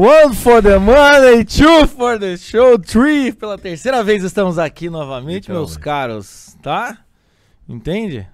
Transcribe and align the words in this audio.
One 0.00 0.34
for 0.34 0.62
the 0.62 0.78
money, 0.78 1.44
two 1.44 1.86
for 1.86 2.18
the 2.18 2.34
show, 2.38 2.78
three. 2.78 3.32
Pela 3.32 3.58
terceira 3.58 4.02
vez 4.02 4.24
estamos 4.24 4.58
aqui 4.58 4.88
novamente, 4.88 5.50
meus 5.50 5.76
caros, 5.76 6.56
tá? 6.62 7.04
Entende? 7.68 8.26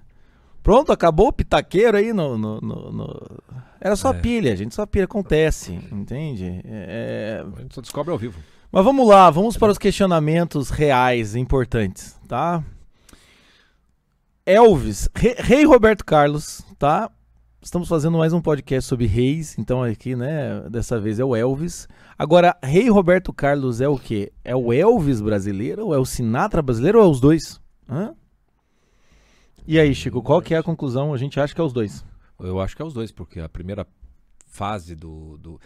Pronto, 0.63 0.93
acabou 0.93 1.27
o 1.27 1.33
pitaqueiro 1.33 1.97
aí 1.97 2.13
no. 2.13 2.37
no- 2.37 2.61
no- 2.61 2.91
no- 2.93 3.43
Era 3.81 3.97
só 3.97 4.11
É. 4.11 4.13
pilha, 4.13 4.55
gente, 4.55 4.73
só 4.73 4.85
pilha. 4.85 5.03
Acontece, 5.03 5.73
entende? 5.91 6.61
É- 6.63 7.43
A 7.57 7.61
gente 7.61 7.75
só 7.75 7.81
descobre 7.81 8.13
ao 8.13 8.17
vivo. 8.17 8.39
Mas 8.71 8.85
vamos 8.85 9.05
lá, 9.05 9.29
vamos 9.29 9.57
para 9.57 9.69
os 9.71 9.77
questionamentos 9.77 10.69
reais, 10.69 11.35
importantes, 11.35 12.17
tá? 12.29 12.63
Elvis, 14.45 15.09
Re- 15.13 15.35
Rei 15.37 15.65
Roberto 15.65 16.05
Carlos, 16.05 16.63
tá? 16.79 17.11
Estamos 17.61 17.89
fazendo 17.89 18.17
mais 18.17 18.33
um 18.33 18.41
podcast 18.41 18.87
sobre 18.87 19.05
reis, 19.07 19.57
então 19.57 19.83
aqui, 19.83 20.15
né, 20.15 20.61
dessa 20.69 20.99
vez 20.99 21.19
é 21.19 21.25
o 21.25 21.35
Elvis. 21.35 21.87
Agora, 22.17 22.55
Rei 22.63 22.89
Roberto 22.89 23.33
Carlos 23.33 23.81
é 23.81 23.87
o 23.87 23.97
quê? 23.97 24.31
É 24.43 24.55
o 24.55 24.71
Elvis 24.71 25.21
brasileiro, 25.21 25.87
ou 25.87 25.93
é 25.95 25.97
o 25.97 26.05
Sinatra 26.05 26.61
brasileiro, 26.61 26.99
ou 26.99 27.05
é 27.05 27.07
os 27.09 27.19
dois? 27.19 27.59
Hã? 27.89 28.15
E 29.65 29.77
aí, 29.79 29.93
Chico, 29.93 30.21
qual 30.21 30.41
que 30.41 30.53
é 30.53 30.57
a 30.57 30.63
conclusão? 30.63 31.13
A 31.13 31.17
gente 31.17 31.39
acha 31.39 31.53
que 31.53 31.59
é 31.59 31.63
os 31.63 31.73
dois. 31.73 32.05
Eu 32.39 32.61
acho 32.61 32.75
que 32.75 32.81
é 32.81 32.85
os 32.85 32.93
dois, 32.93 33.11
porque 33.11 33.39
a 33.39 33.49
primeira 33.49 33.85
fase 34.45 34.95
do. 34.95 35.37
do 35.37 35.59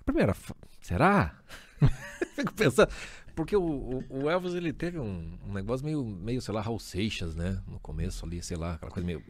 a 0.00 0.04
primeira. 0.04 0.34
Será? 0.80 1.36
Fico 2.34 2.54
pensando. 2.54 2.88
Porque 3.34 3.54
o, 3.56 3.62
o- 3.62 4.04
o 4.24 4.30
Elvis 4.30 4.54
ele 4.54 4.72
teve 4.72 4.98
um, 4.98 5.38
um 5.46 5.52
negócio 5.52 5.84
meio, 5.84 6.02
meio, 6.04 6.40
sei 6.40 6.54
lá, 6.54 6.60
Raul 6.62 6.78
Seixas, 6.78 7.34
né? 7.34 7.60
No 7.68 7.78
começo 7.78 8.24
ali, 8.24 8.42
sei 8.42 8.56
lá, 8.56 8.74
aquela 8.74 8.90
coisa 8.90 9.06
meio, 9.06 9.22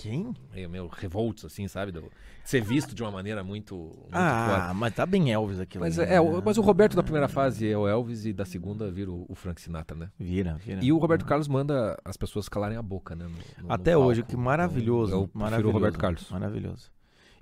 Quem? 0.00 0.32
meio, 0.54 0.70
meio 0.70 0.86
revoltos, 0.86 1.44
assim, 1.44 1.66
sabe? 1.66 1.90
Do, 1.90 2.04
ser 2.44 2.60
visto 2.62 2.94
de 2.94 3.02
uma 3.02 3.10
maneira 3.10 3.42
muito. 3.42 3.74
muito 3.74 4.08
Ah, 4.12 4.72
mas 4.72 4.94
tá 4.94 5.04
bem 5.04 5.32
Elvis 5.32 5.58
aquilo. 5.58 5.82
Mas, 5.82 5.98
ali, 5.98 6.08
é, 6.08 6.12
né? 6.12 6.20
o, 6.20 6.40
mas 6.40 6.56
o 6.56 6.60
Roberto 6.62 6.94
da 6.94 7.02
primeira 7.02 7.26
fase 7.26 7.68
é 7.68 7.76
o 7.76 7.86
Elvis 7.88 8.24
e 8.24 8.32
da 8.32 8.44
segunda 8.44 8.88
vira 8.92 9.10
o, 9.10 9.26
o 9.28 9.34
Frank 9.34 9.60
Sinatra, 9.60 9.96
né? 9.96 10.08
Vira, 10.16 10.54
vira. 10.54 10.78
E 10.84 10.92
o 10.92 10.98
Roberto 10.98 11.26
Carlos 11.26 11.48
manda 11.48 11.98
as 12.04 12.16
pessoas 12.16 12.48
calarem 12.48 12.78
a 12.78 12.82
boca, 12.82 13.16
né? 13.16 13.24
no- 13.24 13.30
no- 13.32 13.66
no 13.68 13.72
Até 13.72 13.96
hoje, 13.96 14.20
palco. 14.22 14.30
que 14.30 14.36
maravilhoso. 14.40 15.12
Eu 15.12 15.20
prefiro 15.22 15.38
maravilhoso, 15.40 15.68
o 15.68 15.72
Roberto 15.80 15.98
Carlos. 15.98 16.30
Maravilhoso. 16.30 16.90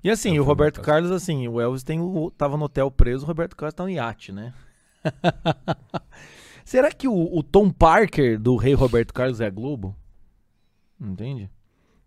E 0.03 0.09
assim, 0.09 0.35
Eu 0.35 0.41
o 0.41 0.45
o 0.45 0.47
Roberto 0.47 0.81
Carlos, 0.81 1.11
assim, 1.11 1.47
o 1.47 1.61
Elvis 1.61 1.83
tem 1.83 1.99
o, 1.99 2.31
tava 2.31 2.57
no 2.57 2.65
hotel 2.65 2.89
preso, 2.89 3.23
o 3.23 3.27
Roberto 3.27 3.55
Carlos 3.55 3.75
tá 3.75 3.83
no 3.83 3.89
iate, 3.91 4.31
né? 4.31 4.51
Será 6.65 6.91
que 6.91 7.07
o, 7.07 7.13
o 7.37 7.43
Tom 7.43 7.69
Parker 7.71 8.39
do 8.39 8.55
Rei 8.55 8.73
Roberto 8.73 9.13
Carlos 9.13 9.39
é 9.39 9.45
a 9.45 9.49
Globo? 9.49 9.95
Entende? 10.99 11.49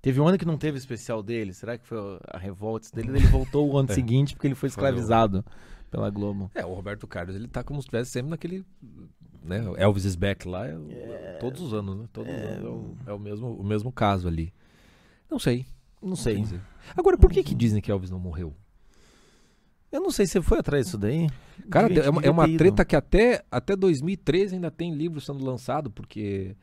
Teve 0.03 0.21
um 0.21 0.27
ano 0.27 0.39
que 0.39 0.47
não 0.47 0.57
teve 0.57 0.79
especial 0.79 1.23
dele. 1.23 1.53
Será 1.53 1.77
que 1.77 1.87
foi 1.87 1.99
a 2.29 2.39
revolta 2.39 2.89
dele? 2.95 3.11
Ele 3.11 3.27
voltou 3.27 3.71
o 3.71 3.77
ano 3.79 3.91
É. 3.93 3.95
seguinte 3.95 4.35
porque 4.35 4.47
ele 4.47 4.55
foi 4.55 4.69
Foi 4.69 4.75
escravizado 4.75 5.45
pela 5.91 6.09
Globo. 6.11 6.51
É, 6.55 6.65
o 6.65 6.73
Roberto 6.73 7.07
Carlos, 7.07 7.37
ele 7.37 7.49
tá 7.49 7.63
como 7.63 7.81
se 7.81 7.87
estivesse 7.87 8.11
sempre 8.11 8.31
naquele. 8.31 8.65
Né, 9.43 9.63
Elvis 9.79 10.05
is 10.05 10.17
back 10.17 10.47
lá, 10.47 10.67
é, 10.67 11.39
todos 11.41 11.61
os 11.63 11.73
anos, 11.73 11.97
né? 11.97 12.05
Todos 12.13 12.31
os 12.33 12.39
anos 12.41 12.65
é, 12.65 12.69
o, 12.69 12.97
é 13.07 13.13
o 13.15 13.19
mesmo, 13.19 13.55
o 13.55 13.65
mesmo 13.65 13.91
caso 13.91 14.29
ali. 14.29 14.53
Não 15.31 15.39
sei. 15.39 15.65
Não 16.03 16.15
sei. 16.17 16.35
sei 16.35 16.43
dizer. 16.43 16.61
Agora, 16.97 17.17
por 17.19 17.31
que, 17.31 17.43
que 17.43 17.55
dizem 17.55 17.81
que 17.81 17.91
Elvis 17.91 18.11
não 18.11 18.19
morreu? 18.19 18.55
Eu 19.91 20.01
não 20.01 20.11
sei 20.11 20.25
se 20.27 20.33
você 20.33 20.43
foi 20.43 20.59
atrás 20.59 20.85
disso 20.87 20.97
daí. 20.99 21.27
Cara, 21.71 21.89
Devia- 21.89 22.05
é 22.05 22.11
uma, 22.11 22.23
é 22.23 22.31
uma 22.31 22.47
treta 22.57 22.85
que 22.85 22.95
até, 22.95 23.43
até 23.51 23.75
2013 23.75 24.55
ainda 24.55 24.71
tem 24.71 24.95
livro 24.95 25.21
sendo 25.21 25.45
lançado, 25.45 25.91
porque 25.91 26.55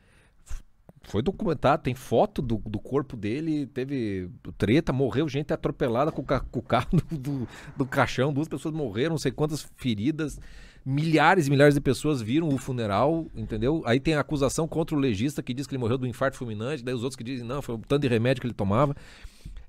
foi 1.04 1.22
documentado, 1.22 1.82
tem 1.82 1.94
foto 1.94 2.42
do, 2.42 2.56
do 2.56 2.78
corpo 2.78 3.16
dele, 3.16 3.66
teve 3.66 4.30
treta, 4.56 4.92
morreu 4.92 5.28
gente 5.28 5.52
atropelada 5.52 6.10
com, 6.10 6.22
com 6.22 6.58
o 6.58 6.62
carro 6.62 6.88
do, 7.10 7.18
do, 7.18 7.48
do 7.76 7.86
caixão, 7.86 8.32
duas 8.32 8.48
pessoas 8.48 8.74
morreram, 8.74 9.10
não 9.10 9.18
sei 9.18 9.32
quantas 9.32 9.66
feridas, 9.76 10.38
milhares 10.84 11.46
e 11.46 11.50
milhares 11.50 11.74
de 11.74 11.80
pessoas 11.80 12.22
viram 12.22 12.48
o 12.48 12.58
funeral, 12.58 13.26
entendeu? 13.34 13.82
Aí 13.84 14.00
tem 14.00 14.14
a 14.14 14.20
acusação 14.20 14.66
contra 14.66 14.96
o 14.96 14.98
legista 14.98 15.42
que 15.42 15.54
diz 15.54 15.66
que 15.66 15.74
ele 15.74 15.80
morreu 15.80 15.98
do 15.98 16.06
infarto 16.06 16.36
fulminante, 16.36 16.82
daí 16.82 16.94
os 16.94 17.02
outros 17.02 17.16
que 17.16 17.24
dizem, 17.24 17.46
não, 17.46 17.62
foi 17.62 17.74
o 17.74 17.78
tanto 17.78 18.02
de 18.02 18.08
remédio 18.08 18.40
que 18.40 18.46
ele 18.46 18.54
tomava. 18.54 18.96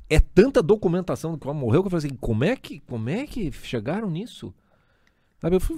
É 0.10 0.20
tanta 0.20 0.64
documentação 0.64 1.34
do 1.34 1.38
que 1.38 1.48
morreu 1.48 1.82
que 1.84 1.88
eu 1.88 1.92
falei 1.92 2.08
assim, 2.08 2.18
como 2.20 2.44
é 2.44 2.56
que, 2.56 2.80
como 2.82 3.10
é 3.10 3.28
que 3.28 3.52
chegaram 3.52 4.10
nisso? 4.10 4.54
Sabe, 5.40 5.56
eu 5.56 5.60
fui, 5.60 5.78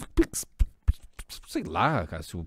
sei 1.48 1.64
lá, 1.64 2.08
cara, 2.08 2.24
se 2.24 2.38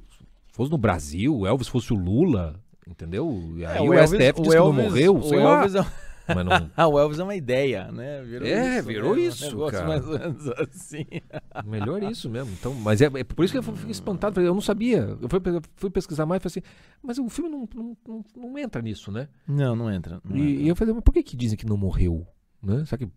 fosse 0.52 0.70
no 0.70 0.78
Brasil, 0.78 1.36
o 1.36 1.46
Elvis 1.46 1.68
fosse 1.68 1.92
o 1.92 1.96
Lula, 1.96 2.60
entendeu? 2.88 3.52
E 3.56 3.64
aí 3.64 3.78
É, 3.78 3.80
o, 3.80 4.06
STF 4.06 4.42
disse 4.42 4.56
que 4.56 4.56
não 4.56 4.72
morreu, 4.72 5.16
o 5.16 5.22
sei 5.22 5.38
lá. 5.38 5.58
Elvis 5.62 5.74
é, 5.74 5.86
Mas 6.34 6.46
não, 6.46 6.70
Ah, 6.76 6.88
o 6.88 6.98
Elvis 6.98 7.18
é 7.18 7.22
uma 7.22 7.34
ideia, 7.36 7.92
né? 7.92 8.22
Virou 8.22 8.48
É, 8.48 8.78
isso, 8.78 8.88
virou 8.88 9.14
né? 9.14 9.20
Um 9.20 9.24
isso, 9.26 9.44
negócio 9.50 9.72
cara. 9.72 9.88
mais 9.88 10.06
ou 10.06 10.18
menos 10.18 10.48
assim. 10.48 11.04
melhor 11.66 12.02
isso 12.02 12.30
mesmo. 12.30 12.50
Então, 12.58 12.72
mas 12.74 13.02
é, 13.02 13.06
é 13.14 13.24
por 13.24 13.44
isso 13.44 13.52
que 13.52 13.58
eu 13.58 13.62
fiquei 13.62 13.90
espantado, 13.90 14.40
eu 14.40 14.54
não 14.54 14.60
sabia. 14.62 15.00
Eu 15.20 15.28
fui, 15.28 15.40
fui 15.76 15.90
pesquisar 15.90 16.24
mais 16.24 16.40
e 16.40 16.48
falei 16.48 16.64
assim, 16.64 16.74
mas 17.02 17.18
o 17.18 17.28
filme 17.28 17.50
não, 17.50 17.68
não, 17.74 17.96
não, 18.08 18.24
não 18.34 18.58
entra 18.58 18.80
nisso, 18.80 19.12
né? 19.12 19.28
Não, 19.46 19.76
não 19.76 19.90
entra. 19.92 20.20
não 20.24 20.34
E, 20.36 20.40
entra. 20.52 20.62
e 20.62 20.68
eu 20.68 20.76
falei, 20.76 20.94
mas 20.94 21.04
por 21.04 21.12
que, 21.12 21.22
que 21.22 21.36
dizem 21.36 21.58
que 21.58 21.66
não 21.66 21.76
morreu? 21.76 22.26
Né? 22.62 22.84
Será 22.86 22.96
que 22.98 23.08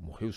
morreu, 0.00 0.28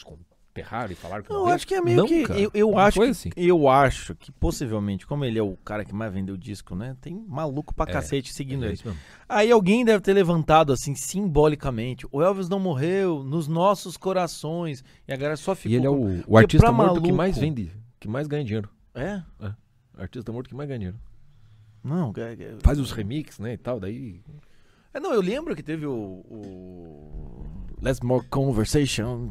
enterraram 0.56 0.92
e 0.92 0.96
falaram 0.96 1.24
que 1.24 1.32
Eu 1.32 1.40
morreu? 1.40 1.54
acho 1.54 1.68
que 1.68 1.76
é 1.76 1.82
meio 1.82 1.98
Não, 1.98 2.08
que. 2.08 2.24
cara, 2.24 2.40
eu 2.40 2.50
eu 2.54 2.72
não 2.72 2.78
acho 2.80 3.00
que, 3.02 3.06
assim. 3.06 3.30
eu 3.36 3.68
acho 3.68 4.16
que 4.16 4.32
possivelmente, 4.32 5.06
como 5.06 5.26
ele 5.26 5.38
é 5.38 5.44
o 5.44 5.58
cara 5.58 5.84
que 5.84 5.94
mais 5.94 6.14
vendeu 6.14 6.38
disco, 6.38 6.74
né? 6.76 6.96
Tem 7.02 7.14
maluco 7.28 7.74
pra 7.76 7.90
É, 7.90 7.94
cacete 7.94 8.32
seguindo 8.34 8.64
É 8.66 8.70
ele. 8.70 8.80
Aí 9.28 9.52
alguém 9.52 9.84
deve 9.84 10.02
ter 10.02 10.14
levantado 10.14 10.72
assim, 10.72 10.96
simbolicamente. 10.96 12.08
O 12.12 12.22
Elvis 12.22 12.48
não 12.48 12.60
morreu 12.60 13.24
nos 13.24 13.48
nossos 13.48 13.98
corações. 13.98 14.84
E 15.08 15.12
a 15.14 15.18
galera 15.18 15.36
só 15.36 15.54
ficou. 15.54 15.72
E 15.72 15.76
ele 15.76 15.86
é 15.86 15.90
o, 15.90 16.24
o 16.26 16.38
artista 16.38 16.72
morto 16.72 16.94
que 16.96 17.02
maluco- 17.02 17.18
mais 17.18 17.38
vende, 17.38 17.72
que 18.00 18.08
mais 18.08 18.28
ganha 18.28 18.44
dinheiro. 18.46 18.70
É? 18.94 19.22
Artista 19.98 20.32
morto 20.32 20.48
que 20.48 20.56
mais 20.56 20.68
ganha 20.70 20.80
dinheiro. 20.80 21.00
Não, 21.84 22.12
é- 22.18 22.34
é- 22.34 22.56
Faz 22.62 22.80
os 22.80 22.92
remixes, 22.92 23.40
né, 23.40 23.54
e 23.54 23.58
tal, 23.58 23.80
daí... 23.80 24.22
É, 24.96 25.00
não, 25.00 25.14
eu 25.14 25.20
lembro 25.22 25.54
que 25.56 25.62
teve 25.62 25.86
o. 25.86 26.24
o 26.30 27.46
Let's 27.82 28.00
More 28.00 28.26
Conversation. 28.30 29.30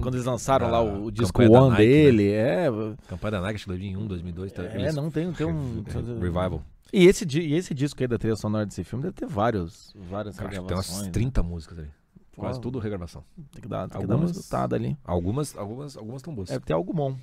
Quando 0.00 0.14
eles 0.14 0.24
lançaram 0.24 0.66
da 0.66 0.72
lá 0.72 0.80
o, 0.82 1.04
o 1.04 1.10
disco 1.12 1.42
One 1.42 1.50
Nike, 1.70 1.70
né? 1.70 1.76
dele. 1.76 2.30
É, 2.30 2.66
Campanha 3.06 3.32
da 3.32 3.40
Nike, 3.42 3.54
acho 3.56 3.64
que 3.64 3.68
2001, 3.70 4.06
2002, 4.06 4.52
tá, 4.52 4.62
é 4.64 4.74
eles- 4.80 4.94
não 4.94 5.10
tem, 5.10 5.30
tem 5.32 5.46
um. 5.46 5.82
Revival. 6.18 6.62
E 6.90 7.04
esse, 7.06 7.26
e 7.38 7.52
esse 7.54 7.74
disco 7.74 8.02
aí 8.02 8.06
da 8.08 8.16
trilha 8.16 8.34
sonora 8.34 8.64
desse 8.64 8.82
filme 8.82 9.02
deve 9.02 9.14
ter 9.14 9.26
vários, 9.26 9.92
várias 9.94 10.36
Cara, 10.36 10.48
que 10.48 10.54
tem 10.54 10.62
regravações. 10.62 10.96
umas 10.96 11.06
né? 11.08 11.12
30 11.12 11.42
músicas 11.42 11.78
ali. 11.80 11.88
Quase 12.34 12.58
tudo 12.60 12.78
regravação. 12.78 13.22
Tem 13.52 13.60
que 13.60 13.68
dar, 13.68 13.88
tem 13.88 14.00
que 14.00 14.06
dar 14.06 14.14
uma 14.14 14.22
Algumas- 14.24 14.36
escutada 14.38 14.74
ali. 14.74 14.96
Algumas, 15.04 15.54
algumas, 15.58 15.96
algumas 15.98 16.22
tão 16.22 16.34
boas. 16.34 16.48
Deve 16.48 16.64
ter 16.64 16.72
algo 16.72 16.94
bom. 16.94 17.14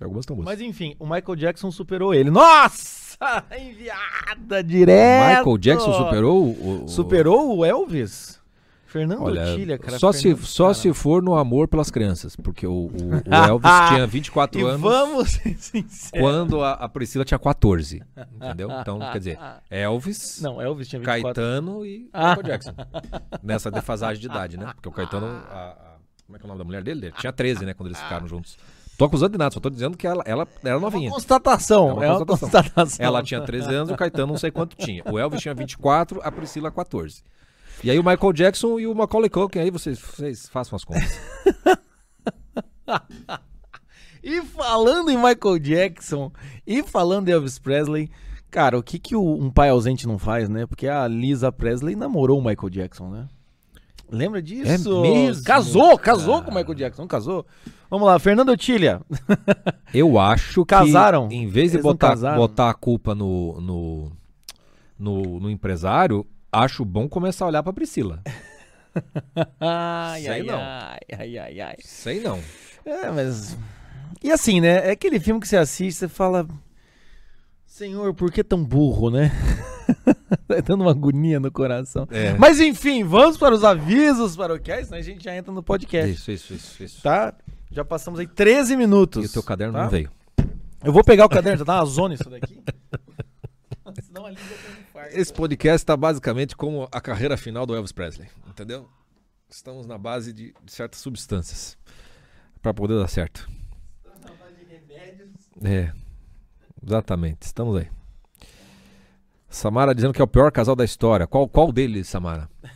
Algumas 0.00 0.26
tão 0.26 0.36
boas. 0.36 0.44
Mas 0.46 0.60
enfim, 0.60 0.94
o 0.98 1.04
Michael 1.04 1.36
Jackson 1.36 1.70
superou 1.70 2.12
ele. 2.14 2.30
Nossa! 2.30 3.16
Enviada 3.58 4.62
direto! 4.62 5.38
Michael 5.38 5.58
Jackson 5.58 5.92
superou 5.94 6.44
o... 6.44 6.84
o- 6.84 6.88
Superou 6.88 7.56
o 7.58 7.64
Elvis? 7.64 8.36
Fernando 8.84 9.24
Olha, 9.24 9.52
Otília, 9.52 9.78
cara. 9.78 9.98
só, 9.98 10.12
se, 10.12 10.34
só 10.36 10.64
cara. 10.66 10.74
se 10.74 10.92
for 10.94 11.20
no 11.22 11.34
amor 11.34 11.66
pelas 11.66 11.90
crianças, 11.90 12.36
porque 12.36 12.66
o, 12.66 12.72
o- 12.72 12.90
o 13.26 13.34
Elvis 13.34 13.70
tinha 13.88 14.06
24 14.06 14.60
E 14.60 14.62
anos 14.64 14.80
vamos 14.80 15.30
ser 15.32 15.56
sinceros. 15.58 16.10
quando 16.24 16.62
a, 16.62 16.72
a 16.72 16.88
Priscila 16.88 17.24
tinha 17.24 17.38
14, 17.38 18.02
entendeu? 18.36 18.70
Então, 18.80 18.98
quer 19.00 19.18
dizer, 19.18 19.38
Elvis, 19.70 20.40
Não, 20.40 20.62
Elvis 20.62 20.88
tinha 20.88 21.00
24 21.00 21.22
Caetano 21.24 21.84
e 21.84 22.08
Ah. 22.12 22.28
Michael 22.36 22.46
Jackson. 22.46 22.74
Nessa 23.42 23.70
defasagem 23.70 24.20
de 24.20 24.28
idade, 24.28 24.56
né? 24.56 24.70
Porque 24.74 24.88
o 24.88 24.92
Caetano, 24.92 25.26
a- 25.26 25.74
a- 25.74 25.96
como 26.26 26.36
é 26.36 26.38
que 26.38 26.44
é 26.44 26.46
o 26.46 26.48
nome 26.48 26.58
da 26.58 26.64
mulher 26.64 26.82
dele? 26.82 27.06
Ele 27.06 27.14
tinha 27.18 27.32
13, 27.32 27.66
né, 27.66 27.74
quando 27.74 27.88
eles 27.88 28.00
ficaram 28.00 28.26
juntos. 28.28 28.56
Tô 28.96 29.04
acusando 29.04 29.32
de 29.32 29.38
nada, 29.38 29.52
só 29.52 29.60
tô 29.60 29.68
dizendo 29.68 29.96
que 29.96 30.06
ela, 30.06 30.22
ela 30.26 30.48
era 30.64 30.80
novinha. 30.80 31.10
Constatação. 31.10 31.90
É 31.90 31.92
uma 31.92 32.04
É 32.04 32.10
uma 32.12 32.26
constatação. 32.26 32.62
constatação. 32.62 33.04
Ela 33.06 33.22
tinha 33.22 33.40
13 33.42 33.74
anos, 33.74 33.90
o 33.90 33.96
Caetano 33.96 34.28
não 34.28 34.38
sei 34.38 34.50
quanto 34.50 34.76
tinha. 34.76 35.02
O 35.10 35.18
Elvis 35.18 35.42
tinha 35.42 35.54
24, 35.54 36.20
a 36.22 36.32
Priscila 36.32 36.70
14. 36.70 37.22
E 37.84 37.90
aí 37.90 37.98
o 37.98 38.04
Michael 38.04 38.32
Jackson 38.32 38.78
e 38.80 38.86
o 38.86 38.94
Macaulay 38.94 39.28
Culkin, 39.28 39.58
aí 39.58 39.70
vocês, 39.70 39.98
vocês 39.98 40.48
façam 40.48 40.76
as 40.76 40.84
contas. 40.84 41.20
E 44.22 44.42
falando 44.42 45.08
em 45.10 45.16
Michael 45.16 45.58
Jackson 45.60 46.32
e 46.66 46.82
falando 46.82 47.28
em 47.28 47.32
Elvis 47.32 47.60
Presley, 47.60 48.10
cara, 48.50 48.76
o 48.76 48.82
que, 48.82 48.98
que 48.98 49.14
um 49.14 49.48
pai 49.50 49.68
ausente 49.68 50.04
não 50.04 50.18
faz, 50.18 50.48
né? 50.48 50.66
Porque 50.66 50.88
a 50.88 51.06
Lisa 51.06 51.52
Presley 51.52 51.94
namorou 51.94 52.40
o 52.40 52.44
Michael 52.44 52.70
Jackson, 52.70 53.08
né? 53.08 53.28
Lembra 54.10 54.42
disso? 54.42 54.68
É 54.68 55.00
mesmo, 55.00 55.44
Casou, 55.44 55.96
casou 55.96 56.34
cara. 56.40 56.44
com 56.44 56.50
o 56.50 56.54
Michael 56.56 56.74
Jackson, 56.74 57.02
não 57.02 57.08
casou? 57.08 57.46
Vamos 57.88 58.06
lá, 58.06 58.18
Fernando 58.18 58.48
Otília. 58.50 59.00
Eu 59.94 60.18
acho 60.18 60.64
que 60.64 60.74
Casaram? 60.74 61.28
em 61.30 61.46
vez 61.46 61.70
de 61.70 61.76
Eles 61.76 61.84
botar, 61.84 62.16
botar 62.36 62.70
a 62.70 62.74
culpa 62.74 63.14
no, 63.14 63.60
no, 63.60 64.12
no, 64.98 65.40
no 65.40 65.50
empresário, 65.50 66.26
acho 66.50 66.84
bom 66.84 67.08
começar 67.08 67.44
a 67.44 67.48
olhar 67.48 67.62
pra 67.62 67.72
Priscila. 67.72 68.20
Ai, 69.60 70.22
Sei 70.22 70.32
ai, 70.32 70.42
não. 70.42 70.58
ai, 70.58 70.98
ai, 71.18 71.38
ai, 71.38 71.60
ai. 71.60 71.76
Sei 71.80 72.20
não. 72.20 72.40
É, 72.84 73.10
mas. 73.10 73.56
E 74.22 74.30
assim, 74.30 74.60
né? 74.60 74.88
É 74.88 74.90
aquele 74.90 75.20
filme 75.20 75.40
que 75.40 75.48
você 75.48 75.56
assiste, 75.56 75.98
você 75.98 76.08
fala. 76.08 76.46
Senhor, 77.66 78.14
por 78.14 78.32
que 78.32 78.42
tão 78.42 78.64
burro, 78.64 79.10
né? 79.10 79.30
Tá 80.48 80.60
dando 80.60 80.80
uma 80.80 80.90
agonia 80.90 81.38
no 81.38 81.50
coração. 81.50 82.08
É. 82.10 82.32
Mas 82.34 82.58
enfim, 82.58 83.04
vamos 83.04 83.36
para 83.36 83.54
os 83.54 83.62
avisos 83.62 84.36
paroquiais, 84.36 84.86
senão 84.86 84.98
a 84.98 85.02
gente 85.02 85.22
já 85.22 85.36
entra 85.36 85.52
no 85.52 85.62
podcast. 85.62 86.10
Isso, 86.10 86.30
isso, 86.32 86.54
isso, 86.54 86.82
isso. 86.82 87.02
Tá? 87.02 87.34
Já 87.70 87.84
passamos 87.84 88.20
aí 88.20 88.26
13 88.26 88.76
minutos. 88.76 89.24
E 89.24 89.26
o 89.26 89.32
teu 89.32 89.42
caderno 89.42 89.74
tá? 89.74 89.82
não 89.84 89.90
veio. 89.90 90.10
Eu 90.84 90.92
vou 90.92 91.02
pegar 91.02 91.26
o 91.26 91.28
caderno, 91.28 91.58
já 91.58 91.64
tá 91.64 91.76
uma 91.76 91.86
zona 91.86 92.14
isso 92.14 92.28
daqui. 92.30 92.62
Senão 94.02 94.26
a 94.26 94.30
língua 94.30 94.44
tem 94.44 95.02
um. 95.02 95.06
Esse 95.18 95.32
podcast 95.32 95.76
está 95.76 95.96
basicamente 95.96 96.56
como 96.56 96.88
a 96.92 97.00
carreira 97.00 97.36
final 97.36 97.64
do 97.64 97.74
Elvis 97.74 97.92
Presley, 97.92 98.28
entendeu? 98.46 98.88
Estamos 99.48 99.86
na 99.86 99.96
base 99.96 100.32
de, 100.32 100.54
de 100.62 100.72
certas 100.72 101.00
substâncias 101.00 101.78
para 102.60 102.74
poder 102.74 102.98
dar 102.98 103.08
certo. 103.08 103.48
É, 105.62 105.92
exatamente. 106.84 107.42
Estamos 107.42 107.76
aí. 107.76 107.88
Samara 109.48 109.94
dizendo 109.94 110.12
que 110.12 110.20
é 110.20 110.24
o 110.24 110.28
pior 110.28 110.50
casal 110.52 110.76
da 110.76 110.84
história. 110.84 111.26
Qual, 111.26 111.48
qual 111.48 111.72
deles, 111.72 112.08
Samara? 112.08 112.48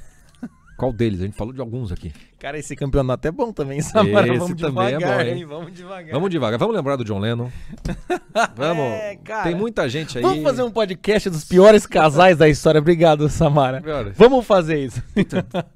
Qual 0.80 0.94
deles? 0.94 1.20
A 1.20 1.24
gente 1.26 1.36
falou 1.36 1.52
de 1.52 1.60
alguns 1.60 1.92
aqui. 1.92 2.10
Cara, 2.38 2.58
esse 2.58 2.74
campeonato 2.74 3.28
é 3.28 3.30
bom 3.30 3.52
também, 3.52 3.82
Samara. 3.84 4.28
Esse 4.28 4.38
Vamos 4.38 4.58
também 4.62 4.86
é 4.86 4.96
devagar, 4.96 5.18
bom, 5.18 5.30
hein? 5.30 5.36
hein? 5.36 5.44
Vamos 5.44 5.72
devagar. 5.74 6.10
Vamos 6.14 6.30
devagar. 6.30 6.58
Vamos 6.58 6.74
lembrar 6.74 6.96
do 6.96 7.04
John 7.04 7.18
Lennon. 7.18 7.50
Vamos. 8.56 8.84
É, 8.84 9.16
cara. 9.22 9.42
Tem 9.42 9.54
muita 9.54 9.86
gente 9.90 10.16
aí. 10.16 10.22
Vamos 10.22 10.42
fazer 10.42 10.62
um 10.62 10.70
podcast 10.70 11.28
dos 11.28 11.44
piores 11.44 11.84
casais 11.86 12.38
da 12.38 12.48
história. 12.48 12.78
Obrigado, 12.78 13.28
Samara. 13.28 13.82
Cara, 13.82 14.14
Vamos 14.16 14.46
fazer 14.46 14.82
isso. 14.82 15.02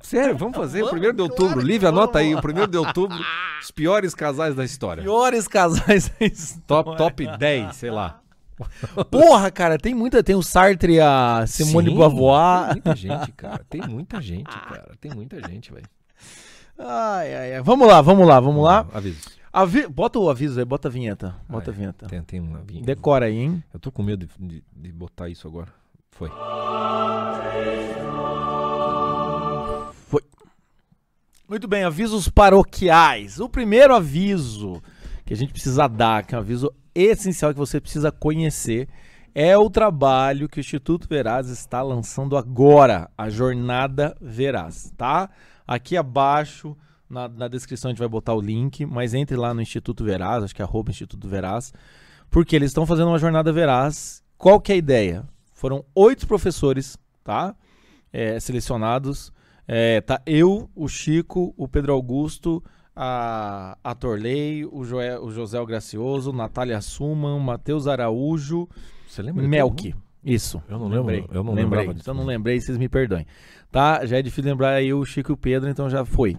Sério, 0.00 0.38
vamos 0.38 0.56
fazer 0.56 0.78
Vamos, 0.78 0.92
primeiro 0.92 1.14
de 1.14 1.20
outubro. 1.20 1.52
claro 1.52 1.68
Lívia, 1.68 1.90
anota 1.90 2.20
aí, 2.20 2.34
o 2.34 2.40
primeiro 2.40 2.70
de 2.70 2.78
outubro, 2.78 3.18
os 3.60 3.70
piores 3.70 4.14
casais 4.14 4.54
da 4.54 4.64
história. 4.64 5.02
Piores 5.02 5.46
casais 5.46 6.10
da 6.18 6.24
história. 6.24 6.62
Top, 6.66 6.96
top 6.96 7.36
10, 7.36 7.76
sei 7.76 7.90
lá. 7.90 8.23
Porra, 9.10 9.50
cara, 9.50 9.78
tem 9.78 9.94
muita. 9.94 10.22
Tem 10.22 10.34
o 10.34 10.42
Sartre, 10.42 11.00
a 11.00 11.44
Simone 11.46 11.90
Sim, 11.90 11.96
Beauvoir. 11.96 12.66
Tem 12.66 12.74
muita 12.74 12.96
gente, 12.96 13.32
cara. 13.32 13.64
Tem 13.68 13.82
muita 13.82 14.20
gente, 14.22 14.44
cara. 14.44 14.92
Tem 15.00 15.10
muita 15.14 15.48
gente, 15.48 15.72
velho. 15.72 15.86
Ai, 16.78 17.34
ai, 17.34 17.54
ai. 17.54 17.62
Vamos 17.62 17.86
lá, 17.88 18.00
vamos 18.00 18.26
lá, 18.26 18.38
vamos 18.40 18.62
lá. 18.64 18.86
Aviso. 18.92 19.20
Avi... 19.52 19.86
Bota 19.86 20.18
o 20.18 20.28
aviso 20.28 20.58
aí, 20.58 20.64
bota 20.64 20.88
a 20.88 20.90
vinheta. 20.90 21.36
Bota 21.48 21.70
a 21.70 21.74
vinheta. 21.74 22.06
Tem, 22.06 22.22
tem 22.22 22.40
uma 22.40 22.60
vinha. 22.60 22.82
Decora 22.82 23.26
aí, 23.26 23.36
hein? 23.38 23.62
Eu 23.72 23.78
tô 23.78 23.92
com 23.92 24.02
medo 24.02 24.26
de, 24.26 24.46
de- 24.48 24.64
de 24.74 24.92
botar 24.92 25.28
isso 25.28 25.46
agora. 25.46 25.68
Foi. 26.10 26.30
Muito 31.48 31.68
bem, 31.68 31.84
avisos 31.84 32.28
paroquiais. 32.28 33.38
O 33.38 33.48
primeiro 33.48 33.94
aviso 33.94 34.82
que 35.24 35.34
a 35.34 35.36
gente 35.36 35.52
precisa 35.52 35.86
dar, 35.86 36.24
que 36.24 36.34
é 36.34 36.38
um 36.38 36.40
aviso 36.40 36.72
essencial 36.94 37.52
que 37.52 37.58
você 37.58 37.80
precisa 37.80 38.12
conhecer, 38.12 38.88
é 39.34 39.58
o 39.58 39.68
trabalho 39.68 40.48
que 40.48 40.58
o 40.58 40.60
Instituto 40.60 41.08
Veraz 41.08 41.48
está 41.48 41.82
lançando 41.82 42.36
agora, 42.36 43.10
a 43.18 43.28
Jornada 43.28 44.16
Veraz, 44.20 44.92
tá? 44.96 45.28
Aqui 45.66 45.96
abaixo, 45.96 46.76
na, 47.10 47.28
na 47.28 47.48
descrição, 47.48 47.88
a 47.88 47.92
gente 47.92 47.98
vai 47.98 48.08
botar 48.08 48.34
o 48.34 48.40
link, 48.40 48.86
mas 48.86 49.12
entre 49.12 49.36
lá 49.36 49.52
no 49.52 49.60
Instituto 49.60 50.04
Veraz, 50.04 50.44
acho 50.44 50.54
que 50.54 50.62
é 50.62 50.64
arroba 50.64 50.90
Instituto 50.90 51.28
Veraz, 51.28 51.72
porque 52.30 52.54
eles 52.54 52.70
estão 52.70 52.86
fazendo 52.86 53.08
uma 53.08 53.18
Jornada 53.18 53.52
Veraz. 53.52 54.22
Qual 54.38 54.60
que 54.60 54.72
é 54.72 54.74
a 54.74 54.78
ideia? 54.78 55.24
Foram 55.52 55.84
oito 55.94 56.26
professores, 56.26 56.96
tá? 57.22 57.56
É, 58.12 58.38
selecionados. 58.38 59.32
É, 59.66 60.00
tá 60.00 60.20
eu, 60.26 60.70
o 60.74 60.86
Chico, 60.86 61.54
o 61.56 61.66
Pedro 61.66 61.92
Augusto, 61.92 62.62
a, 62.94 63.76
a 63.82 63.94
Torley, 63.94 64.64
o, 64.66 64.84
Joé, 64.84 65.18
o 65.18 65.30
José 65.30 65.62
Gracioso, 65.64 66.32
Natália 66.32 66.80
Suman, 66.80 67.38
Matheus 67.38 67.86
Araújo, 67.86 68.68
Você 69.06 69.22
lembra? 69.22 69.46
Melk. 69.46 69.94
Isso. 70.24 70.62
Eu 70.68 70.78
não 70.78 70.88
lembro, 70.88 71.06
lembrei. 71.06 71.26
eu 71.30 71.44
não 71.44 71.52
lembrei. 71.52 71.92
disso. 71.92 72.10
Eu 72.10 72.14
não 72.14 72.24
lembrei, 72.24 72.60
vocês 72.60 72.78
me 72.78 72.88
perdoem. 72.88 73.26
Tá? 73.70 74.06
Já 74.06 74.18
é 74.18 74.22
difícil 74.22 74.50
lembrar 74.50 74.70
aí 74.70 74.94
o 74.94 75.04
Chico 75.04 75.32
e 75.32 75.34
o 75.34 75.36
Pedro, 75.36 75.68
então 75.68 75.90
já 75.90 76.04
foi. 76.04 76.36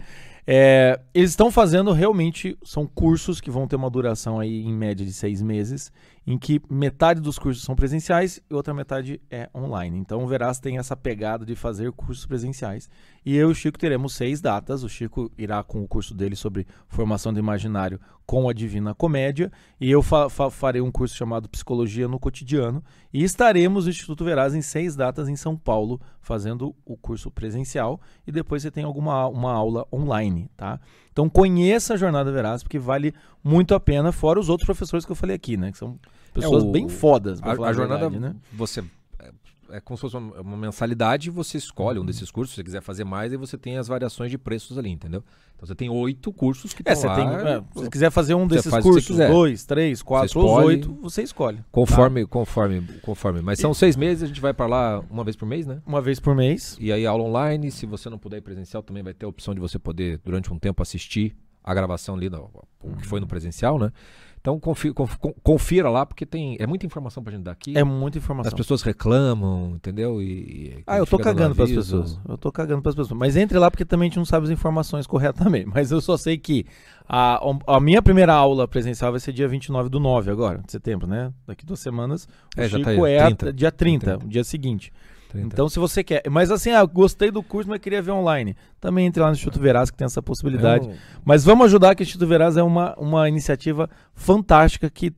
É, 0.47 0.99
eles 1.13 1.31
estão 1.31 1.51
fazendo 1.51 1.91
realmente, 1.91 2.57
são 2.63 2.85
cursos 2.85 3.41
que 3.41 3.49
vão 3.49 3.67
ter 3.67 3.75
uma 3.75 3.89
duração 3.89 4.39
aí 4.39 4.63
em 4.63 4.73
média 4.73 5.05
de 5.05 5.11
seis 5.11 5.41
meses, 5.41 5.91
em 6.27 6.37
que 6.39 6.59
metade 6.69 7.21
dos 7.21 7.37
cursos 7.37 7.63
são 7.63 7.75
presenciais 7.75 8.41
e 8.49 8.53
outra 8.53 8.73
metade 8.73 9.21
é 9.29 9.47
online. 9.53 9.99
Então 9.99 10.23
o 10.23 10.27
Veraz 10.27 10.59
tem 10.59 10.77
essa 10.79 10.95
pegada 10.95 11.45
de 11.45 11.55
fazer 11.55 11.91
cursos 11.91 12.25
presenciais. 12.25 12.89
E 13.23 13.35
eu 13.35 13.49
e 13.49 13.51
o 13.51 13.55
Chico 13.55 13.77
teremos 13.77 14.13
seis 14.15 14.41
datas. 14.41 14.83
O 14.83 14.89
Chico 14.89 15.31
irá 15.37 15.61
com 15.63 15.83
o 15.83 15.87
curso 15.87 16.15
dele 16.15 16.35
sobre 16.35 16.65
formação 16.87 17.31
do 17.31 17.39
imaginário 17.39 17.99
com 18.25 18.49
a 18.49 18.53
Divina 18.53 18.95
Comédia. 18.95 19.51
E 19.79 19.91
eu 19.91 20.01
fa- 20.01 20.27
fa- 20.27 20.49
farei 20.49 20.81
um 20.81 20.91
curso 20.91 21.15
chamado 21.15 21.47
Psicologia 21.47 22.07
no 22.07 22.19
Cotidiano. 22.19 22.83
E 23.13 23.23
estaremos 23.23 23.85
no 23.85 23.91
Instituto 23.91 24.25
Veraz 24.25 24.55
em 24.55 24.63
seis 24.63 24.95
datas 24.95 25.29
em 25.29 25.35
São 25.35 25.55
Paulo, 25.55 26.01
fazendo 26.21 26.75
o 26.83 26.97
curso 26.97 27.29
presencial. 27.29 28.01
E 28.25 28.31
depois 28.31 28.63
você 28.63 28.71
tem 28.71 28.83
alguma 28.83 29.27
uma 29.27 29.53
aula 29.53 29.87
online, 29.93 30.49
tá? 30.57 30.79
Então 31.15 31.29
conheça 31.29 31.93
a 31.93 31.97
Jornada 31.97 32.29
Veraz, 32.29 32.61
porque 32.61 32.77
vale 32.77 33.13
muito 33.41 33.73
a 33.73 33.79
pena, 33.79 34.11
fora 34.11 34.37
os 34.37 34.49
outros 34.49 34.65
professores 34.65 35.05
que 35.05 35.11
eu 35.13 35.15
falei 35.15 35.33
aqui, 35.33 35.55
né? 35.55 35.71
Que 35.71 35.77
são 35.77 35.97
pessoas 36.33 36.61
o- 36.61 36.71
bem 36.73 36.89
fodas. 36.89 37.41
A, 37.41 37.51
a 37.53 37.71
jornada, 37.71 38.09
verdade, 38.09 38.19
né? 38.19 38.35
você. 38.51 38.83
É, 39.69 39.79
como 39.79 39.97
se 39.97 40.01
fosse 40.01 40.15
uma, 40.15 40.41
uma 40.41 40.57
mensalidade, 40.57 41.29
você 41.29 41.57
escolhe 41.57 41.99
um 41.99 42.05
desses 42.05 42.29
cursos, 42.29 42.51
se 42.53 42.57
você 42.57 42.63
quiser 42.63 42.81
fazer 42.81 43.03
mais, 43.03 43.31
aí 43.31 43.37
você 43.37 43.57
tem 43.57 43.77
as 43.77 43.87
variações 43.87 44.29
de 44.29 44.37
preços 44.37 44.77
ali, 44.77 44.89
entendeu? 44.89 45.23
Então 45.55 45.65
você 45.67 45.73
tem 45.75 45.89
oito 45.89 46.31
cursos 46.31 46.73
que 46.73 46.83
É, 46.85 46.93
você 46.93 47.07
lá. 47.07 47.15
tem. 47.15 47.27
é, 47.27 47.57
se 47.59 47.63
você 47.73 47.89
quiser 47.89 48.11
fazer 48.11 48.35
um 48.35 48.45
desses 48.47 48.71
cursos, 48.79 49.17
dois, 49.17 49.63
três, 49.65 50.01
quatro 50.01 50.39
ou 50.39 50.45
escolhe. 50.47 50.67
oito, 50.67 50.93
você 51.01 51.23
escolhe. 51.23 51.59
Conforme, 51.71 52.25
conforme, 52.25 52.81
conforme. 53.01 53.41
Mas 53.41 53.59
são 53.59 53.73
seis 53.73 53.95
meses, 53.95 54.23
a 54.23 54.27
gente 54.27 54.41
vai 54.41 54.53
pra 54.53 54.67
lá 54.67 55.03
uma 55.09 55.23
vez 55.23 55.35
por 55.35 55.45
mês, 55.47 55.65
né? 55.65 55.81
Uma 55.85 56.01
vez 56.01 56.19
por 56.19 56.35
mês. 56.35 56.77
E 56.79 56.91
aí 56.91 57.05
aula 57.05 57.23
online, 57.23 57.71
se 57.71 57.85
você 57.85 58.09
não 58.09 58.17
puder 58.19 58.37
ir 58.37 58.41
presencial, 58.41 58.83
também 58.83 59.01
vai 59.01 59.13
ter 59.13 59.25
a 59.25 59.29
opção 59.29 59.53
de 59.53 59.59
você 59.59 59.79
poder, 59.79 60.19
durante 60.23 60.51
um 60.53 60.59
tempo, 60.59 60.81
assistir 60.83 61.35
a 61.63 61.73
gravação 61.73 62.13
ali, 62.15 62.29
do, 62.29 62.37
o 62.83 62.95
que 62.97 63.07
foi 63.07 63.19
no 63.19 63.25
presencial, 63.25 63.79
né? 63.79 63.91
Então 64.45 64.59
confi- 64.59 64.93
conf- 64.93 65.17
con- 65.17 65.33
confira 65.41 65.89
lá, 65.89 66.05
porque 66.05 66.23
tem 66.23 66.55
é 66.59 66.67
muita 66.67 66.85
informação 66.85 67.23
pra 67.23 67.33
gente 67.33 67.41
dar 67.41 67.51
aqui. 67.53 67.75
É 67.75 67.83
muita 67.83 68.19
As 68.19 68.23
informação. 68.23 68.51
pessoas 68.55 68.83
reclamam, 68.83 69.71
entendeu? 69.75 70.21
E, 70.21 70.25
e 70.27 70.83
Ah, 70.85 70.99
eu 70.99 71.07
tô 71.07 71.17
cagando 71.17 71.55
pras 71.55 71.71
pessoas. 71.71 72.19
Eu 72.29 72.37
tô 72.37 72.51
cagando 72.51 72.79
pras 72.83 72.93
pessoas. 72.93 73.17
Mas 73.17 73.35
entre 73.35 73.57
lá 73.57 73.71
porque 73.71 73.83
também 73.83 74.05
a 74.05 74.09
gente 74.09 74.17
não 74.17 74.25
sabe 74.25 74.43
as 74.45 74.51
informações 74.51 75.07
corretamente. 75.09 75.67
Mas 75.73 75.89
eu 75.89 75.99
só 75.99 76.15
sei 76.15 76.37
que 76.37 76.63
a, 77.09 77.39
a 77.65 77.79
minha 77.79 78.03
primeira 78.03 78.35
aula 78.35 78.67
presencial 78.67 79.09
vai 79.09 79.19
ser 79.19 79.33
dia 79.33 79.47
29 79.47 79.89
do 79.89 79.99
9 79.99 80.29
agora, 80.29 80.59
de 80.63 80.71
setembro, 80.71 81.07
né? 81.07 81.33
Daqui 81.47 81.65
duas 81.65 81.79
semanas. 81.79 82.27
O 82.55 82.61
É, 82.61 82.67
já 82.69 82.77
tá 82.79 82.91
Chico 82.91 83.03
aí, 83.03 83.13
é 83.13 83.19
a- 83.23 83.25
30. 83.25 83.51
dia 83.51 83.71
30, 83.71 84.05
30. 84.11 84.25
o 84.25 84.29
dia 84.29 84.43
seguinte. 84.43 84.93
30. 85.39 85.53
Então, 85.55 85.69
se 85.69 85.77
você 85.79 86.03
quer. 86.03 86.23
Mas 86.29 86.49
assim, 86.51 86.71
ah, 86.71 86.79
eu 86.79 86.87
gostei 86.87 87.29
do 87.31 87.43
curso, 87.43 87.69
mas 87.69 87.79
queria 87.79 88.01
ver 88.01 88.11
online. 88.11 88.55
Também 88.79 89.05
entre 89.05 89.21
lá 89.21 89.27
no 89.27 89.33
Instituto 89.33 89.59
Veraz, 89.59 89.89
que 89.91 89.97
tem 89.97 90.05
essa 90.05 90.21
possibilidade. 90.21 90.87
É 90.87 90.91
um- 90.91 90.95
Mas 91.23 91.43
vamos 91.43 91.65
ajudar 91.65 91.93
que 91.95 92.01
o 92.01 92.05
Instituto 92.05 92.27
Veraz 92.27 92.57
é 92.57 92.63
uma, 92.63 92.95
uma 92.97 93.27
iniciativa 93.29 93.89
fantástica 94.13 94.89
que 94.89 95.13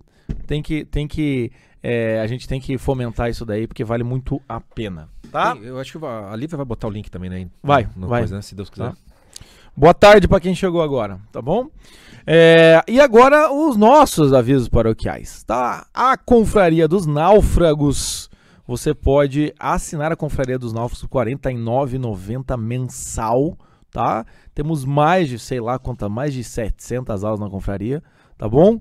tem 0.46 0.62
que. 0.62 0.84
Tem 0.86 1.08
que 1.08 1.52
é, 1.84 2.20
a 2.20 2.28
gente 2.28 2.48
tem 2.48 2.60
que 2.60 2.78
fomentar 2.78 3.30
isso 3.30 3.46
daí, 3.46 3.68
porque 3.68 3.84
vale 3.84 4.04
muito 4.04 4.42
a 4.50 4.60
pena. 4.60 5.08
Tá? 5.32 5.54
Tem- 5.56 5.64
eu 5.66 5.80
acho 5.80 5.98
que 6.00 6.06
a 6.06 6.36
Lívia 6.36 6.58
vai 6.58 6.66
botar 6.66 6.88
o 6.88 6.90
link 6.92 7.10
também, 7.10 7.30
né? 7.30 7.48
Vai, 7.64 7.88
no 7.96 8.08
vai. 8.08 8.22
Coisa, 8.22 8.36
né, 8.38 8.42
se 8.42 8.56
Deus 8.56 8.70
quiser. 8.70 8.90
Tá. 8.90 8.98
Boa 9.76 9.94
tarde 9.94 10.28
para 10.28 10.40
quem 10.40 10.56
chegou 10.56 10.82
agora, 10.82 11.20
tá 11.32 11.40
bom? 11.42 11.68
É, 12.26 12.84
e 12.88 13.00
agora 13.00 13.52
os 13.54 13.78
nossos 13.78 14.34
avisos 14.34 14.68
paroquiais, 14.68 15.44
tá? 15.44 15.86
A 15.94 16.18
Confraria 16.18 16.88
dos 16.88 17.06
Náufragos. 17.06 18.30
Você 18.68 18.94
pode 18.94 19.54
assinar 19.58 20.12
a 20.12 20.16
Confraria 20.16 20.60
dos 20.60 20.74
Náufragos 20.74 21.08
por 21.08 21.26
R$ 21.26 21.36
49,90 21.36 22.58
mensal, 22.58 23.58
tá? 23.90 24.26
Temos 24.54 24.84
mais 24.84 25.30
de, 25.30 25.40
sei 25.40 25.62
lá 25.62 25.80
quantas, 25.80 26.12
mais 26.12 26.34
de 26.34 26.44
700 26.44 27.24
aulas 27.24 27.40
na 27.40 27.50
confraria, 27.50 28.04
tá 28.38 28.48
bom? 28.48 28.80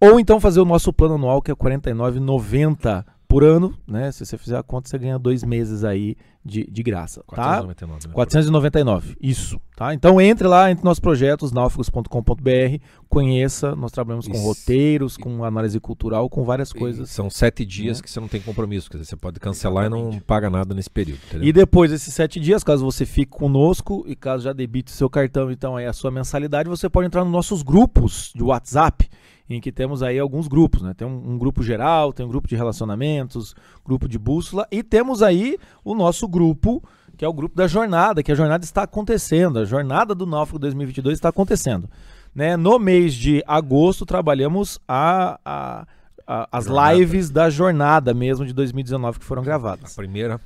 Ou 0.00 0.18
então 0.18 0.40
fazer 0.40 0.60
o 0.60 0.64
nosso 0.64 0.92
plano 0.92 1.14
anual, 1.14 1.42
que 1.42 1.50
é 1.50 1.54
R$ 1.54 1.78
49,90 1.78 3.04
por 3.28 3.44
ano, 3.44 3.76
né? 3.86 4.10
Se 4.10 4.24
você 4.24 4.38
fizer 4.38 4.56
a 4.56 4.62
conta, 4.62 4.88
você 4.88 4.98
ganha 4.98 5.18
dois 5.18 5.44
meses 5.44 5.84
aí 5.84 6.16
de, 6.44 6.64
de 6.70 6.82
graça, 6.82 7.22
tá? 7.28 7.62
499, 7.62 8.08
né? 8.08 8.14
499, 8.14 9.16
isso, 9.20 9.60
tá? 9.76 9.92
Então 9.92 10.18
entre 10.20 10.48
lá, 10.48 10.70
entre 10.70 10.82
nossos 10.82 10.98
projetos, 10.98 11.52
náufragos.com.br, 11.52 12.82
conheça, 13.08 13.76
nós 13.76 13.92
trabalhamos 13.92 14.26
com 14.26 14.34
Isso. 14.34 14.42
roteiros, 14.42 15.16
com 15.16 15.44
análise 15.44 15.78
cultural, 15.78 16.28
com 16.28 16.42
várias 16.42 16.70
E 16.70 16.74
coisas. 16.74 17.10
São 17.10 17.28
sete 17.28 17.64
dias 17.64 17.98
né? 17.98 18.02
que 18.02 18.10
você 18.10 18.18
não 18.18 18.26
tem 18.26 18.40
compromisso. 18.40 18.90
Quer 18.90 18.96
dizer, 18.96 19.10
você 19.10 19.16
pode 19.16 19.38
cancelar 19.38 19.86
e 19.86 19.88
não 19.90 20.18
paga 20.20 20.48
nada 20.48 20.74
nesse 20.74 20.90
período. 20.90 21.20
Entendeu? 21.28 21.46
E 21.46 21.52
depois 21.52 21.90
desses 21.90 22.12
sete 22.12 22.40
dias, 22.40 22.64
caso 22.64 22.84
você 22.84 23.04
fique 23.04 23.30
conosco 23.30 24.04
e 24.08 24.16
caso 24.16 24.44
já 24.44 24.52
debite 24.52 24.90
seu 24.90 25.10
cartão, 25.10 25.50
então 25.50 25.76
aí 25.76 25.84
a 25.84 25.92
sua 25.92 26.10
mensalidade, 26.10 26.68
você 26.68 26.88
pode 26.88 27.06
entrar 27.06 27.22
nos 27.22 27.32
nossos 27.32 27.62
grupos 27.62 28.32
de 28.34 28.42
WhatsApp, 28.42 29.08
em 29.48 29.60
que 29.60 29.70
temos 29.70 30.02
aí 30.02 30.18
alguns 30.18 30.48
grupos, 30.48 30.82
né? 30.82 30.92
Tem 30.94 31.06
um, 31.06 31.32
um 31.32 31.38
grupo 31.38 31.62
geral, 31.62 32.12
tem 32.12 32.24
um 32.26 32.28
grupo 32.28 32.48
de 32.48 32.56
relacionamentos, 32.56 33.54
grupo 33.84 34.08
de 34.08 34.18
bússola 34.18 34.66
e 34.70 34.82
temos 34.82 35.22
aí 35.22 35.56
o 35.84 35.94
nosso 35.94 36.26
grupo, 36.26 36.82
que 37.16 37.24
é 37.24 37.28
o 37.28 37.32
grupo 37.32 37.56
da 37.56 37.66
jornada, 37.66 38.22
que 38.22 38.30
a 38.30 38.34
jornada 38.34 38.64
está 38.64 38.82
acontecendo, 38.82 39.58
a 39.58 39.64
jornada 39.64 40.14
do 40.14 40.26
Náufrago 40.26 40.58
2022 40.58 41.16
está 41.16 41.28
acontecendo. 41.30 41.88
Né? 42.34 42.56
No 42.56 42.78
mês 42.78 43.14
de 43.14 43.42
agosto 43.46 44.04
trabalhamos 44.04 44.78
a, 44.86 45.38
a- 45.44 45.86
a- 46.26 46.48
as 46.52 46.66
Jornada. 46.66 46.92
lives 46.94 47.30
da 47.30 47.48
jornada 47.48 48.12
mesmo 48.12 48.44
de 48.44 48.52
2019 48.52 49.18
que 49.20 49.24
foram 49.24 49.40
A 49.42 49.44
gravadas. 49.44 49.94
primeira, 49.96 50.38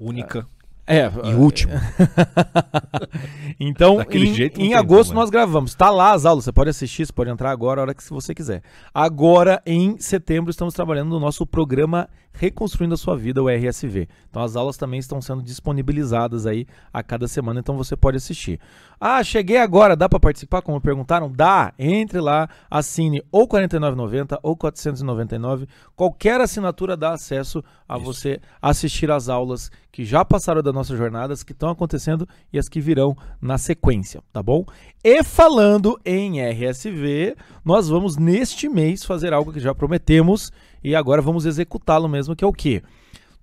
única. 0.00 0.46
É, 0.88 1.10
E 1.24 1.34
o 1.34 1.38
último. 1.40 1.72
então, 3.58 3.96
Daquele 3.96 4.28
em, 4.28 4.34
jeito 4.34 4.60
em 4.60 4.74
agosto 4.74 5.08
como, 5.08 5.18
né? 5.18 5.22
nós 5.24 5.30
gravamos. 5.30 5.74
Tá 5.74 5.90
lá 5.90 6.12
as 6.12 6.24
aulas, 6.24 6.44
você 6.44 6.52
pode 6.52 6.70
assistir, 6.70 7.06
você 7.06 7.12
pode 7.12 7.30
entrar 7.30 7.50
agora, 7.50 7.80
a 7.80 7.82
hora 7.82 7.94
que 7.94 8.02
você 8.08 8.34
quiser. 8.34 8.62
Agora, 8.94 9.60
em 9.66 9.98
setembro, 9.98 10.50
estamos 10.50 10.74
trabalhando 10.74 11.10
no 11.10 11.20
nosso 11.20 11.46
programa 11.46 12.08
Reconstruindo 12.38 12.94
a 12.94 12.96
Sua 12.98 13.16
Vida, 13.16 13.42
o 13.42 13.48
RSV. 13.48 14.08
Então, 14.28 14.42
as 14.42 14.56
aulas 14.56 14.76
também 14.76 15.00
estão 15.00 15.20
sendo 15.22 15.42
disponibilizadas 15.42 16.46
aí 16.46 16.66
a 16.92 17.02
cada 17.02 17.26
semana, 17.26 17.60
então 17.60 17.76
você 17.76 17.96
pode 17.96 18.18
assistir. 18.18 18.60
Ah, 19.00 19.22
cheguei 19.22 19.56
agora, 19.58 19.96
dá 19.96 20.08
para 20.08 20.20
participar? 20.20 20.62
Como 20.62 20.80
perguntaram? 20.80 21.30
Dá. 21.30 21.72
Entre 21.78 22.20
lá, 22.20 22.48
assine 22.70 23.22
ou 23.32 23.42
R$ 23.42 23.68
49,90 23.68 24.38
ou 24.42 24.56
499. 24.56 25.66
Qualquer 25.94 26.40
assinatura 26.40 26.96
dá 26.96 27.12
acesso 27.12 27.62
a 27.88 27.96
Isso. 27.96 28.04
você 28.04 28.40
assistir 28.60 29.10
às 29.10 29.28
aulas 29.28 29.70
que 29.90 30.04
já 30.04 30.24
passaram 30.24 30.62
das 30.62 30.74
nossas 30.74 30.98
jornadas, 30.98 31.42
que 31.42 31.52
estão 31.52 31.70
acontecendo 31.70 32.28
e 32.52 32.58
as 32.58 32.68
que 32.68 32.82
virão 32.82 33.16
na 33.40 33.56
sequência, 33.56 34.22
tá 34.30 34.42
bom? 34.42 34.66
E 35.02 35.22
falando 35.22 35.98
em 36.04 36.40
RSV, 36.40 37.34
nós 37.64 37.88
vamos 37.88 38.18
neste 38.18 38.68
mês 38.68 39.04
fazer 39.04 39.32
algo 39.32 39.52
que 39.54 39.60
já 39.60 39.74
prometemos 39.74 40.52
e 40.86 40.94
agora 40.94 41.20
vamos 41.20 41.44
executá-lo 41.46 42.08
mesmo, 42.08 42.36
que 42.36 42.44
é 42.44 42.46
o 42.46 42.52
quê? 42.52 42.80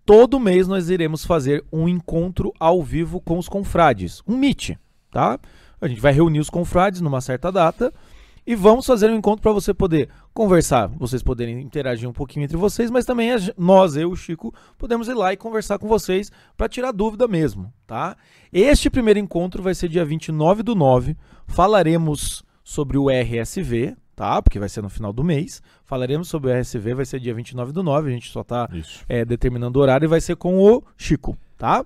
Todo 0.05 0.39
mês 0.39 0.65
nós 0.65 0.89
iremos 0.89 1.25
fazer 1.25 1.61
um 1.73 1.89
encontro 1.89 2.53
ao 2.57 2.81
vivo 2.81 3.19
com 3.19 3.37
os 3.37 3.49
confrades, 3.49 4.21
um 4.25 4.37
meet, 4.37 4.77
tá? 5.11 5.37
A 5.81 5.87
gente 5.89 5.99
vai 5.99 6.13
reunir 6.13 6.39
os 6.39 6.49
confrades 6.49 7.01
numa 7.01 7.19
certa 7.19 7.51
data 7.51 7.93
e 8.47 8.55
vamos 8.55 8.85
fazer 8.85 9.09
um 9.09 9.17
encontro 9.17 9.41
para 9.41 9.51
você 9.51 9.73
poder 9.73 10.07
conversar, 10.33 10.87
vocês 10.87 11.21
poderem 11.21 11.59
interagir 11.59 12.07
um 12.07 12.13
pouquinho 12.13 12.45
entre 12.45 12.55
vocês, 12.55 12.89
mas 12.89 13.03
também 13.03 13.29
nós, 13.57 13.97
eu, 13.97 14.11
o 14.11 14.15
Chico, 14.15 14.53
podemos 14.77 15.09
ir 15.09 15.13
lá 15.13 15.33
e 15.33 15.37
conversar 15.37 15.77
com 15.77 15.87
vocês 15.87 16.31
para 16.55 16.69
tirar 16.69 16.93
dúvida 16.93 17.27
mesmo, 17.27 17.73
tá? 17.85 18.15
Este 18.53 18.89
primeiro 18.89 19.19
encontro 19.19 19.61
vai 19.61 19.75
ser 19.75 19.89
dia 19.89 20.05
29 20.05 20.63
do 20.63 20.75
9. 20.75 21.17
Falaremos 21.45 22.41
sobre 22.63 22.97
o 22.97 23.09
RSV, 23.09 23.97
tá? 24.15 24.41
Porque 24.41 24.59
vai 24.59 24.69
ser 24.69 24.81
no 24.81 24.89
final 24.89 25.11
do 25.13 25.23
mês. 25.23 25.61
Falaremos 25.85 26.27
sobre 26.27 26.51
o 26.51 26.53
RSV, 26.59 26.93
vai 26.93 27.05
ser 27.05 27.19
dia 27.19 27.33
29 27.33 27.71
do 27.71 27.83
9. 27.83 28.09
A 28.09 28.13
gente 28.13 28.29
só 28.31 28.43
tá 28.43 28.69
é, 29.07 29.23
determinando 29.25 29.79
o 29.79 29.81
horário 29.81 30.05
e 30.05 30.07
vai 30.07 30.21
ser 30.21 30.35
com 30.35 30.57
o 30.59 30.83
Chico, 30.97 31.37
tá? 31.57 31.83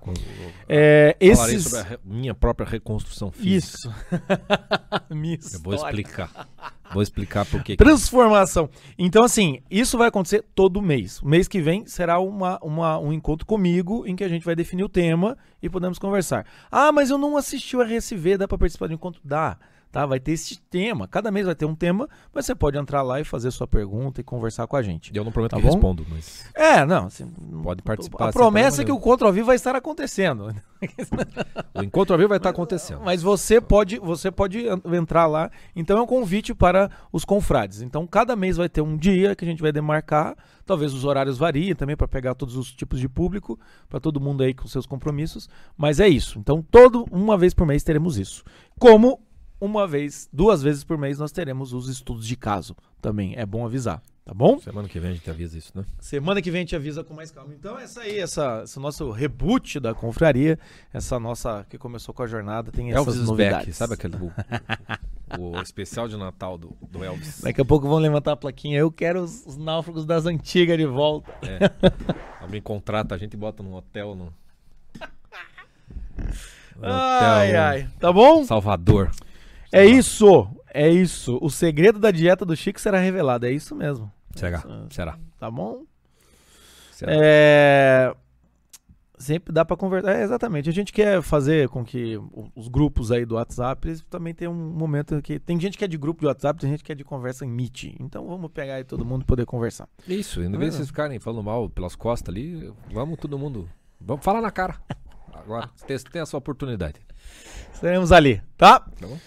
É, 0.68 1.16
Falarei 1.34 1.54
esses... 1.56 1.64
sobre 1.70 1.78
a 1.80 1.90
re- 1.90 1.98
minha 2.04 2.34
própria 2.34 2.66
reconstrução 2.68 3.30
física. 3.30 3.76
Isso. 3.78 3.92
Minha 5.10 5.38
Eu 5.52 5.60
vou 5.60 5.74
explicar. 5.74 6.48
Vou 6.92 7.02
explicar 7.02 7.44
por 7.46 7.62
que. 7.62 7.76
Transformação. 7.76 8.68
Então, 8.98 9.24
assim, 9.24 9.60
isso 9.70 9.96
vai 9.98 10.08
acontecer 10.08 10.44
todo 10.54 10.80
mês. 10.82 11.20
O 11.22 11.28
mês 11.28 11.46
que 11.48 11.60
vem 11.60 11.86
será 11.86 12.18
uma, 12.18 12.58
uma- 12.62 12.98
um 12.98 13.12
encontro 13.12 13.46
comigo 13.46 14.06
em 14.06 14.14
que 14.16 14.24
a 14.24 14.28
gente 14.28 14.44
vai 14.44 14.54
definir 14.54 14.84
o 14.84 14.88
tema 14.88 15.36
e 15.62 15.68
podemos 15.68 15.98
conversar. 15.98 16.46
Ah, 16.70 16.92
mas 16.92 17.10
eu 17.10 17.18
não 17.18 17.36
assisti 17.36 17.76
o 17.76 17.82
RSV, 17.82 18.36
dá 18.38 18.48
para 18.48 18.58
participar 18.58 18.86
do 18.88 18.94
encontro? 18.94 19.20
Dá. 19.24 19.58
Tá, 19.90 20.04
vai 20.04 20.20
ter 20.20 20.32
esse 20.32 20.58
tema. 20.70 21.08
Cada 21.08 21.30
mês 21.30 21.46
vai 21.46 21.54
ter 21.54 21.64
um 21.64 21.74
tema, 21.74 22.08
mas 22.32 22.44
você 22.44 22.54
pode 22.54 22.76
entrar 22.76 23.00
lá 23.02 23.20
e 23.20 23.24
fazer 23.24 23.50
sua 23.50 23.66
pergunta 23.66 24.20
e 24.20 24.24
conversar 24.24 24.66
com 24.66 24.76
a 24.76 24.82
gente. 24.82 25.10
Eu 25.16 25.24
não 25.24 25.32
prometo 25.32 25.52
Tá 25.52 25.56
que 25.56 25.62
bom? 25.62 25.68
respondo, 25.70 26.06
mas. 26.10 26.44
É, 26.54 26.84
não. 26.84 27.06
Assim, 27.06 27.26
Pode 27.62 27.82
participar 27.82 28.28
A 28.28 28.32
sem 28.32 28.40
promessa 28.40 28.82
é 28.82 28.84
que 28.84 28.92
o 28.92 28.96
encontro 28.96 29.26
ao 29.26 29.32
vivo 29.32 29.46
vai 29.46 29.56
estar 29.56 29.74
acontecendo. 29.74 30.54
O 31.74 31.82
encontro 31.82 32.14
ao 32.14 32.18
vivo 32.18 32.28
vai 32.28 32.36
estar 32.38 32.50
acontecendo. 32.50 33.00
Mas 33.04 33.22
você 33.22 33.60
pode, 33.60 33.98
você 33.98 34.30
pode 34.30 34.60
en- 34.66 34.94
entrar 34.96 35.26
lá. 35.26 35.50
Então 35.74 35.98
é 35.98 36.02
um 36.02 36.06
convite 36.06 36.54
para 36.54 36.90
os 37.12 37.24
confrades. 37.24 37.80
Então 37.82 38.06
cada 38.06 38.36
mês 38.36 38.56
vai 38.56 38.68
ter 38.68 38.80
um 38.82 38.96
dia 38.96 39.34
que 39.34 39.44
a 39.44 39.48
gente 39.48 39.62
vai 39.62 39.72
demarcar. 39.72 40.36
Talvez 40.66 40.92
os 40.92 41.04
horários 41.04 41.38
variem 41.38 41.74
também 41.74 41.96
para 41.96 42.06
pegar 42.06 42.34
todos 42.34 42.54
os 42.56 42.70
tipos 42.72 43.00
de 43.00 43.08
público, 43.08 43.58
para 43.88 43.98
todo 43.98 44.20
mundo 44.20 44.42
aí 44.42 44.52
com 44.52 44.68
seus 44.68 44.84
compromissos. 44.84 45.48
Mas 45.76 45.98
é 45.98 46.08
isso. 46.08 46.38
Então 46.38 46.62
todo 46.62 47.06
uma 47.10 47.38
vez 47.38 47.54
por 47.54 47.66
mês 47.66 47.82
teremos 47.82 48.18
isso. 48.18 48.44
Como 48.78 49.18
uma 49.60 49.86
vez, 49.86 50.28
duas 50.32 50.62
vezes 50.62 50.84
por 50.84 50.96
mês 50.98 51.18
nós 51.18 51.32
teremos 51.32 51.72
os 51.72 51.88
estudos 51.88 52.26
de 52.26 52.36
caso. 52.36 52.76
Também 53.00 53.34
é 53.36 53.46
bom 53.46 53.64
avisar, 53.64 54.02
tá 54.24 54.34
bom? 54.34 54.58
Semana 54.58 54.88
que 54.88 54.98
vem 54.98 55.10
a 55.10 55.14
gente 55.14 55.30
avisa 55.30 55.56
isso, 55.56 55.72
né? 55.74 55.84
Semana 56.00 56.42
que 56.42 56.50
vem 56.50 56.60
a 56.60 56.62
gente 56.62 56.76
avisa 56.76 57.04
com 57.04 57.14
mais 57.14 57.30
calma. 57.30 57.54
Então, 57.54 57.78
essa 57.78 58.00
aí, 58.00 58.18
essa, 58.18 58.62
esse 58.64 58.78
nosso 58.78 59.10
reboot 59.10 59.78
da 59.78 59.94
confraria, 59.94 60.58
essa 60.92 61.18
nossa 61.20 61.64
que 61.68 61.78
começou 61.78 62.12
com 62.14 62.22
a 62.22 62.26
jornada, 62.26 62.72
tem 62.72 62.90
essas 62.90 62.98
Elvis 62.98 63.14
is 63.16 63.26
novidades. 63.28 63.66
back, 63.66 63.72
sabe 63.72 63.94
aquele 63.94 64.16
o, 64.16 64.32
o 65.38 65.60
especial 65.60 66.08
de 66.08 66.16
Natal 66.16 66.58
do, 66.58 66.76
do 66.90 67.04
Elvis? 67.04 67.40
Daqui 67.42 67.60
a 67.60 67.64
pouco 67.64 67.86
vão 67.88 67.98
levantar 67.98 68.32
a 68.32 68.36
plaquinha. 68.36 68.78
Eu 68.78 68.90
quero 68.90 69.22
os, 69.22 69.46
os 69.46 69.56
náufragos 69.56 70.04
das 70.04 70.26
antigas 70.26 70.76
de 70.76 70.86
volta. 70.86 71.30
É. 71.42 71.70
Alguém 72.40 72.60
contrata 72.62 73.14
a 73.14 73.18
gente 73.18 73.34
e 73.34 73.36
bota 73.36 73.62
num 73.62 73.74
hotel 73.74 74.14
no. 74.14 74.24
no 74.24 74.32
Ai, 76.82 77.48
hotel 77.50 77.62
ai. 77.62 77.88
Tá 78.00 78.12
bom? 78.12 78.44
Salvador. 78.44 79.10
É 79.72 79.84
isso. 79.84 80.48
É 80.72 80.88
isso. 80.88 81.38
O 81.40 81.50
segredo 81.50 81.98
da 81.98 82.10
dieta 82.10 82.44
do 82.44 82.56
Chico 82.56 82.80
será 82.80 82.98
revelado. 82.98 83.46
É 83.46 83.50
isso 83.50 83.74
mesmo. 83.74 84.10
Será? 84.34 84.58
Isso. 84.58 84.86
Será? 84.90 85.18
Tá 85.38 85.50
bom? 85.50 85.84
Será? 86.92 87.12
É... 87.14 88.14
Sempre 89.18 89.52
dá 89.52 89.64
pra 89.64 89.76
conversar. 89.76 90.16
É, 90.16 90.22
exatamente. 90.22 90.68
A 90.68 90.72
gente 90.72 90.92
quer 90.92 91.20
fazer 91.22 91.68
com 91.68 91.84
que 91.84 92.16
os 92.54 92.68
grupos 92.68 93.10
aí 93.10 93.24
do 93.24 93.34
WhatsApp 93.34 93.88
eles 93.88 94.04
também 94.08 94.32
tenham 94.32 94.52
um 94.52 94.70
momento 94.70 95.20
que. 95.20 95.40
Tem 95.40 95.58
gente 95.58 95.76
que 95.76 95.84
é 95.84 95.88
de 95.88 95.98
grupo 95.98 96.20
de 96.20 96.26
WhatsApp, 96.26 96.60
tem 96.60 96.70
gente 96.70 96.84
que 96.84 96.92
é 96.92 96.94
de 96.94 97.02
conversa 97.02 97.44
em 97.44 97.50
Meet. 97.50 97.96
Então 97.98 98.28
vamos 98.28 98.50
pegar 98.52 98.74
aí 98.74 98.84
todo 98.84 99.04
mundo 99.04 99.22
e 99.22 99.24
poder 99.24 99.44
conversar. 99.44 99.88
Isso, 100.06 100.40
em 100.40 100.52
Tá 100.52 100.56
vez 100.56 100.70
de 100.70 100.76
vocês 100.76 100.88
ficarem 100.88 101.18
falando 101.18 101.42
mal 101.42 101.68
pelas 101.68 101.96
costas 101.96 102.32
ali, 102.32 102.72
vamos 102.92 103.18
todo 103.18 103.36
mundo. 103.36 103.68
Vamos 104.00 104.24
falar 104.24 104.40
na 104.40 104.52
cara. 104.52 104.76
Agora, 105.34 105.68
tem 106.12 106.22
a 106.22 106.26
sua 106.26 106.38
oportunidade. 106.38 107.00
Estaremos 107.72 108.12
ali, 108.12 108.40
tá? 108.56 108.80
Tá 108.80 109.06
bom? 109.06 109.18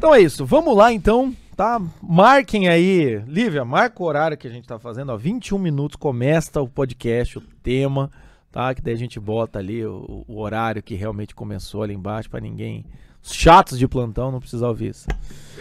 Então 0.00 0.14
é 0.14 0.20
isso. 0.22 0.46
Vamos 0.46 0.74
lá 0.74 0.90
então, 0.90 1.36
tá? 1.54 1.78
Marquem 2.02 2.68
aí. 2.70 3.22
Lívia, 3.26 3.66
marca 3.66 4.02
o 4.02 4.06
horário 4.06 4.34
que 4.34 4.48
a 4.48 4.50
gente 4.50 4.66
tá 4.66 4.78
fazendo, 4.78 5.12
ó. 5.12 5.16
21 5.18 5.58
minutos 5.58 5.94
começa 5.96 6.58
o 6.62 6.66
podcast, 6.66 7.36
o 7.36 7.42
tema, 7.62 8.10
tá? 8.50 8.74
Que 8.74 8.80
daí 8.80 8.94
a 8.94 8.96
gente 8.96 9.20
bota 9.20 9.58
ali 9.58 9.84
o, 9.84 10.24
o 10.26 10.38
horário 10.40 10.82
que 10.82 10.94
realmente 10.94 11.34
começou 11.34 11.82
ali 11.82 11.92
embaixo 11.92 12.30
pra 12.30 12.40
ninguém. 12.40 12.86
Os 13.22 13.34
chatos 13.34 13.78
de 13.78 13.86
plantão 13.86 14.32
não 14.32 14.40
precisar 14.40 14.68
ouvir 14.68 14.92
isso. 14.92 15.06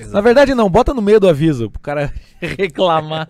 Na 0.09 0.21
verdade, 0.21 0.55
não, 0.55 0.69
bota 0.69 0.93
no 0.93 1.01
meio 1.01 1.19
do 1.19 1.27
aviso 1.27 1.69
pro 1.69 1.81
cara 1.81 2.13
reclamar. 2.39 3.27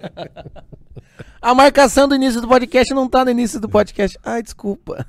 A 1.42 1.56
marcação 1.56 2.08
do 2.08 2.14
início 2.14 2.40
do 2.40 2.48
podcast 2.48 2.94
não 2.94 3.10
tá 3.10 3.26
no 3.26 3.32
início 3.32 3.60
do 3.60 3.68
podcast. 3.68 4.16
Ai, 4.24 4.44
desculpa. 4.44 5.04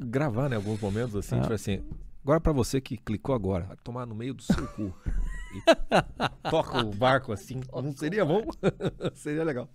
Gravar, 0.00 0.48
né? 0.48 0.56
Alguns 0.56 0.80
momentos 0.80 1.14
assim, 1.14 1.36
Ah. 1.38 1.42
tipo 1.42 1.54
assim. 1.54 1.80
Agora 2.26 2.40
pra 2.40 2.52
você 2.52 2.80
que 2.80 2.96
clicou 2.96 3.36
agora, 3.36 3.66
vai 3.66 3.76
tomar 3.84 4.04
no 4.04 4.12
meio 4.12 4.34
do 4.34 4.42
seu 4.42 4.66
cu. 4.66 4.92
E 5.54 5.62
toca 6.50 6.84
o 6.84 6.90
barco 6.90 7.32
assim. 7.32 7.60
Não 7.72 7.92
seria 7.92 8.24
bom? 8.24 8.42
seria 9.14 9.44
legal. 9.44 9.68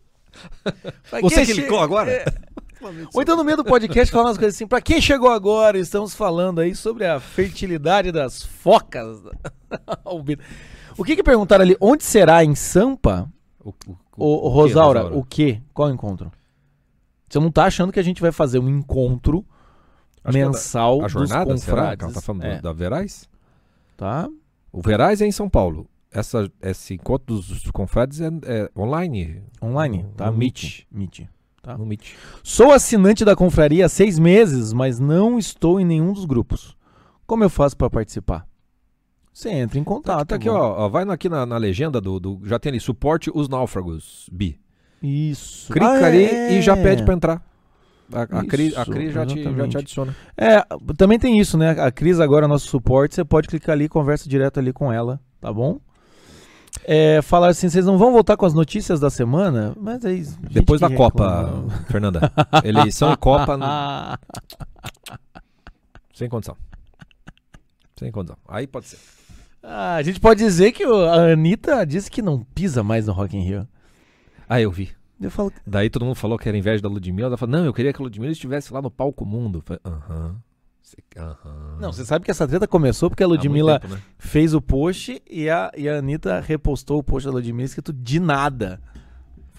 Pra 1.10 1.22
Você 1.22 1.46
que 1.46 1.46
che- 1.46 1.54
clicou 1.54 1.80
agora? 1.80 2.12
É. 2.12 2.26
Ou 3.16 3.22
então 3.22 3.38
no 3.38 3.46
meio 3.46 3.56
do 3.56 3.64
podcast 3.64 4.12
falando 4.12 4.28
umas 4.28 4.38
coisas 4.38 4.54
assim, 4.56 4.68
pra 4.68 4.82
quem 4.82 5.00
chegou 5.00 5.30
agora, 5.32 5.78
estamos 5.80 6.14
falando 6.14 6.60
aí 6.60 6.76
sobre 6.76 7.06
a 7.06 7.22
fertilidade 7.22 8.12
das 8.12 8.44
focas. 8.44 9.22
O 10.98 11.06
que 11.06 11.16
que 11.16 11.24
perguntaram 11.24 11.64
ali? 11.64 11.78
Onde 11.80 12.04
será? 12.04 12.44
Em 12.44 12.54
Sampa? 12.54 13.32
O, 13.64 13.70
o, 13.70 13.96
Ô, 14.18 14.26
ô, 14.26 14.36
o 14.36 14.52
quê, 14.52 14.56
Rosaura, 14.56 15.06
o 15.18 15.24
que? 15.24 15.62
Qual 15.74 15.90
encontro? 15.90 16.30
Você 17.30 17.40
não 17.40 17.50
tá 17.50 17.64
achando 17.64 17.94
que 17.94 18.00
a 18.00 18.04
gente 18.04 18.22
vai 18.22 18.34
fazer 18.34 18.60
um 18.60 18.68
encontro 18.68 19.46
Acho 20.24 20.34
que 20.34 20.40
é 20.40 20.44
da- 20.46 20.50
mensal 20.52 21.04
A 21.04 21.08
jornada, 21.08 21.54
dos 21.54 21.62
será? 21.64 21.76
confrades? 21.78 21.98
Que 21.98 22.04
ela 22.06 22.14
tá 22.14 22.22
falando 22.22 22.44
É, 22.46 22.62
da 22.62 22.72
Verais? 22.74 23.30
tá? 23.98 24.30
O 24.72 24.82
Verais 24.82 25.22
é 25.22 25.26
em 25.26 25.32
São 25.32 25.50
Paulo. 25.50 25.88
Essa, 26.12 26.52
esse 26.62 26.94
encontro 26.96 27.36
dos, 27.36 27.48
dos 27.48 27.72
confrades 27.72 28.20
é, 28.22 28.30
é 28.46 28.70
online. 28.78 29.42
Online, 29.62 30.04
No- 30.04 30.10
tá? 30.10 30.30
no 30.32 30.38
Meet. 30.38 30.82
Meet. 30.92 31.22
Tá. 31.62 31.78
No 31.78 31.86
Meet. 31.86 32.14
Sou 32.44 32.72
assinante 32.72 33.24
da 33.24 33.36
confraria 33.36 33.86
há 33.86 33.90
seis 33.90 34.18
meses, 34.20 34.74
mas 34.74 35.00
não 35.00 35.38
estou 35.40 35.80
em 35.80 35.86
nenhum 35.86 36.12
dos 36.12 36.26
grupos. 36.26 36.76
Como 37.26 37.44
eu 37.44 37.50
faço 37.50 37.78
pra 37.78 37.90
participar? 37.90 38.46
Você 39.34 39.50
entra 39.50 39.80
em 39.80 39.84
Tá, 39.84 39.90
contato. 39.90 40.28
tá 40.28 40.36
aqui, 40.36 40.48
mano. 40.50 40.60
ó, 40.60 40.90
Vai 40.90 41.04
aqui 41.10 41.30
na, 41.30 41.46
na 41.46 41.58
legenda 41.58 42.02
do, 42.02 42.20
do- 42.20 42.42
Já 42.44 42.60
tem 42.60 42.72
ali, 42.72 42.80
suporte 42.80 43.32
os 43.34 43.48
náufragos, 43.48 44.28
Bi. 44.32 44.60
Isso. 45.02 45.72
Clica 45.72 45.88
Ah, 45.88 46.06
ali 46.08 46.26
é. 46.26 46.54
e 46.58 46.62
já 46.62 46.76
pede 46.76 47.04
pra 47.04 47.14
entrar. 47.14 47.42
A, 48.14 48.22
a 48.24 48.46
Cris, 48.46 48.78
a 48.78 48.86
Cris 48.86 49.14
já, 49.14 49.26
te, 49.26 49.44
já 49.44 49.68
te 49.68 49.78
adiciona. 49.78 50.16
É, 50.38 50.64
também 50.98 51.18
tem 51.20 51.40
isso, 51.40 51.58
né? 51.58 51.72
A 51.72 51.92
Cris 51.92 52.20
agora 52.20 52.46
é 52.46 52.50
nosso 52.50 52.68
suporte, 52.68 53.16
você 53.16 53.24
pode 53.26 53.48
clicar 53.48 53.74
ali 53.74 53.86
e 53.86 53.90
conversa 53.90 54.28
direto 54.30 54.60
ali 54.60 54.72
com 54.74 54.92
ela, 54.92 55.20
tá 55.40 55.52
bom? 55.54 55.80
É, 56.86 57.22
falar 57.22 57.50
assim, 57.50 57.70
vocês 57.70 57.86
não 57.86 57.98
vão 57.98 58.12
voltar 58.12 58.36
com 58.38 58.46
as 58.46 58.54
notícias 58.54 59.00
da 59.00 59.10
semana? 59.10 59.74
Mas 59.80 60.04
aí. 60.06 60.26
Depois 60.50 60.80
da 60.82 60.90
Copa, 60.90 61.44
reclama. 61.44 61.70
Fernanda. 61.88 62.32
Eleição 62.64 63.12
e 63.12 63.18
Copa, 63.18 63.58
n- 63.58 63.66
sem 66.14 66.30
condição. 66.30 66.56
Sem 67.98 68.12
condição. 68.12 68.38
Aí 68.48 68.66
pode 68.68 68.88
ser. 68.88 68.98
Ah, 69.62 69.96
a 69.96 70.04
gente 70.04 70.20
pode 70.20 70.40
dizer 70.44 70.72
que 70.72 70.84
a 70.84 71.32
Anitta 71.34 71.86
disse 71.86 72.10
que 72.10 72.22
não 72.22 72.44
pisa 72.56 72.84
mais 72.84 73.06
no 73.06 73.14
Rock 73.14 73.38
in 73.38 73.42
Rio. 73.44 73.68
Ah, 74.50 74.60
eu 74.60 74.72
vi. 74.72 74.90
Eu 75.22 75.32
falo, 75.32 75.52
Daí 75.66 75.90
todo 75.90 76.04
mundo 76.04 76.16
falou 76.16 76.38
que 76.38 76.50
era 76.50 76.58
inveja 76.58 76.82
da 76.82 76.90
Ludmilla. 76.90 77.28
Ela 77.28 77.38
falou, 77.38 77.58
não, 77.58 77.66
eu 77.66 77.74
queria 77.74 77.94
que 77.94 78.02
a 78.02 78.04
Ludmilla 78.04 78.32
estivesse 78.32 78.74
lá 78.74 78.82
no 78.82 78.90
palco 78.90 79.26
mundo. 79.26 79.60
Eu 79.60 79.62
falei, 79.62 79.82
aham. 79.86 80.36
Aham. 81.16 81.78
Não, 81.80 81.94
você 81.94 82.04
sabe 82.04 82.26
que 82.26 82.32
essa 82.32 82.48
treta 82.48 82.68
começou 82.68 83.10
porque 83.10 83.24
a 83.24 83.28
Ludmilla 83.28 83.80
tempo, 83.80 83.94
né? 83.94 84.02
fez 84.18 84.54
o 84.54 84.62
post 84.62 85.22
e 85.30 85.50
a, 85.50 85.72
e 85.78 85.88
a 85.88 86.00
Anitta 86.00 86.42
repostou 86.42 87.00
o 87.00 87.04
post 87.04 87.26
da 87.28 87.34
Ludmilla 87.34 87.66
escrito 87.66 87.94
de 87.94 88.20
nada. 88.20 88.82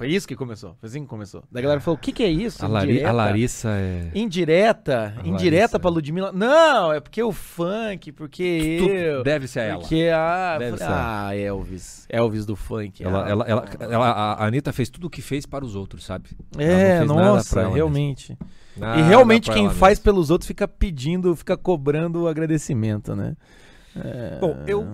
Foi 0.02 0.12
isso 0.12 0.26
que 0.28 0.34
começou. 0.36 0.76
Foi 0.80 0.88
assim 0.88 1.02
que 1.02 1.06
começou. 1.08 1.42
Da 1.50 1.60
galera 1.60 1.80
falou: 1.80 1.96
o 1.96 2.00
que, 2.00 2.12
que 2.12 2.22
é 2.22 2.28
isso? 2.30 2.64
A, 2.64 2.68
Lari- 2.68 3.04
a 3.04 3.12
Larissa 3.12 3.70
é. 3.70 4.10
Indireta? 4.14 5.14
A 5.16 5.26
indireta 5.26 5.56
Larissa. 5.62 5.78
pra 5.80 5.90
Ludmilla? 5.90 6.32
Não, 6.32 6.92
é 6.92 7.00
porque 7.00 7.22
o 7.22 7.32
funk, 7.32 8.12
porque 8.12 8.78
Tu- 8.80 8.90
eu. 8.90 9.22
Deve 9.22 9.46
ser 9.48 9.60
ela. 9.60 9.80
Porque 9.80 10.10
a. 10.12 10.58
Deve 10.58 10.76
ser. 10.78 10.84
Ah, 10.88 11.36
Elvis. 11.36 12.06
Elvis 12.08 12.44
do 12.44 12.56
funk. 12.56 13.02
Ela, 13.04 13.24
ah. 13.24 13.28
ela, 13.30 13.44
ela, 13.46 13.64
ela- 13.80 14.10
a 14.34 14.44
Anitta 14.46 14.72
fez 14.72 14.90
tudo 14.90 15.06
o 15.06 15.10
que 15.10 15.22
fez 15.22 15.46
para 15.46 15.64
os 15.64 15.74
outros, 15.76 16.04
sabe? 16.04 16.30
Ela 16.58 16.66
não 16.66 16.74
É, 16.74 16.96
fez 16.98 17.08
nada 17.08 17.22
nossa, 17.22 17.68
realmente. 17.68 18.28
mesma. 18.30 18.46
E 18.76 18.80
Nada 18.80 19.02
realmente 19.02 19.50
quem 19.50 19.68
faz 19.68 19.98
mesma. 19.98 20.04
pelos 20.04 20.30
outros 20.30 20.46
fica 20.48 20.66
pedindo, 20.66 21.36
fica 21.36 21.56
cobrando 21.56 22.22
o 22.22 22.28
agradecimento, 22.28 23.14
né? 23.14 23.36
É... 23.94 24.38
Bom, 24.40 24.56
eu- 24.66 24.86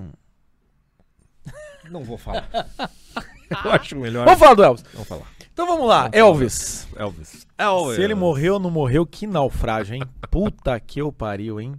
Não 1.91 2.03
vou 2.05 2.19
falar. 2.19 2.49
Eu 3.65 3.73
acho 3.73 3.97
melhor. 3.97 4.25
Vamos 4.25 4.41
falar 4.41 4.55
do 4.55 4.65
Elvis. 4.65 4.85
Vamos 4.93 5.09
falar. 5.09 5.27
Então 5.53 5.67
vamos 5.67 5.89
lá, 5.89 6.03
Vamos 6.03 6.17
falar. 6.17 6.27
Elvis. 6.29 6.89
Elvis. 7.59 7.97
Se 7.97 8.03
ele 8.03 8.15
morreu 8.15 8.55
ou 8.55 8.61
não 8.61 8.71
morreu, 8.71 9.05
que 9.05 9.27
naufrágio, 9.27 9.97
hein? 9.97 10.03
Puta 10.31 10.79
que 10.79 11.01
eu 11.01 11.11
pariu, 11.11 11.61
hein? 11.61 11.75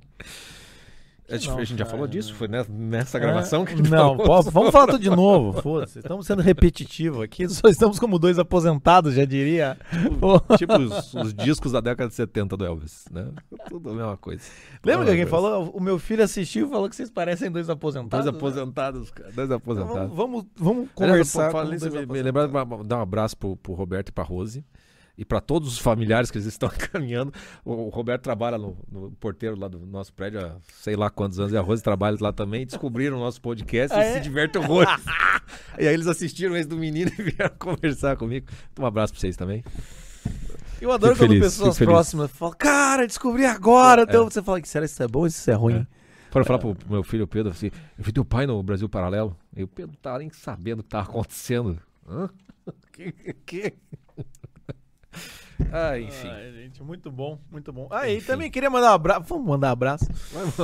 A 1.31 1.37
gente, 1.37 1.49
a 1.51 1.63
gente 1.63 1.77
já 1.79 1.85
falou 1.85 2.07
disso? 2.07 2.33
Foi 2.33 2.47
nessa, 2.47 2.71
nessa 2.71 3.19
gravação 3.19 3.63
que 3.63 3.71
a 3.71 3.73
É, 3.73 3.77
gente 3.77 3.89
Não, 3.89 4.17
falou? 4.17 4.43
pô, 4.43 4.51
vamos 4.51 4.71
falar 4.71 4.87
tudo 4.87 4.99
de 4.99 5.09
novo. 5.15 5.61
Foda-se. 5.61 5.99
Estamos 5.99 6.25
sendo 6.25 6.41
repetitivo 6.41 7.21
aqui. 7.21 7.47
Só 7.47 7.67
estamos 7.67 7.99
como 7.99 8.17
dois 8.17 8.39
aposentados, 8.39 9.13
já 9.13 9.25
diria. 9.25 9.77
Pô. 10.19 10.39
Tipo 10.57 10.77
os, 10.79 11.13
os 11.13 11.33
discos 11.33 11.71
da 11.71 11.81
década 11.81 12.09
de 12.09 12.15
70 12.15 12.57
do 12.57 12.65
Elvis, 12.65 13.05
né? 13.11 13.27
Tudo 13.69 13.91
a 13.91 13.93
mesma 13.93 14.17
coisa. 14.17 14.41
Lembra 14.83 15.05
que 15.05 15.11
alguém 15.11 15.27
coisa. 15.27 15.47
falou? 15.47 15.69
O 15.71 15.79
meu 15.79 15.99
filho 15.99 16.23
assistiu 16.23 16.67
e 16.67 16.69
falou 16.69 16.89
que 16.89 16.95
vocês 16.95 17.09
parecem 17.11 17.51
dois 17.51 17.69
aposentados. 17.69 18.25
Dois 18.25 18.35
aposentados, 18.35 19.11
cara. 19.11 19.31
Dois 19.31 19.45
Então, 19.45 19.57
aposentados. 19.57 20.15
Vamos, 20.15 20.45
vamos, 20.57 20.87
vamos 20.95 21.11
Aliás, 21.11 21.31
conversar. 21.31 21.51
com 21.51 21.65
dois 21.65 21.83
me, 21.93 22.05
me 22.05 22.21
lembrar 22.23 22.47
de 22.47 22.53
dar 22.87 22.97
um 22.97 23.01
abraço 23.01 23.37
pro, 23.37 23.55
pro 23.55 23.73
Roberto 23.73 24.09
e 24.09 24.11
pra 24.11 24.23
Rose. 24.23 24.65
E 25.19 25.25
pra 25.25 25.41
todos 25.41 25.67
os 25.67 25.77
familiares 25.77 26.31
que 26.31 26.37
eles 26.37 26.47
estão 26.47 26.69
caminhando. 26.93 27.33
O, 27.65 27.73
o 27.73 27.89
Roberto 27.89 28.21
trabalha 28.21 28.57
no, 28.57 28.77
no 28.89 29.11
porteiro 29.11 29.59
lá 29.59 29.67
do 29.67 29.77
nosso 29.85 30.13
prédio 30.13 30.39
há 30.39 30.55
sei 30.79 30.95
lá 30.95 31.09
quantos 31.09 31.37
anos. 31.41 31.51
E 31.51 31.57
a 31.57 31.61
Rose 31.61 31.83
trabalha 31.83 32.15
lá 32.21 32.31
também. 32.31 32.65
Descobriram 32.65 33.17
o 33.17 33.19
nosso 33.19 33.41
podcast 33.41 33.93
Ah, 33.93 34.01
e 34.01 34.07
é? 34.07 34.13
se 34.13 34.21
divertem 34.21 34.61
horrores. 34.61 34.89
e 35.77 35.85
aí 35.85 35.93
eles 35.93 36.07
assistiram 36.07 36.55
esse 36.55 36.69
do 36.69 36.77
menino 36.77 37.11
e 37.19 37.21
vieram 37.21 37.53
conversar 37.59 38.15
comigo. 38.15 38.47
Então, 38.71 38.85
um 38.85 38.87
abraço 38.87 39.11
pra 39.11 39.19
vocês 39.19 39.35
também. 39.35 39.61
Eu 40.79 40.89
adoro 40.89 41.13
Fico 41.13 41.25
quando 41.25 41.37
feliz, 41.37 41.57
pessoas 41.57 41.77
próximas 41.77 42.31
falam, 42.31 42.55
cara, 42.57 43.05
descobri 43.05 43.45
agora. 43.45 44.03
É. 44.03 44.05
Então 44.05 44.23
você 44.23 44.41
fala 44.41 44.61
que 44.61 44.69
será 44.69 44.85
que 44.85 44.91
isso 44.93 45.03
é 45.03 45.07
bom 45.09 45.19
ou 45.19 45.27
isso 45.27 45.51
é 45.51 45.53
ruim? 45.53 45.85
Foram 46.31 46.45
falar 46.45 46.59
pro, 46.59 46.73
pro 46.73 46.89
meu 46.89 47.03
filho, 47.03 47.27
Pedro, 47.27 47.51
assim, 47.51 47.71
eu 47.97 48.05
vi 48.05 48.13
teu 48.13 48.23
pai 48.23 48.47
no 48.47 48.63
Brasil 48.63 48.87
Paralelo. 48.87 49.35
E 49.53 49.63
o 49.63 49.67
Pedro 49.67 49.91
não 49.91 50.01
tava 50.01 50.19
nem 50.19 50.29
sabendo 50.29 50.79
o 50.79 50.83
que 50.83 50.89
tava 50.89 51.09
acontecendo. 51.09 51.77
Hã? 52.07 52.29
que, 52.93 53.33
que? 53.45 53.73
Ah, 55.71 55.99
enfim. 55.99 56.27
Ai, 56.27 56.51
gente, 56.51 56.83
muito 56.83 57.11
bom, 57.11 57.39
muito 57.51 57.71
bom. 57.71 57.87
Ah, 57.91 58.07
e 58.09 58.17
Enfim. 58.17 58.27
também 58.27 58.51
queria 58.51 58.69
mandar 58.69 58.91
um 58.91 58.95
abraço. 58.95 59.21
Vamos 59.27 59.45
mandar 59.47 59.69
um 59.69 59.71
abraço. 59.71 60.05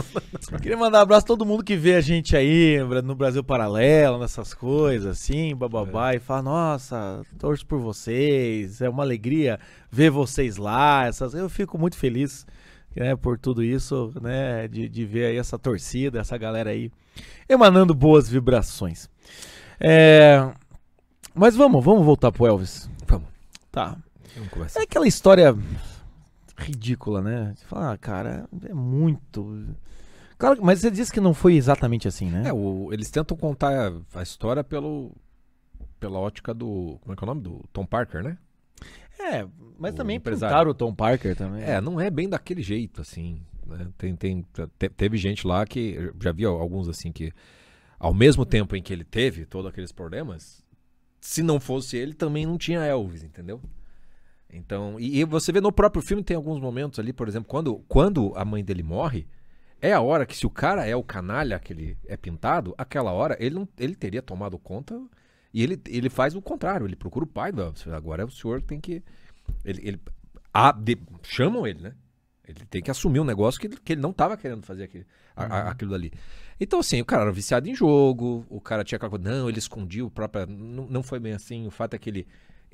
queria 0.62 0.78
mandar 0.78 1.00
um 1.00 1.02
abraço 1.02 1.26
a 1.26 1.28
todo 1.28 1.46
mundo 1.46 1.64
que 1.64 1.76
vê 1.76 1.96
a 1.96 2.02
gente 2.02 2.36
aí 2.36 2.78
no 3.04 3.16
Brasil 3.16 3.44
Paralelo, 3.44 4.20
nessas 4.20 4.54
coisas, 4.54 5.06
assim, 5.08 5.56
bababá, 5.56 6.14
É. 6.14 6.16
e 6.16 6.20
fala, 6.20 6.42
nossa, 6.42 7.22
torço 7.38 7.66
por 7.66 7.80
vocês, 7.80 8.82
é 8.82 8.90
uma 8.90 9.04
alegria 9.04 9.60
ver 9.92 10.10
vocês 10.10 10.58
lá. 10.58 11.06
Essas... 11.06 11.34
Eu 11.34 11.50
fico 11.50 11.78
muito 11.78 11.98
feliz 11.98 12.46
né, 12.96 13.16
por 13.16 13.38
tudo 13.38 13.64
isso, 13.64 14.14
né? 14.22 14.68
De, 14.68 14.88
de 14.88 15.06
ver 15.06 15.26
aí 15.28 15.38
essa 15.38 15.60
torcida, 15.60 16.20
essa 16.20 16.38
galera 16.38 16.70
aí 16.70 16.92
emanando 17.48 17.94
boas 17.94 18.30
vibrações. 18.30 19.10
É, 19.80 20.50
Mas 21.34 21.56
vamos, 21.56 21.84
vamos 21.84 22.06
voltar 22.06 22.32
pro 22.32 22.46
Elvis. 22.48 22.90
Vamos, 23.08 23.28
Tá. 23.72 23.98
É 24.80 24.84
aquela 24.84 25.08
história 25.08 25.56
ridícula, 26.58 27.22
né? 27.22 27.54
Você 27.56 27.66
fala, 27.66 27.94
ah, 27.94 27.98
cara, 27.98 28.48
é 28.68 28.74
muito. 28.74 29.66
Claro, 30.38 30.60
mas 30.64 30.80
você 30.80 30.92
disse 30.92 31.12
que 31.12 31.20
não 31.22 31.34
foi 31.34 31.56
exatamente 31.56 32.08
assim, 32.08 32.30
né? 32.30 32.44
É, 32.48 32.54
o- 32.54 32.90
eles 32.92 33.10
tentam 33.10 33.36
contar 33.38 33.92
a 34.14 34.22
história 34.22 34.64
pelo, 34.64 35.12
pela 36.00 36.20
ótica 36.20 36.54
do. 36.54 36.98
Como 37.02 37.14
é 37.14 37.16
que 37.16 37.24
é 37.24 37.26
o 37.26 37.28
nome? 37.28 37.42
Do 37.42 37.64
Tom 37.72 37.86
Parker, 37.86 38.24
né? 38.24 38.38
É, 39.20 39.48
mas 39.80 39.94
O 39.94 39.98
também 39.98 40.18
empresário. 40.18 40.70
o 40.72 40.74
Tom 40.74 40.94
Parker 40.94 41.36
também. 41.36 41.64
É, 41.64 41.80
não 41.80 42.00
é 42.00 42.10
bem 42.10 42.28
daquele 42.28 42.62
jeito, 42.62 43.02
assim. 43.02 43.42
né? 43.66 43.88
Tem, 43.98 44.16
tem, 44.16 44.46
te- 44.78 44.90
teve 44.90 45.18
gente 45.18 45.48
lá 45.48 45.66
que. 45.66 46.12
Já 46.22 46.32
vi 46.32 46.46
alguns 46.46 46.90
assim 46.90 47.12
que. 47.12 47.32
Ao 47.98 48.14
mesmo 48.14 48.46
tempo 48.46 48.76
em 48.76 48.84
que 48.84 48.92
ele 48.92 49.06
teve 49.06 49.46
todos 49.46 49.70
aqueles 49.70 49.92
problemas, 49.94 50.62
se 51.22 51.42
não 51.42 51.62
fosse 51.62 51.96
ele, 51.96 52.14
também 52.14 52.46
não 52.46 52.58
tinha 52.58 52.82
Elvis, 52.82 53.24
entendeu? 53.24 53.62
Então, 54.50 55.00
e, 55.00 55.20
e 55.20 55.26
você 55.26 55.52
vê 55.52 55.60
no 55.60 55.72
próprio 55.72 56.02
filme 56.02 56.24
tem 56.24 56.36
alguns 56.38 56.60
momentos 56.60 57.00
ali, 57.00 57.12
por 57.12 57.28
exemplo, 57.28 57.48
quando, 57.50 57.78
quando 57.88 58.32
a 58.36 58.46
mãe 58.46 58.64
dele 58.64 58.84
morre, 58.84 59.28
é 59.82 59.92
a 59.94 60.02
hora 60.02 60.26
que 60.26 60.36
se 60.36 60.46
o 60.46 60.50
cara 60.50 60.86
é 60.86 60.96
o 60.96 61.04
canalha 61.04 61.60
que 61.60 61.74
ele 61.74 61.98
é 62.08 62.16
pintado, 62.16 62.74
aquela 62.78 63.12
hora 63.12 63.36
ele 63.40 63.56
não, 63.56 63.68
ele 63.78 63.96
teria 63.96 64.22
tomado 64.22 64.58
conta 64.58 65.00
e 65.54 65.62
ele, 65.64 65.80
ele 65.88 66.10
faz 66.10 66.36
o 66.36 66.42
contrário, 66.42 66.86
ele 66.88 66.96
procura 66.96 67.26
o 67.26 67.28
pai. 67.28 67.52
Agora 67.94 68.22
é 68.24 68.26
o 68.26 68.30
senhor 68.30 68.62
que 68.62 68.68
tem 68.68 68.80
que 68.80 69.04
ele, 69.64 69.82
ele 69.88 70.00
a- 70.54 70.72
de- 70.72 70.98
chamam 71.24 71.68
ele, 71.68 71.82
né? 71.82 71.94
Ele 72.48 72.64
tem 72.70 72.82
que 72.82 72.92
assumir 72.92 73.20
um 73.20 73.24
negócio 73.26 73.60
que, 73.60 73.68
ele- 73.68 73.78
que 73.84 73.94
ele 73.94 74.02
não 74.02 74.12
estava 74.12 74.38
querendo 74.38 74.64
fazer 74.64 74.84
aquele, 74.84 75.06
a- 75.36 75.46
a- 75.46 75.72
aquilo 75.72 75.92
dali. 75.92 76.12
Então, 76.60 76.80
assim, 76.80 77.02
o 77.02 77.06
cara 77.06 77.24
era 77.24 77.32
viciado 77.32 77.68
em 77.68 77.76
jogo, 77.76 78.46
o 78.50 78.62
cara 78.62 78.84
tinha 78.84 78.98
aquela 78.98 79.10
coisa, 79.10 79.30
não, 79.30 79.50
ele 79.50 79.60
escondia 79.60 80.06
o 80.06 80.10
próprio. 80.12 80.46
Não, 80.48 80.88
não 80.88 81.04
foi 81.04 81.20
bem 81.20 81.34
assim. 81.34 81.68
O 81.68 81.72
fato 81.72 81.96
é 81.96 81.98
que 82.00 82.10
ele 82.10 82.28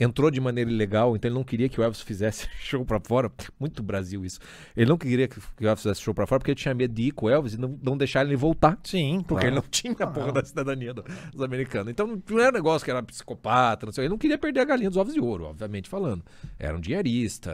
entrou 0.04 0.32
de 0.32 0.42
maneira 0.42 0.70
ilegal, 0.72 1.16
então 1.16 1.30
ele 1.30 1.36
não 1.36 1.44
queria 1.44 1.70
que 1.70 1.80
o 1.80 1.84
Elvis 1.84 2.02
fizesse 2.02 2.48
show 2.60 2.84
pra 2.84 3.00
fora. 3.00 3.32
Muito 3.60 3.84
Brasil 3.84 4.26
isso. 4.26 4.40
Ele 4.76 4.90
não 4.90 4.98
queria 4.98 5.28
que, 5.28 5.38
o 5.40 5.44
Elvis 5.68 5.84
fizesse 5.84 6.02
show 6.02 6.14
pra 6.14 6.26
fora 6.26 6.40
porque 6.40 6.52
ele 6.52 6.60
tinha 6.60 6.74
medo 6.74 6.94
de 6.94 7.04
ir 7.04 7.12
com 7.12 7.28
o 7.28 7.30
Elvis 7.30 7.54
e 7.54 7.58
não, 7.58 7.78
não 7.82 7.96
deixar 7.98 8.26
ele 8.26 8.36
voltar. 8.36 8.80
Sim, 8.84 9.24
Porque 9.28 9.46
ele 9.46 9.56
não 9.56 9.62
tinha 9.62 9.94
a 10.00 10.08
porra 10.08 10.32
da 10.32 10.44
cidadania 10.44 10.94
do- 10.94 11.04
dos 11.32 11.42
americanos. 11.42 11.92
Então 11.92 12.08
não 12.30 12.40
era 12.40 12.50
um 12.50 12.54
negócio 12.54 12.84
que 12.84 12.92
era 12.92 13.04
psicopata, 13.04 13.86
não 13.86 13.94
sei. 13.94 14.04
Ele 14.06 14.10
não 14.10 14.18
queria 14.18 14.38
perder 14.38 14.62
a 14.62 14.66
galinha 14.66 14.90
dos 14.90 14.98
ovos 14.98 15.14
de 15.14 15.20
ouro, 15.20 15.46
obviamente 15.46 15.88
falando. 15.88 16.24
Era 16.58 16.76
um 16.76 16.80
dinheirista, 16.80 17.52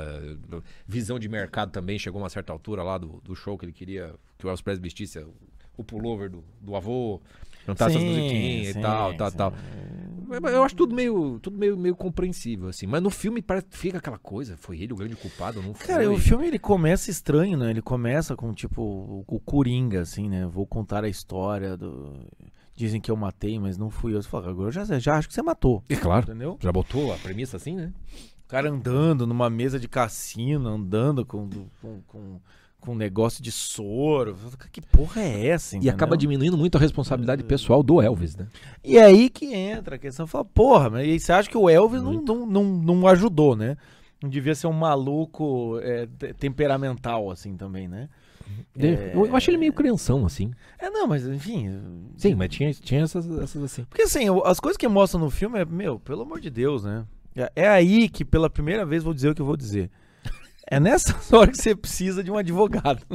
visão 0.88 1.20
de 1.20 1.28
mercado 1.28 1.72
também. 1.72 2.00
Chegou 2.00 2.20
a 2.20 2.24
uma 2.24 2.30
certa 2.30 2.54
altura 2.54 2.84
lá 2.84 2.98
do, 2.98 3.22
do 3.24 3.36
show 3.36 3.58
que 3.58 3.66
ele 3.66 3.74
queria 3.74 4.14
que 4.38 4.46
o 4.46 4.50
Elvis 4.50 4.62
Presley 4.62 4.84
vestisse 4.84 5.20
o, 5.20 5.34
o 5.76 5.84
pullover 5.84 6.30
do, 6.30 6.44
do 6.62 6.76
avô, 6.76 7.22
cantasse 7.66 7.98
essas 7.98 8.02
Sim, 8.02 8.08
musiquinhas 8.08 8.74
sim, 8.74 8.80
e 8.80 8.82
tal, 8.82 9.14
tal, 9.16 9.32
sim. 9.32 9.38
tal. 9.38 9.52
Mas 9.52 9.97
Eu 10.30 10.63
acho 10.63 10.76
tudo 10.76 10.94
meio, 10.94 11.40
tudo 11.40 11.58
meio, 11.58 11.78
meio 11.78 11.96
compreensível, 11.96 12.68
assim. 12.68 12.86
Mas 12.86 13.02
no 13.02 13.10
filme 13.10 13.42
parece, 13.42 13.68
fica 13.72 13.98
aquela 13.98 14.18
coisa. 14.18 14.58
Foi 14.58 14.80
ele 14.80 14.94
o 14.94 14.96
grande 14.96 15.16
culpado, 15.16 15.62
não 15.62 15.74
foi? 15.74 15.88
Cara, 15.88 16.12
o 16.12 16.18
filme 16.18 16.48
ele 16.48 16.60
começa 16.60 17.10
estranho, 17.10 17.58
né? 17.58 17.70
Ele 17.70 17.82
começa 17.82 18.36
com 18.36 18.54
tipo 18.54 18.82
o, 18.82 19.24
o 19.28 19.40
Coringa, 19.40 20.02
assim, 20.02 20.28
né? 20.30 20.46
Vou 20.46 20.66
contar 20.66 21.04
a 21.04 21.10
história 21.10 21.78
do. 21.78 22.13
Dizem 22.76 23.02
que 23.02 23.10
eu 23.10 23.16
matei, 23.16 23.60
mas 23.60 23.78
não 23.78 23.90
fui 23.90 24.13
eu. 24.13 24.22
Você 24.22 24.30
fala, 24.30 24.50
agora 24.50 24.68
eu 24.68 24.72
já, 24.72 25.00
já 25.00 25.18
acho 25.18 25.28
que 25.28 25.34
você 25.34 25.42
matou. 25.42 25.84
É 25.90 25.96
claro. 25.96 26.26
Entendeu? 26.26 26.58
Já 26.62 26.72
botou 26.72 27.12
a 27.13 27.18
premissa 27.18 27.58
assim, 27.58 27.76
né? 27.76 27.94
O 28.46 28.48
cara 28.48 28.70
andando 28.70 29.28
numa 29.28 29.50
mesa 29.50 29.80
de 29.80 29.88
cassino, 29.88 30.70
andando 30.70 31.26
com, 31.26 31.50
com, 31.82 32.02
com, 32.08 32.40
com 32.80 32.96
negócio 32.96 33.44
de 33.44 33.52
soro. 33.52 34.36
Que 34.72 34.82
porra 34.82 35.22
é 35.22 35.48
essa? 35.48 35.76
E 35.76 35.78
entendeu? 35.80 35.94
acaba 35.96 36.16
diminuindo 36.18 36.58
muito 36.58 36.78
a 36.78 36.82
responsabilidade 36.82 37.44
pessoal 37.44 37.82
do 37.84 38.02
Elvis, 38.02 38.36
né? 38.36 38.48
E 38.84 38.98
é 38.98 39.04
aí 39.06 39.30
que 39.30 39.54
entra 39.54 39.96
a 39.96 40.00
questão. 40.00 40.26
Fala, 40.28 40.46
porra, 40.46 40.90
mas 40.90 41.24
você 41.24 41.32
acha 41.34 41.50
que 41.50 41.58
o 41.58 41.70
Elvis 41.70 42.02
não, 42.02 42.13
não, 42.22 42.46
não, 42.46 42.63
não 42.63 43.08
ajudou, 43.08 43.56
né? 43.56 43.76
Não 44.22 44.30
devia 44.30 44.56
ser 44.56 44.68
um 44.68 44.74
maluco 44.74 45.80
é, 45.82 46.08
te- 46.08 46.34
temperamental, 46.34 47.30
assim, 47.30 47.56
também, 47.56 47.88
né? 47.88 48.10
É. 48.80 49.12
Eu, 49.13 49.36
acho 49.36 49.50
ele 49.50 49.58
meio 49.58 49.74
crianção, 49.74 50.26
assim. 50.26 50.52
É, 50.80 50.90
não, 50.90 51.06
mas 51.08 51.28
enfim. 51.28 51.80
Sim, 52.16 52.34
mas 52.36 52.50
tinha, 52.50 52.74
tinha 52.74 53.02
essas, 53.02 53.30
essas 53.40 53.62
assim. 53.63 53.84
Porque 53.86 54.04
assim, 54.04 54.26
as 54.46 54.60
coisas 54.60 54.78
que 54.78 54.88
mostram 54.88 55.20
no 55.20 55.30
filme 55.30 55.60
é, 55.60 55.66
meu, 55.66 56.00
pelo 56.00 56.22
amor 56.22 56.40
de 56.40 56.50
Deus, 56.50 56.84
né? 56.84 57.06
É- 57.36 57.52
É 57.56 57.68
aí 57.68 58.08
que 58.08 58.24
pela 58.24 58.50
primeira 58.50 58.86
vez 58.86 59.04
vou 59.04 59.13
dizer 59.13 59.30
o 59.30 59.36
que 59.36 59.42
eu 59.42 59.46
vou 59.46 59.58
dizer. 59.58 59.92
É 60.70 60.80
nessa 60.80 61.16
hora 61.36 61.50
que 61.50 61.58
você 61.58 61.76
precisa 61.76 62.24
de 62.24 62.30
um 62.32 62.38
advogado. 62.38 63.02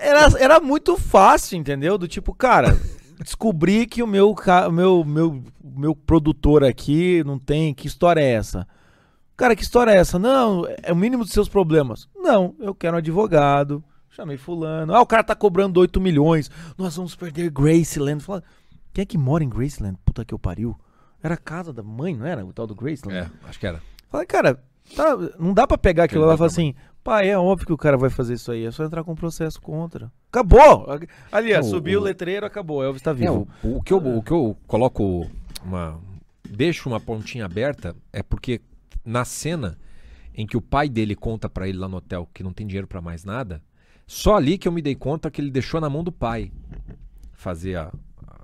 Era, 0.00 0.26
era 0.40 0.58
muito 0.58 0.96
fácil, 0.96 1.58
entendeu? 1.58 1.98
Do 1.98 2.08
tipo, 2.08 2.34
cara, 2.34 2.76
descobri 3.22 3.86
que 3.86 4.02
o 4.02 4.06
meu, 4.06 4.34
meu, 4.72 5.04
meu, 5.04 5.44
meu 5.62 5.94
produtor 5.94 6.64
aqui 6.64 7.22
não 7.24 7.38
tem. 7.38 7.74
Que 7.74 7.86
história 7.86 8.20
é 8.20 8.32
essa? 8.32 8.66
Cara, 9.36 9.54
que 9.54 9.62
história 9.62 9.92
é 9.92 9.96
essa? 9.96 10.18
Não, 10.18 10.64
é 10.82 10.92
o 10.92 10.96
mínimo 10.96 11.24
dos 11.24 11.32
seus 11.32 11.48
problemas. 11.48 12.08
Não, 12.16 12.54
eu 12.58 12.74
quero 12.74 12.96
um 12.96 12.98
advogado. 12.98 13.84
Chamei 14.08 14.36
fulano. 14.36 14.94
Ah, 14.94 15.00
o 15.00 15.06
cara 15.06 15.22
tá 15.22 15.36
cobrando 15.36 15.78
8 15.78 16.00
milhões. 16.00 16.50
Nós 16.76 16.96
vamos 16.96 17.14
perder 17.14 17.50
Graceland. 17.50 18.24
Fala, 18.24 18.42
quem 18.92 19.02
é 19.02 19.06
que 19.06 19.18
mora 19.18 19.44
em 19.44 19.48
Graceland? 19.48 19.98
Puta 20.04 20.24
que 20.24 20.34
eu 20.34 20.38
pariu. 20.38 20.76
Era 21.22 21.34
a 21.34 21.38
casa 21.38 21.72
da 21.72 21.82
mãe, 21.82 22.16
não 22.16 22.26
era? 22.26 22.44
O 22.44 22.52
tal 22.52 22.66
do 22.66 22.74
Graceland. 22.74 23.18
É, 23.18 23.48
acho 23.48 23.58
que 23.58 23.66
era. 23.66 23.80
Falei, 24.10 24.26
cara, 24.26 24.62
tá, 24.94 25.16
não 25.38 25.52
dá 25.54 25.66
pra 25.66 25.78
pegar 25.78 26.04
aquilo 26.04 26.24
lá 26.26 26.34
e 26.34 26.36
falar 26.38 26.48
assim, 26.48 26.74
Pai, 27.02 27.30
é 27.30 27.38
óbvio 27.38 27.66
que 27.66 27.72
o 27.72 27.78
cara 27.78 27.96
vai 27.96 28.10
fazer 28.10 28.34
isso 28.34 28.52
aí. 28.52 28.64
É 28.66 28.70
só 28.70 28.84
entrar 28.84 29.02
com 29.02 29.12
um 29.12 29.16
processo 29.16 29.58
contra. 29.60 30.12
Acabou! 30.30 30.86
Ali, 31.32 31.54
ó, 31.54 31.62
subiu 31.62 31.98
o 32.00 32.02
letreiro, 32.02 32.44
acabou. 32.44 32.84
Elvis 32.84 33.00
tá 33.00 33.12
É, 33.12 33.14
vivo. 33.14 33.48
o, 33.64 33.78
o 33.78 33.82
que 33.82 33.92
eu, 33.92 33.98
o 34.18 34.22
que 34.22 34.30
eu 34.32 34.54
coloco 34.66 35.26
uma. 35.64 35.98
Deixo 36.48 36.88
uma 36.88 37.00
pontinha 37.00 37.46
aberta 37.46 37.96
é 38.12 38.22
porque 38.22 38.60
na 39.04 39.24
cena 39.24 39.78
em 40.34 40.46
que 40.46 40.56
o 40.56 40.60
pai 40.60 40.88
dele 40.88 41.14
conta 41.16 41.48
pra 41.48 41.66
ele 41.68 41.78
lá 41.78 41.88
no 41.88 41.96
hotel 41.96 42.28
que 42.34 42.42
não 42.42 42.52
tem 42.52 42.66
dinheiro 42.66 42.86
pra 42.86 43.00
mais 43.00 43.24
nada, 43.24 43.62
só 44.06 44.36
ali 44.36 44.58
que 44.58 44.66
eu 44.68 44.72
me 44.72 44.82
dei 44.82 44.94
conta 44.94 45.30
que 45.30 45.40
ele 45.40 45.50
deixou 45.50 45.80
na 45.80 45.88
mão 45.88 46.02
do 46.04 46.12
pai 46.12 46.52
fazer 47.32 47.76
a- 47.76 47.92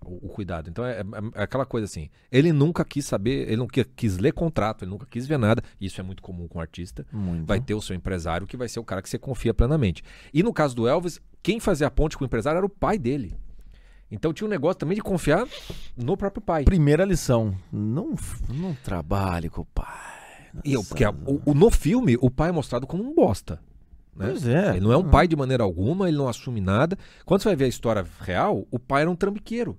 o, 0.06 0.26
o 0.26 0.28
cuidado. 0.28 0.68
Então 0.70 0.84
é, 0.84 1.00
é- 1.00 1.04
é 1.34 1.42
aquela 1.42 1.66
coisa 1.66 1.84
assim. 1.84 2.08
Ele 2.30 2.52
nunca 2.52 2.84
quis 2.84 3.04
saber, 3.06 3.46
ele 3.48 3.56
não 3.56 3.66
qui- 3.66 3.84
quis 3.84 4.18
ler 4.18 4.32
contrato, 4.32 4.82
ele 4.84 4.90
nunca 4.90 5.06
quis 5.06 5.26
ver 5.26 5.38
nada. 5.38 5.62
Isso 5.80 6.00
é 6.00 6.04
muito 6.04 6.22
comum 6.22 6.46
com 6.48 6.58
o 6.58 6.60
artista. 6.60 7.06
Muito. 7.12 7.46
Vai 7.46 7.60
ter 7.60 7.74
o 7.74 7.80
seu 7.82 7.94
empresário 7.96 8.46
que 8.46 8.56
vai 8.56 8.68
ser 8.68 8.80
o 8.80 8.84
cara 8.84 9.02
que 9.02 9.08
você 9.08 9.18
confia 9.18 9.52
plenamente. 9.54 10.02
E 10.32 10.42
no 10.42 10.52
caso 10.52 10.74
do 10.76 10.86
Elvis, 10.88 11.20
quem 11.42 11.60
fazia 11.60 11.86
a 11.86 11.90
ponte 11.90 12.16
com 12.16 12.24
o 12.24 12.26
empresário 12.26 12.58
era 12.58 12.66
o 12.66 12.70
pai 12.70 12.98
dele. 12.98 13.34
Então 14.10 14.32
tinha 14.32 14.46
um 14.46 14.50
negócio 14.50 14.76
também 14.78 14.94
de 14.94 15.02
confiar 15.02 15.46
no 15.96 16.16
próprio 16.16 16.40
pai. 16.40 16.64
Primeira 16.64 17.04
lição. 17.04 17.54
Não, 17.72 18.14
não 18.48 18.74
trabalhe 18.84 19.48
com 19.50 19.62
o 19.62 19.64
pai. 19.66 19.86
E 20.64 20.72
eu, 20.72 20.82
porque 20.84 21.04
a- 21.04 21.10
o- 21.10 21.42
o- 21.44 21.54
no 21.54 21.70
filme, 21.70 22.16
o 22.20 22.30
pai 22.30 22.48
é 22.50 22.52
mostrado 22.52 22.86
como 22.86 23.02
um 23.02 23.14
bosta. 23.14 23.60
Né? 24.14 24.28
Pois 24.28 24.46
é. 24.46 24.70
Ele 24.70 24.80
não 24.80 24.92
é 24.92 24.96
um 24.96 25.10
pai 25.10 25.28
de 25.28 25.36
maneira 25.36 25.62
alguma, 25.62 26.08
ele 26.08 26.16
não 26.16 26.28
assume 26.28 26.60
nada. 26.60 26.96
Quando 27.26 27.42
você 27.42 27.48
vai 27.50 27.56
ver 27.56 27.64
a 27.66 27.68
história 27.68 28.06
real, 28.20 28.66
o 28.70 28.78
pai 28.78 29.02
era 29.02 29.10
um 29.10 29.16
trambiqueiro. 29.16 29.76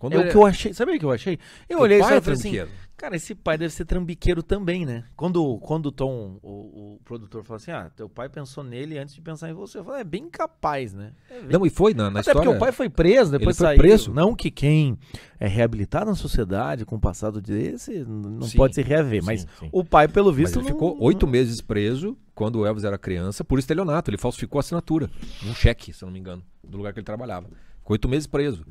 Quando 0.00 0.14
É 0.14 0.18
o 0.18 0.28
que 0.30 0.34
eu 0.36 0.44
achei. 0.46 0.72
Sabe 0.74 0.96
o 0.96 0.98
que 0.98 1.04
eu 1.04 1.12
achei? 1.12 1.38
Eu 1.68 1.78
o 1.78 1.82
olhei 1.82 1.98
pai 2.00 2.14
é 2.14 2.18
e 2.18 2.20
falei 2.22 2.32
assim, 2.34 2.50
trambiqueiro. 2.52 2.70
cara, 2.96 3.16
esse 3.16 3.34
pai 3.34 3.58
deve 3.58 3.72
ser 3.72 3.84
trambiqueiro 3.84 4.42
também, 4.42 4.86
né? 4.86 5.04
Quando, 5.14 5.58
quando 5.58 5.86
o 5.86 5.92
Tom, 5.92 6.38
o, 6.42 6.94
o 6.94 7.00
produtor, 7.04 7.44
falou 7.44 7.56
assim, 7.58 7.70
ah, 7.70 7.90
teu 7.94 8.08
pai 8.08 8.28
pensou 8.30 8.64
nele 8.64 8.96
antes 8.98 9.14
de 9.14 9.20
pensar 9.20 9.50
em 9.50 9.52
você. 9.52 9.76
Eu 9.78 9.84
falei, 9.84 10.00
é 10.00 10.04
bem 10.04 10.30
capaz, 10.30 10.94
né? 10.94 11.12
É 11.30 11.40
bem 11.42 11.50
Não, 11.50 11.66
e 11.66 11.70
foi 11.70 11.92
na, 11.92 12.04
na 12.10 12.20
Até 12.20 12.30
história. 12.30 12.40
porque 12.40 12.56
o 12.56 12.58
pai 12.58 12.72
foi 12.72 12.88
preso, 12.88 13.30
depois 13.30 13.56
Ele 13.60 13.66
foi 13.66 13.66
saiu. 13.66 13.78
preso. 13.78 14.14
Não 14.14 14.34
que 14.34 14.50
quem 14.50 14.98
é 15.38 15.46
reabilitado 15.46 16.06
na 16.10 16.16
sociedade 16.16 16.86
com 16.86 16.96
o 16.96 17.00
passado 17.00 17.42
desse 17.42 18.02
não 18.02 18.40
Sim, 18.48 18.56
pode 18.56 18.74
se 18.74 18.80
reaver, 18.80 19.20
sim, 19.20 19.26
mas 19.26 19.46
sim. 19.58 19.68
o 19.70 19.84
pai, 19.84 20.08
pelo 20.08 20.28
Mas 20.28 20.36
visto, 20.36 20.56
ele 20.60 20.62
não- 20.66 20.72
ficou 20.72 20.96
oito 20.98 21.26
meses 21.26 21.60
preso 21.60 22.16
quando 22.34 22.56
o 22.60 22.64
Elvis 22.66 22.84
era 22.84 22.96
criança 22.96 23.44
por 23.44 23.58
estelionato. 23.58 24.10
Ele 24.10 24.16
falsificou 24.16 24.58
a 24.58 24.60
assinatura, 24.60 25.10
um 25.44 25.54
cheque, 25.54 25.92
se 25.92 26.02
eu 26.02 26.06
não 26.06 26.12
me 26.14 26.18
engano, 26.18 26.42
do 26.66 26.78
lugar 26.78 26.94
que 26.94 26.98
ele 27.00 27.04
trabalhava. 27.04 27.48
Ficou 27.80 27.92
oito 27.94 28.08
meses 28.08 28.26
preso. 28.26 28.64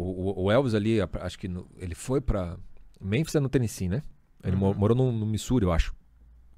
O, 0.00 0.44
o- 0.44 0.50
Elvis 0.52 0.74
ali, 0.74 0.98
acho 1.20 1.38
que 1.38 1.48
no- 1.48 1.68
ele 1.76 1.94
foi 1.94 2.20
pra. 2.20 2.56
Memphis 3.00 3.34
é 3.34 3.40
no 3.40 3.48
Tennessee, 3.48 3.88
né? 3.88 4.02
Ele 4.44 4.54
mo- 4.56 4.72
morou 4.74 4.96
no, 4.96 5.10
no 5.10 5.26
Missouri, 5.26 5.64
eu 5.64 5.72
acho. 5.72 5.92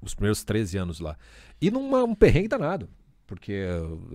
Os 0.01 0.13
primeiros 0.13 0.43
13 0.43 0.77
anos 0.77 0.99
lá. 0.99 1.17
E 1.59 1.71
num 1.71 1.93
um 2.03 2.13
perrengue 2.15 2.47
danado. 2.47 2.87
Porque 3.25 3.63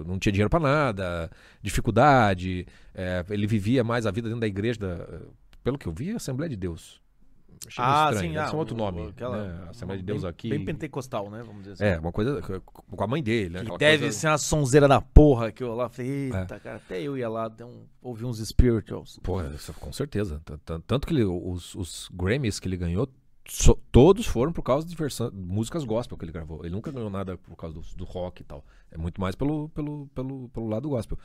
não 0.07 0.19
tinha 0.19 0.31
dinheiro 0.33 0.51
pra 0.51 0.61
nada, 0.61 1.31
dificuldade. 1.63 2.67
eh, 2.95 3.25
ele 3.31 3.47
vivia 3.47 3.83
mais 3.83 4.07
a 4.07 4.11
vida 4.11 4.29
dentro 4.29 4.41
da 4.41 4.47
igreja, 4.47 4.79
da- 4.79 5.21
pelo 5.65 5.79
que 5.79 5.87
eu 5.87 5.93
vi, 5.93 6.11
Assembleia 6.13 6.49
de 6.51 6.57
Deus. 6.57 7.01
Ah, 7.79 8.11
estranho, 8.13 8.33
sim, 8.33 8.37
ah, 8.39 8.51
um 8.53 8.57
outro 8.57 8.75
o- 8.75 8.79
nome. 8.79 9.09
aquela- 9.09 9.45
né? 9.49 9.69
Assembleia 9.71 9.99
de 10.01 10.05
bem- 10.07 10.15
Deus 10.15 10.25
aqui. 10.25 10.49
Bem 10.51 10.65
pentecostal, 10.65 11.31
né? 11.31 11.43
Vamos 11.45 11.63
dizer 11.65 11.73
assim. 11.73 11.85
É, 11.85 11.99
uma 11.99 12.13
coisa 12.13 12.41
com 12.43 13.03
a 13.05 13.07
mãe 13.07 13.23
dele, 13.23 13.51
né? 13.51 13.65
Que 13.65 13.77
deve 13.79 14.05
coisa- 14.05 14.19
ser 14.19 14.29
uma 14.29 14.39
sonzeira 14.39 14.87
da 14.89 15.01
porra 15.01 15.51
que 15.51 15.63
eu 15.63 15.75
lá 15.75 15.89
falei, 15.89 16.31
É. 16.33 16.41
eita, 16.41 16.61
cara, 16.61 16.77
até 16.77 17.01
eu 17.01 17.17
ia 17.17 17.29
lá 17.29 17.51
um, 17.63 17.85
ouvir 18.03 18.25
uns 18.25 18.39
spirituals. 18.39 19.19
Pô, 19.23 19.39
com 19.81 19.93
certeza. 19.93 20.41
Tanto 20.87 21.07
que 21.07 21.13
ele- 21.13 21.25
os, 21.25 21.75
os 21.75 22.09
Grammys 22.13 22.59
que 22.61 22.69
ele 22.69 22.77
ganhou, 22.77 23.09
so- 23.49 23.79
todos 23.93 24.27
foram 24.27 24.53
por 24.53 24.63
causa 24.63 24.87
de 24.87 24.95
versão, 24.97 25.31
músicas 25.33 25.85
gospel 25.85 26.17
que 26.19 26.25
ele 26.25 26.33
gravou. 26.33 26.65
Ele 26.65 26.75
nunca 26.75 26.91
ganhou 26.91 27.11
nada 27.11 27.37
por 27.39 27.57
causa 27.57 27.75
do, 27.75 27.83
do 27.97 28.05
rock 28.05 28.43
e 28.43 28.45
tal. 28.45 28.65
É 28.91 28.97
muito 28.99 29.21
mais 29.21 29.35
pelo, 29.35 29.69
pelo, 29.71 30.09
pelo, 30.15 30.49
pelo 30.51 30.69
lado 30.69 30.89
gospel. 30.89 31.19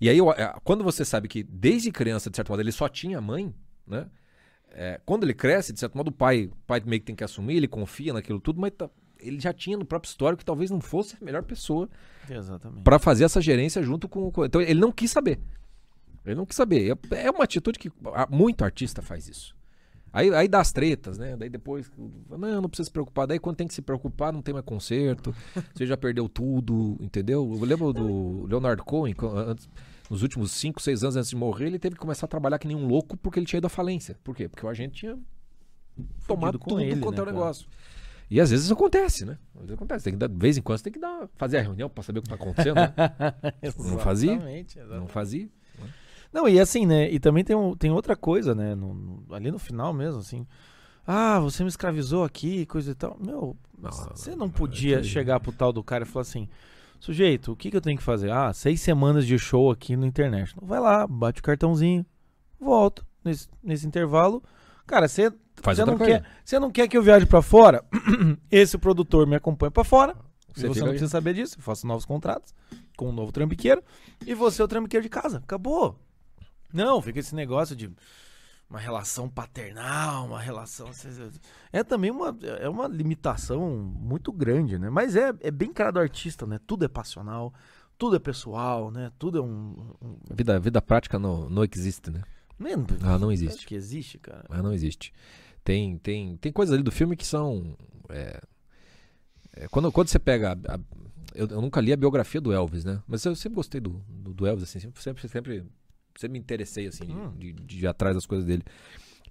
E 0.00 0.08
aí, 0.08 0.18
é, 0.20 0.54
quando 0.62 0.84
você 0.84 1.04
sabe 1.04 1.28
que 1.28 1.42
desde 1.42 1.90
criança, 1.90 2.28
de 2.30 2.36
certo 2.36 2.50
modo, 2.50 2.60
ele 2.60 2.72
só 2.72 2.88
tinha 2.88 3.20
mãe, 3.20 3.54
né? 3.86 4.06
É, 4.78 5.00
quando 5.06 5.24
ele 5.24 5.32
cresce, 5.32 5.72
de 5.72 5.80
certo 5.80 5.96
modo, 5.96 6.08
o 6.08 6.12
pai, 6.12 6.50
o 6.52 6.56
pai 6.66 6.82
meio 6.84 7.00
que 7.00 7.06
tem 7.06 7.16
que 7.16 7.24
assumir, 7.24 7.56
ele 7.56 7.66
confia 7.66 8.12
naquilo 8.12 8.38
tudo, 8.38 8.60
mas 8.60 8.72
tá- 8.76 8.90
ele 9.18 9.40
já 9.40 9.50
tinha 9.50 9.74
no 9.76 9.86
próprio 9.86 10.10
histórico 10.10 10.40
que 10.40 10.44
talvez 10.44 10.70
não 10.70 10.82
fosse 10.82 11.16
a 11.20 11.24
melhor 11.24 11.42
pessoa. 11.42 11.88
Pra 12.82 12.98
fazer 12.98 13.24
essa 13.24 13.40
gerência 13.40 13.82
junto 13.82 14.06
com, 14.06 14.30
com- 14.30 14.44
Então 14.44 14.60
ele 14.60 14.78
não 14.78 14.92
quis 14.92 15.10
saber. 15.10 15.40
Ele 16.26 16.34
não 16.34 16.44
quis 16.44 16.56
saber. 16.56 16.92
É 17.10 17.24
é 17.26 17.30
uma 17.30 17.44
atitude 17.44 17.78
que 17.78 17.90
muito 18.28 18.62
artista 18.64 19.00
faz 19.00 19.28
isso. 19.28 19.56
Aí, 20.12 20.32
aí 20.34 20.48
dá 20.48 20.60
as 20.60 20.72
tretas, 20.72 21.16
né? 21.18 21.36
Daí 21.36 21.48
depois. 21.48 21.90
Não, 22.28 22.60
não 22.60 22.68
precisa 22.68 22.86
se 22.86 22.92
preocupar. 22.92 23.26
Daí 23.26 23.38
quando 23.38 23.56
tem 23.56 23.66
que 23.66 23.74
se 23.74 23.80
preocupar, 23.82 24.32
não 24.32 24.42
tem 24.42 24.52
mais 24.52 24.64
conserto. 24.66 25.34
Você 25.74 25.86
já 25.86 25.96
perdeu 25.96 26.28
tudo, 26.28 26.96
entendeu? 27.00 27.50
Eu 27.58 27.64
lembro 27.64 27.92
do 27.92 28.46
Leonard 28.46 28.82
Cohen, 28.82 29.14
co- 29.14 29.28
antes- 29.36 29.68
nos 30.10 30.22
últimos 30.22 30.52
5, 30.52 30.80
6 30.80 31.02
anos 31.04 31.16
antes 31.16 31.30
de 31.30 31.36
morrer, 31.36 31.66
ele 31.66 31.78
teve 31.78 31.94
que 31.96 32.00
começar 32.00 32.26
a 32.26 32.28
trabalhar 32.28 32.58
que 32.58 32.66
nem 32.68 32.76
um 32.76 32.86
louco 32.86 33.16
porque 33.16 33.38
ele 33.38 33.46
tinha 33.46 33.58
ido 33.58 33.66
à 33.66 33.70
falência. 33.70 34.18
Por 34.22 34.34
quê? 34.36 34.48
Porque 34.48 34.64
o 34.64 34.68
agente 34.68 34.94
tinha 35.00 35.18
tomado 36.26 36.58
com 36.58 36.70
tudo 36.70 36.80
ele, 36.80 37.00
quanto 37.00 37.18
é 37.18 37.22
o 37.22 37.26
né, 37.26 37.32
negócio. 37.32 37.66
E 38.30 38.40
às 38.40 38.50
vezes 38.50 38.64
isso 38.64 38.74
acontece, 38.74 39.24
né? 39.24 39.38
Às 39.54 39.60
vezes 39.62 39.74
acontece. 39.74 40.04
Tem 40.04 40.12
que 40.12 40.18
dar, 40.18 40.28
de 40.28 40.36
vez 40.36 40.56
em 40.58 40.62
quando 40.62 40.78
você 40.78 40.84
tem 40.84 40.92
que 40.92 40.98
dar, 40.98 41.28
fazer 41.36 41.58
a 41.58 41.62
reunião 41.62 41.88
pra 41.88 42.02
saber 42.02 42.18
o 42.18 42.22
que 42.22 42.28
tá 42.28 42.34
acontecendo. 42.34 42.74
né? 42.74 42.92
Não 43.78 43.98
fazia? 43.98 44.32
Exatamente. 44.32 44.78
Não 44.80 45.06
fazia. 45.06 45.48
Não, 46.32 46.48
e 46.48 46.58
assim, 46.60 46.84
né? 46.84 47.10
E 47.10 47.18
também 47.20 47.44
tem, 47.44 47.54
um- 47.56 47.74
tem 47.76 47.90
outra 47.90 48.16
coisa, 48.16 48.54
né? 48.54 48.74
no- 48.74 48.92
no- 48.94 49.34
ali 49.34 49.50
no 49.50 49.58
final 49.58 49.92
mesmo, 49.92 50.20
assim. 50.20 50.46
Ah, 51.06 51.38
você 51.38 51.62
me 51.62 51.68
escravizou 51.68 52.24
aqui, 52.24 52.66
coisa 52.66 52.90
e 52.90 52.94
tal. 52.94 53.16
Meu, 53.24 53.56
Não, 53.78 53.90
você 53.90 54.30
não, 54.30 54.38
não 54.38 54.46
não, 54.46 54.52
podia 54.52 54.98
que- 55.00 55.04
chegar 55.06 55.38
pro 55.38 55.52
tal 55.52 55.72
do 55.72 55.82
cara 55.82 56.02
e 56.02 56.06
falar 56.06 56.22
assim: 56.22 56.48
sujeito, 57.00 57.52
o 57.52 57.56
que, 57.56 57.70
que 57.70 57.76
eu 57.76 57.80
tenho 57.80 57.96
que 57.96 58.02
fazer? 58.02 58.30
Ah, 58.30 58.52
seis 58.52 58.80
semanas 58.80 59.26
de 59.26 59.38
show 59.38 59.70
aqui 59.70 59.96
no 59.96 60.06
internet. 60.06 60.54
Vai 60.60 60.80
lá, 60.80 61.06
bate 61.06 61.40
o 61.40 61.42
cartãozinho, 61.42 62.04
volta. 62.60 63.04
Nesse, 63.24 63.48
nesse 63.62 63.86
intervalo, 63.86 64.42
cara, 64.86 65.08
você 65.08 65.30
não 65.84 65.98
coisa. 65.98 66.20
quer, 66.20 66.24
você 66.44 66.58
não 66.58 66.70
quer 66.70 66.86
que 66.88 66.96
eu 66.96 67.02
viaje 67.02 67.26
pra 67.26 67.42
fora? 67.42 67.84
Esse 68.50 68.78
produtor 68.78 69.26
me 69.26 69.34
acompanha 69.36 69.70
pra 69.70 69.82
fora. 69.82 70.16
Você 70.54 70.68
você 70.68 70.80
não 70.80 70.86
aí. 70.86 70.92
precisa 70.92 71.10
saber 71.10 71.34
disso. 71.34 71.56
Eu 71.58 71.62
faço 71.62 71.86
novos 71.86 72.06
contratos 72.06 72.54
com 72.96 73.10
um 73.10 73.12
novo 73.12 73.32
trambiqueiro. 73.32 73.82
E 74.24 74.32
você 74.32 74.62
é 74.62 74.64
o 74.64 74.68
trambiqueiro 74.68 75.02
de 75.02 75.10
casa. 75.10 75.38
Acabou. 75.38 75.98
Não, 76.72 77.00
fica 77.02 77.18
esse 77.20 77.34
negócio 77.34 77.76
de 77.76 77.90
uma 78.68 78.78
relação 78.80 79.28
paternal, 79.28 80.26
uma 80.26 80.40
relação. 80.40 80.90
É 81.72 81.84
também 81.84 82.10
uma, 82.10 82.36
é 82.60 82.68
uma 82.68 82.88
limitação 82.88 83.68
muito 83.70 84.32
grande, 84.32 84.78
né? 84.78 84.90
Mas 84.90 85.14
é, 85.16 85.32
é 85.40 85.50
bem 85.50 85.72
cara 85.72 85.92
do 85.92 86.00
artista, 86.00 86.46
né? 86.46 86.58
Tudo 86.66 86.84
é 86.84 86.88
passional, 86.88 87.54
tudo 87.96 88.16
é 88.16 88.18
pessoal, 88.18 88.90
né? 88.90 89.12
Tudo 89.18 89.38
é 89.38 89.40
um. 89.40 89.94
um 90.02 90.16
Vida, 90.34 90.58
vida 90.58 90.82
prática 90.82 91.18
não, 91.18 91.48
não 91.48 91.62
existe, 91.64 92.10
né? 92.10 92.22
Mano, 92.58 92.86
Ah, 93.02 93.18
não 93.18 93.30
existe. 93.30 93.58
Acho 93.58 93.66
que 93.66 93.74
existe, 93.74 94.18
cara. 94.18 94.44
Mas 94.48 94.62
não 94.62 94.72
existe. 94.72 95.12
Tem, 95.62 95.98
tem, 95.98 96.36
tem 96.36 96.50
coisas 96.52 96.72
ali 96.74 96.82
do 96.82 96.90
filme 96.92 97.16
que 97.16 97.26
são. 97.26 97.76
é, 98.08 98.40
é, 99.54 99.68
quando, 99.68 99.90
quando 99.92 100.08
você 100.08 100.18
pega. 100.18 100.52
a- 100.52 100.74
a- 100.74 100.80
eu, 101.34 101.46
eu 101.48 101.60
nunca 101.60 101.80
li 101.82 101.92
a 101.92 101.96
biografia 101.96 102.40
do 102.40 102.52
Elvis, 102.52 102.84
né? 102.84 103.02
Mas 103.06 103.24
eu 103.24 103.36
sempre 103.36 103.56
gostei 103.56 103.80
do, 103.80 104.02
do, 104.08 104.32
do 104.32 104.46
Elvis, 104.46 104.64
assim. 104.64 104.80
Sempre, 104.80 105.02
sempre, 105.02 105.28
sempre, 105.28 105.64
sempre 106.20 106.32
me 106.34 106.38
interessei, 106.38 106.86
assim, 106.86 107.04
de- 107.06 107.12
Hum. 107.12 107.32
de, 107.38 107.52
de 107.52 107.78
ir 107.80 107.86
atrás 107.86 108.14
das 108.14 108.26
coisas 108.26 108.46
dele. 108.46 108.62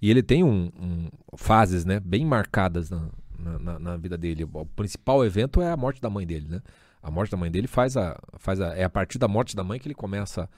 E 0.00 0.10
ele 0.10 0.22
tem 0.22 0.44
um, 0.44 0.70
um- 0.78 1.08
fases, 1.36 1.84
né? 1.84 2.00
Bem 2.00 2.24
marcadas 2.24 2.90
na, 2.90 3.08
na, 3.38 3.78
na- 3.78 3.96
vida 3.96 4.16
dele. 4.18 4.44
O 4.44 4.66
principal 4.66 5.24
evento 5.24 5.60
é 5.62 5.70
a 5.70 5.76
morte 5.76 6.00
da 6.00 6.10
mãe 6.10 6.26
dele, 6.26 6.46
né? 6.48 6.60
A 7.02 7.10
morte 7.10 7.30
da 7.30 7.36
mãe 7.36 7.50
dele 7.50 7.66
faz 7.66 7.96
a, 7.96 8.18
faz 8.38 8.60
a. 8.60 8.74
É 8.76 8.84
a 8.84 8.90
partir 8.90 9.18
da 9.18 9.28
morte 9.28 9.54
da 9.56 9.62
mãe 9.64 9.78
que 9.78 9.86
ele 9.86 9.94
começa 9.94 10.48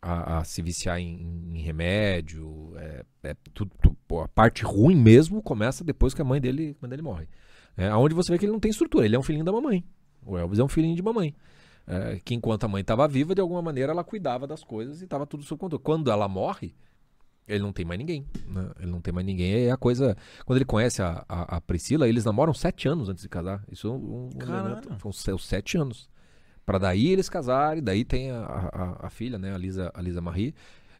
a, 0.00 0.38
a 0.38 0.44
se 0.44 0.60
viciar 0.62 0.98
em, 0.98 1.50
em 1.54 1.60
remédio. 1.60 2.72
É, 2.76 3.04
é 3.24 3.36
tudo, 3.54 3.70
tu- 3.80 3.96
pô, 4.08 4.22
a 4.22 4.28
parte 4.28 4.64
ruim 4.64 4.96
mesmo 4.96 5.42
começa 5.42 5.84
depois 5.84 6.12
que 6.14 6.22
a 6.22 6.24
mãe 6.24 6.40
dele, 6.40 6.76
mãe 6.80 6.88
dele 6.88 7.02
morre. 7.02 7.28
É 7.76 7.94
onde 7.94 8.14
você 8.14 8.32
vê 8.32 8.38
que 8.38 8.44
ele 8.46 8.52
não 8.52 8.60
tem 8.60 8.70
estrutura. 8.70 9.04
Ele 9.04 9.14
é 9.16 9.18
um 9.18 9.22
filhinho 9.22 9.44
da 9.44 9.52
mamãe. 9.52 9.84
O 10.24 10.36
Elvis 10.36 10.58
é 10.58 10.64
um 10.64 10.68
filhinho 10.68 10.96
de 10.96 11.02
mamãe. 11.02 11.34
É, 11.86 12.20
que 12.24 12.34
enquanto 12.34 12.64
a 12.64 12.68
mãe 12.68 12.80
estava 12.80 13.06
viva, 13.08 13.34
de 13.34 13.40
alguma 13.40 13.60
maneira 13.60 13.92
ela 13.92 14.04
cuidava 14.04 14.46
das 14.46 14.62
coisas 14.62 15.00
e 15.00 15.04
estava 15.04 15.26
tudo 15.26 15.42
sob 15.42 15.58
controle. 15.58 15.82
Quando 15.82 16.10
ela 16.10 16.28
morre, 16.28 16.74
ele 17.46 17.62
não 17.62 17.72
tem 17.72 17.84
mais 17.84 17.98
ninguém. 17.98 18.26
né? 18.46 18.70
Ele 18.78 18.90
não 18.90 19.00
tem 19.00 19.12
mais 19.12 19.26
ninguém. 19.26 19.66
É 19.66 19.70
a 19.72 19.76
coisa. 19.76 20.16
Quando 20.44 20.58
ele 20.58 20.64
conhece 20.64 21.02
a, 21.02 21.24
a, 21.28 21.56
a 21.56 21.60
Priscila, 21.60 22.08
eles 22.08 22.24
namoram 22.24 22.54
sete 22.54 22.88
anos 22.88 23.08
antes 23.08 23.22
de 23.22 23.28
casar. 23.28 23.64
Isso 23.70 23.88
é 23.88 23.90
um, 23.90 24.28
um 24.34 24.42
elemento. 24.42 24.88
Os 25.34 25.44
sete 25.46 25.76
anos. 25.76 26.08
Pra 26.64 26.78
daí 26.78 27.08
eles 27.08 27.28
casarem, 27.28 27.82
daí 27.82 28.04
tem 28.04 28.30
a, 28.30 28.38
a, 28.44 29.06
a 29.06 29.10
filha, 29.10 29.36
né, 29.36 29.52
a 29.52 29.58
Lisa, 29.58 29.90
a 29.92 30.00
Lisa 30.00 30.20
Marie, 30.20 30.54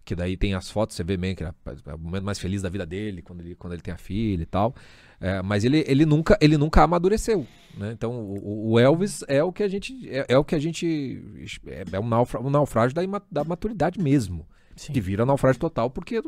que 0.04 0.12
daí 0.16 0.36
tem 0.36 0.54
as 0.54 0.68
fotos, 0.68 0.96
você 0.96 1.04
vê 1.04 1.16
bem 1.16 1.36
que 1.36 1.44
é 1.44 1.54
é 1.86 1.94
o 1.94 1.98
momento 1.98 2.24
mais 2.24 2.40
feliz 2.40 2.62
da 2.62 2.68
vida 2.68 2.84
dele, 2.84 3.22
quando 3.22 3.40
ele, 3.42 3.54
quando 3.54 3.72
ele 3.72 3.82
tem 3.82 3.94
a 3.94 3.96
filha 3.96 4.42
e 4.42 4.46
tal. 4.46 4.74
É, 5.22 5.40
mas 5.40 5.64
ele, 5.64 5.84
ele, 5.86 6.04
nunca, 6.04 6.36
ele 6.40 6.58
nunca 6.58 6.82
amadureceu. 6.82 7.46
Né? 7.76 7.92
Então 7.92 8.12
o, 8.20 8.72
o 8.72 8.78
Elvis 8.78 9.24
é 9.28 9.42
o 9.42 9.52
que 9.52 9.62
a 9.62 9.68
gente. 9.68 10.08
É, 10.10 10.26
é 10.30 10.36
o 10.38 10.44
que 10.44 10.54
a 10.54 10.58
gente. 10.58 11.22
É, 11.66 11.84
é 11.92 12.00
um, 12.00 12.08
naufra, 12.08 12.40
um 12.40 12.50
naufrágio 12.50 12.94
da, 12.94 13.04
ima- 13.04 13.22
da 13.30 13.44
maturidade 13.44 14.00
mesmo. 14.00 14.46
Sim. 14.74 14.92
Que 14.92 15.00
vira 15.00 15.24
naufrágio 15.24 15.60
total, 15.60 15.88
porque 15.90 16.20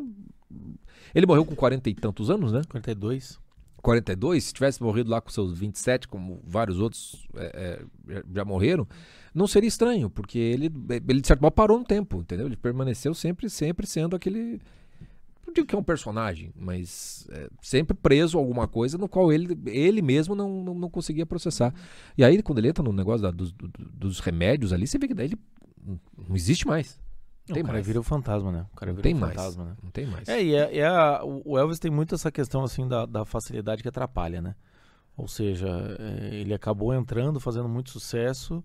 ele 1.14 1.26
morreu 1.26 1.44
com 1.44 1.54
40 1.57 1.90
e 1.90 1.94
tantos 1.94 2.30
anos, 2.30 2.52
né? 2.52 2.62
42. 2.68 3.42
42, 3.83 4.44
se 4.44 4.52
tivesse 4.54 4.83
morrido 4.83 5.11
lá 5.11 5.20
com 5.20 5.28
seus 5.28 5.59
27, 5.59 6.09
como 6.09 6.40
vários 6.46 6.78
outros, 6.80 7.28
é, 7.37 7.85
é, 8.09 8.22
já 8.33 8.42
morreram, 8.42 8.88
não 9.35 9.46
seria 9.46 9.68
estranho, 9.68 10.09
porque 10.09 10.38
ele, 10.38 10.72
ele 11.07 11.20
de 11.20 11.26
certo 11.26 11.42
modo 11.42 11.52
parou 11.52 11.78
no 11.78 11.85
tempo, 11.85 12.18
entendeu? 12.18 12.46
Ele 12.46 12.57
permaneceu 12.57 13.12
sempre, 13.12 13.50
sempre 13.50 13.87
sendo 13.87 14.16
aquele. 14.16 14.59
Digo 15.55 15.67
que 15.67 15.75
é 15.75 15.79
um 15.79 15.83
personagem, 15.85 16.53
mas 16.57 17.27
é, 17.31 17.49
sempre 17.62 17.97
preso 17.97 18.37
a 18.37 18.40
alguma 18.40 18.67
coisa 18.67 18.99
no 18.99 19.09
qual 19.09 19.33
ele, 19.33 19.57
ele 19.67 20.03
mesmo 20.03 20.35
não, 20.35 20.62
não, 20.62 20.75
não 20.75 20.90
conseguia 20.90 21.25
processar. 21.25 21.73
E 22.19 22.25
aí, 22.25 22.43
quando 22.43 22.59
ele 22.59 22.69
entra 22.69 22.83
no 22.83 22.93
negócio 22.93 23.23
da, 23.23 23.31
dos, 23.31 23.53
do, 23.53 23.71
dos 23.79 24.19
remédios 24.21 24.73
ali, 24.73 24.87
você 24.87 24.99
vê 24.99 25.07
que 25.07 25.14
daí 25.14 25.27
ele 25.27 25.38
não 26.29 26.35
existe 26.35 26.67
mais. 26.67 26.99
Não, 27.49 27.55
tem 27.55 27.62
o 27.62 27.67
cara 27.67 27.77
mais. 27.77 27.87
vira 27.87 28.01
o 28.01 28.03
fantasma, 28.03 28.51
né? 28.51 28.67
O 28.73 28.77
cara 28.77 28.93
vira 28.93 29.03
tem 29.03 29.14
o 29.14 29.19
mais. 29.19 29.35
fantasma, 29.35 29.64
né? 29.64 29.77
Não 29.83 29.90
tem 29.90 30.07
mais. 30.07 30.29
É, 30.29 30.43
e 30.43 30.55
é, 30.55 30.79
é 30.79 30.87
a- 30.87 31.21
o 31.23 31.59
Elvis 31.59 31.79
tem 31.79 31.90
muito 31.90 32.14
essa 32.14 32.33
questão 32.33 32.64
assim 32.64 32.88
da, 32.88 33.05
da 33.07 33.25
facilidade 33.25 33.83
que 33.83 33.88
atrapalha, 33.88 34.40
né? 34.43 34.55
Ou 35.17 35.29
seja, 35.29 35.69
é, 36.01 36.35
ele 36.35 36.53
acabou 36.55 36.93
entrando, 36.93 37.38
fazendo 37.38 37.69
muito 37.69 37.90
sucesso 37.90 38.64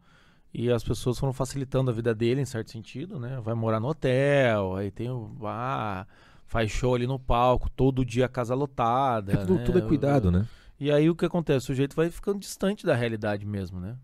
e 0.51 0.71
as 0.71 0.83
pessoas 0.83 1.19
foram 1.19 1.33
facilitando 1.33 1.91
a 1.91 1.93
vida 1.93 2.15
dele 2.15 2.41
em 2.41 2.45
certo 2.45 2.71
sentido, 2.71 3.19
né? 3.19 3.39
Vai 3.43 3.53
morar 3.53 3.79
no 3.79 3.89
hotel, 3.89 4.75
aí 4.75 4.89
tem 4.89 5.09
o 5.11 5.29
ah, 5.43 6.07
faz 6.49 6.71
show 6.71 6.95
ali 6.95 7.05
no 7.05 7.19
palco, 7.19 7.69
todo 7.69 8.03
dia 8.03 8.25
a 8.25 8.27
casa 8.27 8.55
lotada. 8.55 9.33
É 9.33 9.37
tudo, 9.37 9.53
né? 9.53 9.63
tudo 9.63 9.77
é 9.77 9.81
cuidado, 9.81 10.31
né? 10.31 10.47
E 10.79 10.91
aí 10.91 11.07
o 11.07 11.15
que 11.15 11.23
acontece? 11.23 11.65
O 11.65 11.67
sujeito 11.67 11.95
vai 11.95 12.09
ficando 12.09 12.39
distante 12.39 12.85
da 12.85 12.95
realidade 12.95 13.45
mesmo, 13.45 13.79
né? 13.79 13.95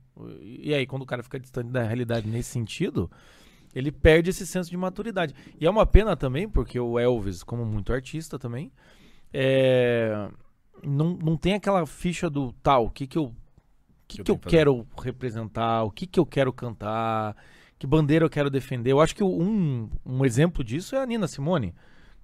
E 0.41 0.73
aí, 0.73 0.85
quando 0.85 1.01
o 1.01 1.05
cara 1.05 1.23
fica 1.23 1.39
distante 1.39 1.71
da 1.71 1.81
realidade 1.81 2.27
nesse 2.27 2.51
sentido, 2.51 3.09
ele 3.73 3.91
perde 3.91 4.29
esse 4.29 4.45
senso 4.45 4.69
de 4.69 4.77
maturidade. 4.77 5.33
E 5.59 5.65
é 5.65 5.69
uma 5.69 5.85
pena 5.87 6.15
também, 6.15 6.47
porque 6.47 6.79
o 6.79 6.99
Elvis, 6.99 7.41
como 7.43 7.65
muito 7.65 7.91
artista 7.91 8.37
também, 8.37 8.71
é, 9.33 10.29
não, 10.83 11.17
não 11.17 11.35
tem 11.35 11.55
aquela 11.55 11.85
ficha 11.87 12.29
do 12.29 12.53
tal, 12.61 12.85
o 12.85 12.89
que, 12.91 13.07
que 13.07 13.17
eu, 13.17 13.25
o 13.25 13.33
que, 14.07 14.21
Eu 14.21 14.23
que 14.23 14.31
eu 14.31 14.37
que 14.37 14.43
fazer. 14.43 14.57
quero 14.57 14.87
representar, 15.01 15.83
o 15.83 15.89
que, 15.89 16.05
que 16.05 16.19
eu 16.19 16.25
quero 16.25 16.53
cantar, 16.53 17.35
que 17.79 17.87
bandeira 17.87 18.23
eu 18.23 18.29
quero 18.29 18.51
defender. 18.51 18.91
Eu 18.91 19.01
acho 19.01 19.15
que 19.15 19.23
um, 19.23 19.89
um 20.05 20.23
exemplo 20.23 20.63
disso 20.63 20.95
é 20.95 21.01
a 21.01 21.05
Nina 21.05 21.27
Simone, 21.27 21.73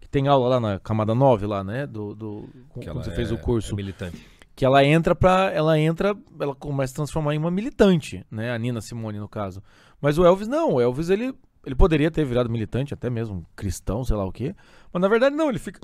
que 0.01 0.09
tem 0.09 0.27
aula 0.27 0.49
lá 0.49 0.59
na 0.59 0.79
camada 0.79 1.15
9, 1.15 1.45
lá, 1.45 1.63
né? 1.63 1.85
Do, 1.85 2.13
do, 2.15 2.49
quando 2.69 2.93
você 2.95 3.11
fez 3.11 3.31
é- 3.31 3.33
o 3.33 3.37
curso. 3.37 3.73
é 3.73 3.75
militante. 3.75 4.27
que 4.55 4.65
ela 4.65 4.83
entra 4.83 5.15
para 5.15 5.51
ela 5.51 5.79
entra 5.79 6.17
ela 6.39 6.53
começa 6.53 6.93
a 6.93 6.95
transformar 6.97 7.33
em 7.33 7.37
uma 7.37 7.49
militante 7.49 8.25
né 8.29 8.51
a 8.51 8.57
Nina 8.57 8.81
Simone 8.81 9.19
no 9.19 9.29
caso. 9.29 9.63
Mas 10.01 10.17
o 10.17 10.25
Elvis 10.25 10.47
não 10.47 10.73
o 10.73 10.81
Elvis 10.81 11.09
ele 11.09 11.33
ele 11.63 11.75
poderia 11.75 12.09
ter 12.09 12.25
virado 12.25 12.49
militante 12.49 12.93
até 12.93 13.09
mesmo 13.09 13.45
cristão 13.55 14.03
sei 14.03 14.15
lá 14.17 14.25
o 14.25 14.31
quê. 14.31 14.55
Mas 14.91 15.01
na 15.01 15.07
verdade 15.07 15.35
não 15.35 15.49
ele 15.49 15.59
fica 15.59 15.79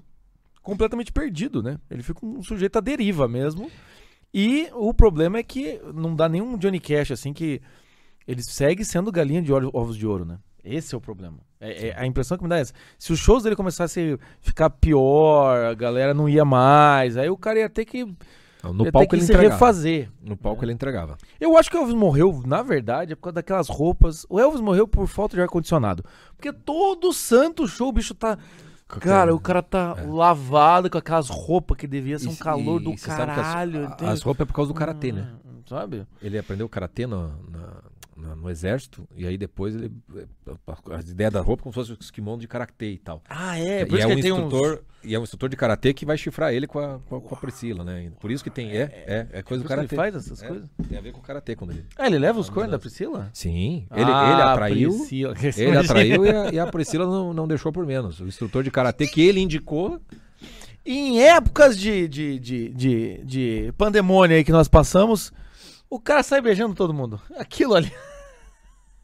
completamente 0.62 1.13
perdido 1.13 1.62
né. 1.63 1.77
Ele 1.89 2.03
fica 2.03 2.25
um 2.25 2.43
sujeito 2.43 2.77
à 2.77 2.82
deriva 2.82 3.27
mesmo. 3.27 3.71
E 4.34 4.67
o 4.73 4.93
problema 4.93 5.38
é 5.38 5.43
que 5.43 5.80
não 5.93 6.13
dá 6.13 6.27
nenhum 6.27 6.58
Johnny 6.58 6.80
Cash 6.80 7.12
assim 7.12 7.32
que 7.32 7.62
ele 8.27 8.43
segue 8.43 8.84
sendo 8.84 9.12
galinha 9.12 9.41
de 9.41 9.53
ovos 9.53 9.95
de 9.95 10.06
ouro 10.06 10.25
né 10.25 10.39
esse 10.75 10.93
é 10.93 10.97
o 10.97 11.01
problema. 11.01 11.38
É, 11.60 11.88
é- 11.89 11.95
a 11.99 12.06
impressão 12.06 12.38
que 12.38 12.43
me 12.43 12.49
dá 12.49 12.58
é 12.58 12.62
essa. 12.62 12.73
Se 12.99 13.12
os 13.13 13.19
shows 13.19 13.43
dele 13.43 13.56
começassem 13.56 14.13
a 14.13 14.17
ficar 14.41 14.69
pior, 14.69 15.65
a 15.65 15.73
galera 15.73 16.13
não 16.13 16.27
ia 16.30 16.45
mais, 16.45 17.17
aí 17.17 17.30
o 17.30 17.38
cara 17.38 17.60
ia 17.60 17.69
ter 17.69 17.86
que 17.86 18.06
Não, 18.63 18.73
No 18.73 18.80
ia 18.82 18.86
ter 18.86 18.91
palco 18.91 19.10
que 19.10 19.15
ele 19.15 19.21
se 19.23 19.32
entregava. 19.32 19.53
refazer. 19.53 20.10
No 20.21 20.36
palco 20.36 20.65
ele 20.65 20.73
entregava. 20.73 21.15
Eu 21.39 21.56
acho 21.58 21.69
que 21.69 21.77
o 21.77 21.80
Elvis 21.80 21.93
morreu, 21.95 22.41
na 22.45 22.62
verdade, 22.63 23.13
é 23.13 23.15
por 23.15 23.21
causa 23.23 23.36
daquelas 23.36 23.69
roupas. 23.69 24.25
O 24.30 24.39
Elvis 24.39 24.60
morreu 24.60 24.88
por 24.88 25.08
falta 25.08 25.36
de 25.36 25.41
ar-condicionado. 25.41 26.03
Porque 26.36 26.51
todo 26.51 27.13
santo 27.13 27.67
show 27.67 27.89
o 27.89 27.91
bicho 27.91 28.13
tá. 28.15 28.38
Cara, 28.88 29.34
o 29.36 29.39
cara 29.39 29.62
tá 29.62 29.95
É. 29.97 30.01
lavado 30.08 30.89
com 30.89 30.97
aquelas 30.97 31.30
roupas 31.30 31.77
que 31.77 31.86
devia 31.86 32.17
ser 32.17 32.30
um 32.30 32.34
E- 32.34 32.38
calor 32.38 32.82
e- 32.82 32.84
do 32.86 32.91
as- 32.93 33.06
caralho. 33.06 33.86
a- 33.88 33.91
tem- 33.91 34.08
As 34.10 34.21
roupas 34.21 34.41
é 34.41 34.45
por 34.45 34.53
causa 34.53 34.73
do 34.73 34.77
karatê, 34.77 35.12
né? 35.12 35.27
Hum, 35.45 35.62
Sabe? 35.67 36.08
Ele 36.21 36.38
aprendeu 36.38 36.67
karatê 36.69 37.06
no, 37.06 37.27
na- 37.49 37.82
na- 38.17 38.36
no 38.36 38.49
exército 38.49 39.08
e 39.15 39.25
aí 39.27 39.38
depois 39.38 39.75
ele 39.75 39.91
a 40.91 40.99
ideia 41.01 41.30
da 41.32 41.39
roupa 41.41 41.63
como 41.63 41.71
se 41.73 41.75
fosse 41.80 41.91
os 41.99 42.12
kimono 42.12 42.39
de 42.41 42.47
karatê 42.47 42.91
e 42.93 42.97
tal. 42.97 43.21
Ah, 43.30 43.58
é. 43.60 43.86
Por 43.86 43.97
e, 43.97 44.01
é 44.01 44.08
um 44.08 44.12
ele 44.12 44.21
tem 44.21 44.32
uns- 44.32 44.39
instrutor, 44.45 44.82
e 45.03 45.13
é 45.15 45.19
um 45.19 45.23
instrutor 45.23 45.49
de 45.49 45.56
karatê 45.56 45.93
que 45.93 46.06
vai 46.06 46.17
chifrar 46.17 46.53
ele 46.53 46.65
com 46.67 46.80
a, 46.80 46.99
com 47.08 47.15
a, 47.17 47.21
com 47.21 47.36
a 47.36 47.38
Priscila, 47.38 47.84
né? 47.84 48.12
Por 48.19 48.32
isso 48.32 48.43
que 48.43 48.49
tem 48.49 48.71
é 48.71 48.82
é, 49.08 49.27
é 49.32 49.41
coisa 49.43 49.63
Por 49.63 49.67
do 49.69 49.73
que 49.75 49.80
ele 49.82 49.88
karatê. 49.88 49.95
faz 49.95 50.15
essas 50.15 50.41
É, 50.41 50.47
coisas? 50.47 50.69
Tem 50.89 50.97
a 50.97 51.01
ver 51.01 51.12
com 51.12 51.19
o 51.19 51.23
karatê 51.23 51.56
quando 51.56 51.71
ele. 51.71 51.86
Ah, 51.97 52.08
ele 52.08 52.17
leva 52.19 52.39
os 52.39 52.49
cornos 52.49 52.71
da 52.71 52.80
Priscila? 52.80 53.30
Sim, 53.34 53.86
ele, 53.91 54.01
ele 54.01 54.12
Ah, 54.12 54.53
atraiu. 54.53 54.89
Priscila. 54.89 55.34
Ele 55.56 55.77
atraiu 55.77 56.25
e 56.25 56.30
a, 56.30 56.51
e 56.53 56.60
a 56.60 56.65
Priscila 56.71 57.06
não, 57.06 57.34
não 57.34 57.47
deixou 57.47 57.71
por 57.71 57.86
menos. 57.86 58.19
O 58.19 58.25
instrutor 58.27 58.63
de 58.63 58.71
karatê 58.71 59.06
que 59.08 59.21
ele 59.21 59.39
indicou. 59.39 60.01
Em 60.89 61.21
épocas 61.21 61.77
de, 61.77 62.08
de, 62.08 62.39
de, 62.39 62.69
de, 62.69 63.21
de 63.25 63.73
pandemônio 63.77 64.38
aí 64.38 64.43
que 64.45 64.53
nós 64.53 64.69
passamos, 64.69 65.34
o 65.89 66.00
cara 66.00 66.23
sai 66.23 66.41
beijando 66.41 66.73
todo 66.76 66.93
mundo. 66.93 67.21
Aquilo 67.38 67.76
ali. 67.76 67.91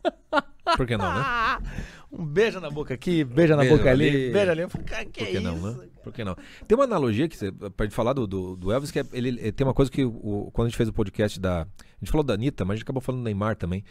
Por 0.78 0.88
que 0.88 0.98
não, 0.98 1.14
né? 1.14 1.24
Um 2.16 2.24
beijo 2.24 2.60
na 2.60 2.70
boca 2.70 2.94
aqui, 2.94 3.24
beija 3.24 3.56
na 3.56 3.64
Beijo 3.64 3.76
boca 3.78 3.90
ali, 3.90 4.08
ali. 4.08 4.32
beija 4.32 4.52
ali. 4.52 4.62
Eu 4.62 4.70
falei, 4.70 4.86
cara, 4.86 5.06
que 5.06 5.20
Por 5.24 5.32
que 5.32 5.38
é 5.38 5.40
não, 5.40 5.56
isso? 5.58 5.68
né? 5.82 5.88
Por 6.04 6.14
que 6.14 6.24
não? 6.24 6.36
Tem 6.68 6.78
uma 6.78 6.84
analogia 6.84 7.28
que 7.28 7.36
você, 7.36 7.52
pra 7.52 7.88
gente 7.88 7.96
falar 7.96 8.14
do, 8.14 8.28
do, 8.28 8.56
do 8.56 8.72
Elvis, 8.72 8.92
que 8.92 9.00
é, 9.00 9.06
ele, 9.14 9.30
ele 9.30 9.52
tem 9.52 9.66
uma 9.66 9.74
coisa 9.74 9.90
que 9.92 10.06
o- 10.06 10.52
quando 10.54 10.68
a 10.68 10.70
gente 10.70 10.78
fez 10.78 10.88
o 10.88 10.94
podcast 10.94 11.40
da. 11.40 11.62
A 11.64 11.66
gente 12.00 12.12
falou 12.12 12.24
da 12.24 12.36
Anitta, 12.36 12.64
mas 12.66 12.74
a 12.74 12.76
gente 12.76 12.84
acabou 12.84 13.02
falando 13.02 13.22
do 13.22 13.24
Neymar 13.24 13.56
também. 13.56 13.84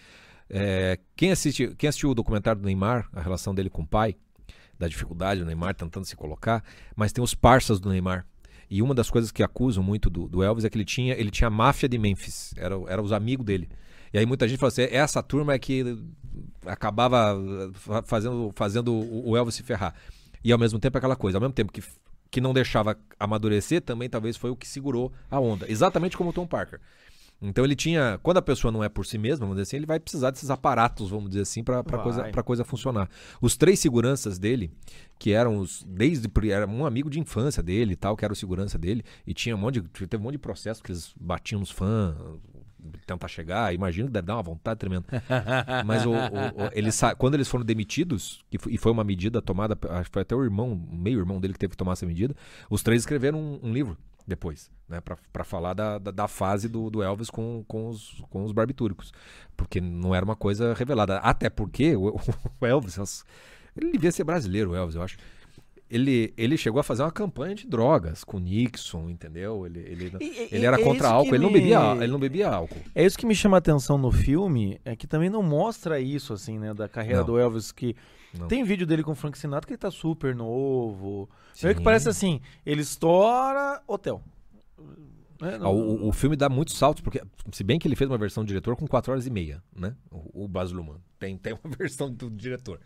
É, 0.48 1.00
quem, 1.16 1.32
assiste, 1.32 1.74
quem 1.76 1.88
assistiu 1.88 2.10
o 2.10 2.14
documentário 2.14 2.60
do 2.60 2.64
Neymar, 2.64 3.08
a 3.12 3.20
relação 3.20 3.52
dele 3.52 3.68
com 3.68 3.82
o 3.82 3.86
pai, 3.88 4.14
da 4.78 4.86
dificuldade 4.86 5.40
do 5.40 5.46
Neymar 5.46 5.74
tentando 5.74 6.04
se 6.06 6.14
colocar, 6.14 6.62
mas 6.94 7.12
tem 7.12 7.24
os 7.24 7.34
parças 7.34 7.80
do 7.80 7.88
Neymar. 7.90 8.24
E 8.74 8.80
uma 8.80 8.94
das 8.94 9.10
coisas 9.10 9.30
que 9.30 9.42
acusam 9.42 9.84
muito 9.84 10.08
do, 10.08 10.26
do 10.26 10.42
Elvis 10.42 10.64
é 10.64 10.70
que 10.70 10.78
ele 10.78 10.84
tinha, 10.86 11.12
ele 11.14 11.30
tinha 11.30 11.48
a 11.48 11.50
máfia 11.50 11.86
de 11.86 11.98
Memphis, 11.98 12.54
era, 12.56 12.74
era 12.88 13.02
os 13.02 13.12
amigos 13.12 13.44
dele. 13.44 13.68
E 14.14 14.18
aí 14.18 14.24
muita 14.24 14.48
gente 14.48 14.58
fala 14.58 14.68
assim, 14.68 14.84
essa 14.90 15.22
turma 15.22 15.52
é 15.52 15.58
que 15.58 15.98
acabava 16.64 17.38
fa- 17.74 18.02
fazendo, 18.02 18.50
fazendo 18.54 18.94
o 18.94 19.36
Elvis 19.36 19.56
se 19.56 19.62
ferrar. 19.62 19.94
E 20.42 20.50
ao 20.50 20.58
mesmo 20.58 20.78
tempo 20.78 20.96
aquela 20.96 21.14
coisa, 21.14 21.36
ao 21.36 21.42
mesmo 21.42 21.52
tempo 21.52 21.70
que, 21.70 21.82
que 22.30 22.40
não 22.40 22.54
deixava 22.54 22.98
amadurecer, 23.20 23.82
também 23.82 24.08
talvez 24.08 24.38
foi 24.38 24.48
o 24.50 24.56
que 24.56 24.66
segurou 24.66 25.12
a 25.30 25.38
onda. 25.38 25.70
Exatamente 25.70 26.16
como 26.16 26.30
o 26.30 26.32
Tom 26.32 26.46
Parker. 26.46 26.80
Então 27.42 27.64
ele 27.64 27.74
tinha, 27.74 28.18
quando 28.22 28.36
a 28.36 28.42
pessoa 28.42 28.70
não 28.70 28.84
é 28.84 28.88
por 28.88 29.04
si 29.04 29.18
mesma, 29.18 29.44
vamos 29.46 29.56
dizer 29.56 29.62
assim, 29.62 29.76
ele 29.76 29.86
vai 29.86 29.98
precisar 29.98 30.30
desses 30.30 30.48
aparatos, 30.50 31.10
vamos 31.10 31.28
dizer 31.30 31.42
assim, 31.42 31.64
para 31.64 31.82
coisa, 31.82 32.22
pra 32.32 32.42
coisa 32.42 32.64
funcionar. 32.64 33.08
Os 33.40 33.56
três 33.56 33.80
seguranças 33.80 34.38
dele, 34.38 34.70
que 35.18 35.32
eram 35.32 35.58
os 35.58 35.82
desde 35.88 36.28
era 36.50 36.66
um 36.66 36.86
amigo 36.86 37.10
de 37.10 37.18
infância 37.18 37.62
dele 37.62 37.94
e 37.94 37.96
tal, 37.96 38.16
que 38.16 38.24
era 38.24 38.32
o 38.32 38.36
segurança 38.36 38.78
dele, 38.78 39.04
e 39.26 39.34
tinha 39.34 39.54
um 39.56 39.58
monte 39.58 39.80
de, 39.80 39.88
teve 40.06 40.20
um 40.20 40.24
monte 40.24 40.32
de 40.34 40.38
processo 40.38 40.82
que 40.82 40.92
eles 40.92 41.12
batiam 41.20 41.58
nos 41.60 41.70
fãs, 41.70 42.14
tentar 43.06 43.28
chegar, 43.28 43.72
imagino 43.72 44.08
que 44.08 44.12
deve 44.12 44.26
dar 44.26 44.34
uma 44.36 44.42
vontade 44.42 44.78
tremenda. 44.80 45.04
Mas 45.86 46.04
o, 46.04 46.10
o- 46.10 46.14
o- 46.14 46.70
eles, 46.72 47.00
quando 47.18 47.34
eles 47.34 47.48
foram 47.48 47.64
demitidos, 47.64 48.44
e 48.68 48.76
foi 48.78 48.90
uma 48.92 49.04
medida 49.04 49.40
tomada, 49.40 49.78
acho 49.90 50.10
que 50.10 50.12
foi 50.14 50.22
até 50.22 50.34
o 50.34 50.42
irmão, 50.42 50.72
o 50.72 50.96
meio-irmão 50.96 51.40
dele 51.40 51.52
que 51.54 51.58
teve 51.60 51.72
que 51.72 51.76
tomar 51.76 51.92
essa 51.92 52.06
medida, 52.06 52.34
os 52.68 52.82
três 52.82 53.02
escreveram 53.02 53.38
um, 53.38 53.60
um 53.68 53.72
livro 53.72 53.96
depois, 54.26 54.70
né, 54.88 55.00
pra 55.00 55.16
pra 55.32 55.44
falar 55.44 55.74
da, 55.74 55.98
da, 55.98 56.10
da 56.10 56.28
fase 56.28 56.68
do, 56.68 56.88
do 56.90 57.02
Elvis 57.02 57.30
com, 57.30 57.64
com, 57.66 57.88
os, 57.88 58.22
com 58.30 58.44
os 58.44 58.52
barbitúricos. 58.52 59.12
Porque 59.56 59.80
não 59.80 60.14
era 60.14 60.24
uma 60.24 60.36
coisa 60.36 60.74
revelada. 60.74 61.18
Até 61.18 61.48
porque 61.50 61.96
o, 61.96 62.16
o 62.60 62.66
Elvis, 62.66 63.24
ele 63.76 63.92
devia 63.92 64.12
ser 64.12 64.24
brasileiro, 64.24 64.70
o 64.70 64.76
Elvis, 64.76 64.94
eu 64.96 65.02
acho. 65.02 65.16
Ele, 65.90 66.32
ele 66.38 66.56
chegou 66.56 66.80
a 66.80 66.82
fazer 66.82 67.02
uma 67.02 67.12
campanha 67.12 67.54
de 67.54 67.66
drogas 67.66 68.24
com 68.24 68.38
Nixon, 68.38 69.10
entendeu? 69.10 69.66
Ele, 69.66 69.78
ele, 69.80 70.12
E- 70.22 70.48
ele 70.50 70.64
era 70.64 70.80
é 70.80 70.82
contra 70.82 71.08
álcool, 71.08 71.28
que 71.28 71.34
ele 71.34 71.42
não, 71.44 71.50
me- 71.52 71.58
bebia, 71.60 71.78
ele 71.96 72.06
não 72.12 72.18
bebia 72.18 72.48
álcool. 72.48 72.78
É 72.94 73.04
isso 73.04 73.18
que 73.18 73.26
me 73.26 73.34
chama 73.34 73.56
a 73.56 73.58
atenção 73.58 73.98
no 73.98 74.10
filme, 74.10 74.80
é 74.86 74.96
que 74.96 75.06
também 75.06 75.28
não 75.28 75.42
mostra 75.42 76.00
isso, 76.00 76.32
assim, 76.32 76.58
né, 76.58 76.72
da 76.72 76.88
carreira 76.88 77.18
Não. 77.18 77.26
do 77.26 77.38
Elvis, 77.38 77.70
que 77.72 77.94
Não. 78.38 78.48
tem 78.48 78.64
vídeo 78.64 78.86
dele 78.86 79.02
com 79.02 79.12
o 79.12 79.14
Frank 79.14 79.36
Sinatra 79.38 79.66
que 79.66 79.72
ele 79.74 79.78
tá 79.78 79.90
super 79.90 80.34
novo. 80.34 81.28
Meio 81.62 81.74
que 81.74 81.80
Sim. 81.80 81.84
parece 81.84 82.08
assim, 82.08 82.40
ele 82.64 82.80
estoura 82.82 83.82
hotel. 83.86 84.22
É, 85.42 85.54
Ah, 85.54 85.58
não- 85.58 85.74
o, 85.74 86.08
o 86.08 86.12
filme 86.12 86.36
dá 86.36 86.48
muitos 86.48 86.76
saltos, 86.78 87.02
porque 87.02 87.20
se 87.52 87.64
bem 87.64 87.78
que 87.78 87.86
ele 87.88 87.96
fez 87.96 88.08
uma 88.08 88.16
versão 88.18 88.44
do 88.44 88.48
diretor 88.48 88.76
com 88.76 88.86
4 88.86 89.12
horas 89.12 89.26
e 89.26 89.30
meia, 89.30 89.62
né? 89.74 89.94
O, 90.10 90.44
o 90.44 90.48
Baz 90.48 90.70
Luhrmann. 90.70 90.98
Tem, 91.18 91.36
tem 91.36 91.52
uma 91.52 91.60
versão 91.76 92.10
do 92.12 92.30
diretor. 92.30 92.80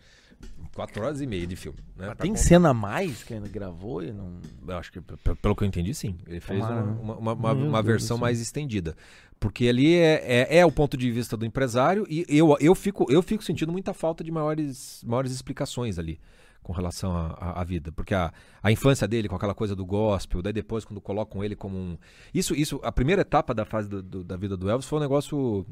4 0.75 1.03
horas 1.03 1.21
e 1.23 1.27
meia 1.27 1.47
de 1.47 1.57
filme. 1.57 1.79
Né? 1.97 2.07
Pra 2.07 2.15
tem 2.15 2.37
cena 2.37 2.69
a 2.71 2.75
mais 2.75 3.23
que 3.23 3.33
ainda 3.33 3.49
gravou 3.49 4.03
e 4.03 4.13
não... 4.13 4.39
Eu 4.69 4.77
acho 4.77 4.93
que, 4.93 5.01
pelo 5.01 5.57
que 5.57 5.65
eu 5.65 5.69
entendi, 5.69 5.95
sim. 5.95 6.17
Ele 6.27 6.39
fez 6.41 6.61
Tomara, 6.61 6.83
uma, 6.83 6.93
né? 6.93 6.99
uma, 7.01 7.15
uma- 7.17 7.33
uma- 7.33 7.53
uma 7.53 7.83
versão 7.83 8.19
mais 8.19 8.41
estendida. 8.41 8.95
Porque 9.41 9.69
ali 9.69 9.95
é, 9.95 10.47
é, 10.51 10.59
é 10.59 10.67
o 10.67 10.71
ponto 10.73 10.97
de 10.97 11.11
vista 11.11 11.37
do 11.37 11.45
empresário 11.47 12.07
e 12.11 12.25
eu, 12.29 12.57
eu, 12.61 12.75
fico, 12.75 13.07
eu 13.11 13.23
fico 13.23 13.43
sentindo 13.43 13.73
muita 13.73 13.93
falta 13.95 14.23
de 14.23 14.31
maiores, 14.31 15.03
maiores 15.07 15.33
explicações 15.33 15.99
ali 15.99 16.19
com 16.63 16.73
relação 16.73 17.15
à 17.39 17.63
vida. 17.65 17.93
Porque 17.93 18.13
a, 18.15 18.33
a 18.63 18.73
infância 18.73 19.07
dele 19.07 19.29
com 19.29 19.37
aquela 19.37 19.55
coisa 19.55 19.75
do 19.77 19.85
gospel, 19.87 20.43
daí 20.43 20.53
depois 20.53 20.85
quando 20.85 21.01
colocam 21.01 21.43
ele 21.45 21.55
como 21.57 21.77
um... 21.77 21.97
Isso, 22.35 22.55
isso 22.55 22.81
a 22.83 22.91
primeira 22.93 23.23
etapa 23.23 23.55
da 23.55 23.65
fase 23.65 23.89
do- 23.89 24.03
do- 24.03 24.25
da 24.25 24.37
vida 24.37 24.57
do 24.57 24.69
Elvis 24.69 24.87
foi 24.87 24.99
um 24.99 25.03
negócio... 25.03 25.67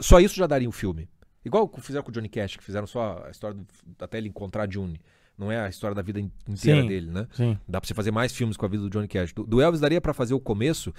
Só 0.00 0.18
isso 0.20 0.34
já 0.36 0.46
daria 0.46 0.68
um 0.68 0.72
filme. 0.72 1.08
Igual 1.46 1.68
que 1.68 1.80
fizeram 1.80 2.02
com 2.04 2.10
o 2.10 2.12
Johnny 2.12 2.28
Cash, 2.28 2.56
que 2.56 2.64
fizeram 2.64 2.86
só 2.86 3.22
a 3.26 3.30
história 3.30 3.56
do- 3.56 3.66
até 4.00 4.18
ele 4.18 4.28
encontrar 4.28 4.64
a 4.68 4.70
June. 4.70 5.00
Não 5.38 5.52
é 5.52 5.60
a 5.60 5.68
história 5.68 5.94
da 5.94 6.02
vida 6.02 6.18
in- 6.18 6.30
inteira 6.48 6.80
Sim. 6.82 6.88
dele, 6.88 7.10
né? 7.10 7.26
Sim. 7.32 7.58
Dá 7.68 7.80
pra 7.80 7.86
você 7.86 7.94
fazer 7.94 8.10
mais 8.10 8.32
filmes 8.32 8.56
com 8.56 8.66
a 8.66 8.68
vida 8.68 8.82
do 8.82 8.90
Johnny 8.90 9.06
Cash. 9.06 9.32
Do, 9.32 9.44
do 9.44 9.60
Elvis 9.60 9.80
daria 9.80 10.00
pra 10.00 10.12
fazer 10.14 10.34
o 10.34 10.40
começo, 10.40 10.92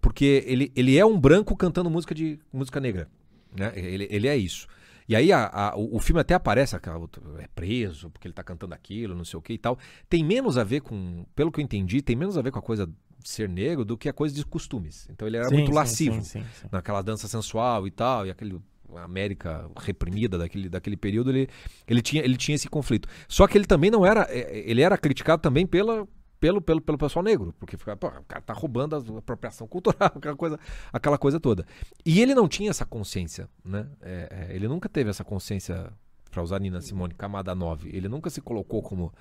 porque 0.00 0.44
ele, 0.46 0.70
ele 0.76 0.98
é 0.98 1.06
um 1.06 1.18
branco 1.18 1.56
cantando 1.56 1.88
música 1.88 2.14
de 2.14 2.38
música 2.52 2.80
negra. 2.80 3.08
Né? 3.56 3.72
Ele, 3.76 4.06
ele 4.10 4.28
é 4.28 4.36
isso. 4.36 4.66
E 5.08 5.14
aí 5.14 5.32
a- 5.32 5.46
a- 5.46 5.76
o, 5.76 5.96
o 5.96 6.00
filme 6.00 6.20
até 6.20 6.34
aparece, 6.34 6.74
aquela 6.74 6.98
outra- 6.98 7.22
é 7.38 7.46
preso, 7.54 8.10
porque 8.10 8.26
ele 8.26 8.34
tá 8.34 8.42
cantando 8.42 8.74
aquilo, 8.74 9.14
não 9.14 9.24
sei 9.24 9.38
o 9.38 9.42
que 9.42 9.52
e 9.52 9.58
tal. 9.58 9.78
Tem 10.08 10.24
menos 10.24 10.58
a 10.58 10.64
ver 10.64 10.80
com, 10.80 11.24
pelo 11.36 11.52
que 11.52 11.60
eu 11.60 11.64
entendi, 11.64 12.02
tem 12.02 12.16
menos 12.16 12.36
a 12.36 12.42
ver 12.42 12.50
com 12.50 12.58
a 12.58 12.62
coisa 12.62 12.86
de 12.86 13.28
ser 13.28 13.48
negro 13.48 13.84
do 13.84 13.96
que 13.96 14.08
a 14.08 14.12
coisa 14.12 14.34
de 14.34 14.44
costumes. 14.44 15.06
Então 15.10 15.26
ele 15.28 15.36
era 15.36 15.48
Sim, 15.48 15.54
muito 15.54 15.72
lascivo 15.72 16.20
sim, 16.22 16.42
naquela 16.70 17.00
dança 17.00 17.28
sensual 17.28 17.86
e 17.86 17.90
tal, 17.90 18.26
e 18.26 18.30
aquele 18.30 18.60
América 18.96 19.68
reprimida 19.76 20.38
daquele, 20.38 20.68
daquele 20.68 20.96
período, 20.96 21.30
ele, 21.30 21.48
ele, 21.86 22.02
tinha, 22.02 22.22
ele 22.22 22.36
tinha 22.36 22.54
esse 22.54 22.68
conflito. 22.68 23.08
Só 23.28 23.46
que 23.46 23.56
ele 23.56 23.66
também 23.66 23.90
não 23.90 24.04
era, 24.04 24.26
eh, 24.30 24.64
ele 24.66 24.82
era 24.82 24.96
criticado 24.96 25.40
também 25.40 25.66
pela, 25.66 26.06
pelo, 26.44 26.60
pelo, 26.60 26.80
pelo 26.80 26.98
pessoal 26.98 27.22
negro, 27.22 27.54
porque 27.58 27.76
ficava, 27.76 27.96
pô, 27.96 28.08
o 28.08 28.24
cara 28.24 28.42
tá 28.42 28.52
roubando 28.52 28.94
a 28.94 29.18
apropriação 29.18 29.66
cultural, 29.66 30.12
aquela 30.14 30.36
coisa, 30.36 30.60
aquela 30.92 31.16
coisa 31.16 31.40
toda. 31.40 31.64
E 32.04 32.20
ele 32.20 32.34
não 32.34 32.46
tinha 32.46 32.68
essa 32.68 32.84
consciência, 32.84 33.48
né? 33.64 33.86
É, 34.02 34.48
é, 34.50 34.54
ele 34.54 34.68
nunca 34.68 34.88
teve 34.88 35.08
essa 35.08 35.24
consciência, 35.24 35.90
para 36.34 36.42
usar 36.42 36.58
Nina 36.58 36.80
Simone, 36.80 37.14
camada 37.14 37.54
9. 37.54 37.88
Ele 37.92 38.08
nunca 38.08 38.28
se 38.28 38.40
colocou 38.40 38.82
como 38.82 39.12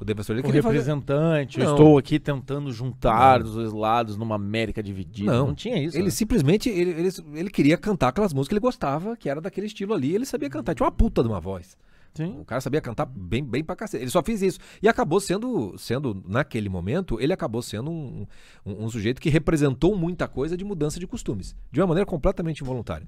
o 0.00 0.04
defensor. 0.04 0.34
Ele 0.34 0.40
O 0.40 0.44
queria 0.46 0.62
fazer- 0.62 0.78
representante, 0.78 1.60
eu 1.60 1.70
estou 1.70 1.98
aqui 1.98 2.18
tentando 2.18 2.72
juntar 2.72 3.38
Não. 3.40 3.46
os 3.46 3.54
dois 3.54 3.72
lados 3.72 4.16
numa 4.16 4.34
América 4.34 4.82
dividida. 4.82 5.30
Não. 5.30 5.48
Não, 5.48 5.54
tinha 5.54 5.78
isso. 5.78 5.96
Ele 5.96 6.04
né? 6.04 6.10
simplesmente 6.10 6.68
ele, 6.70 6.90
ele, 6.90 7.08
ele 7.34 7.50
queria 7.50 7.76
cantar 7.76 8.08
aquelas 8.08 8.32
músicas 8.32 8.48
que 8.48 8.54
ele 8.54 8.60
gostava, 8.60 9.16
que 9.16 9.28
era 9.28 9.40
daquele 9.40 9.66
estilo 9.66 9.92
ali. 9.94 10.14
Ele 10.14 10.24
sabia 10.24 10.48
cantar, 10.48 10.74
tinha 10.74 10.84
uma 10.86 10.92
puta 10.92 11.22
de 11.22 11.28
uma 11.28 11.40
voz. 11.40 11.76
Sim. 12.14 12.40
O 12.40 12.44
cara 12.44 12.60
sabia 12.60 12.80
cantar 12.80 13.06
bem, 13.06 13.42
bem 13.42 13.64
pra 13.64 13.74
cacete. 13.74 14.04
Ele 14.04 14.10
só 14.10 14.22
fez 14.22 14.42
isso. 14.42 14.58
E 14.82 14.88
acabou 14.88 15.18
sendo, 15.18 15.74
sendo 15.78 16.22
naquele 16.28 16.68
momento, 16.68 17.18
ele 17.18 17.32
acabou 17.32 17.62
sendo 17.62 17.90
um, 17.90 18.26
um, 18.66 18.84
um 18.84 18.88
sujeito 18.90 19.18
que 19.20 19.30
representou 19.30 19.96
muita 19.96 20.28
coisa 20.28 20.54
de 20.54 20.62
mudança 20.62 21.00
de 21.00 21.06
costumes. 21.06 21.56
De 21.70 21.80
uma 21.80 21.86
maneira 21.86 22.04
completamente 22.04 22.60
involuntária. 22.60 23.06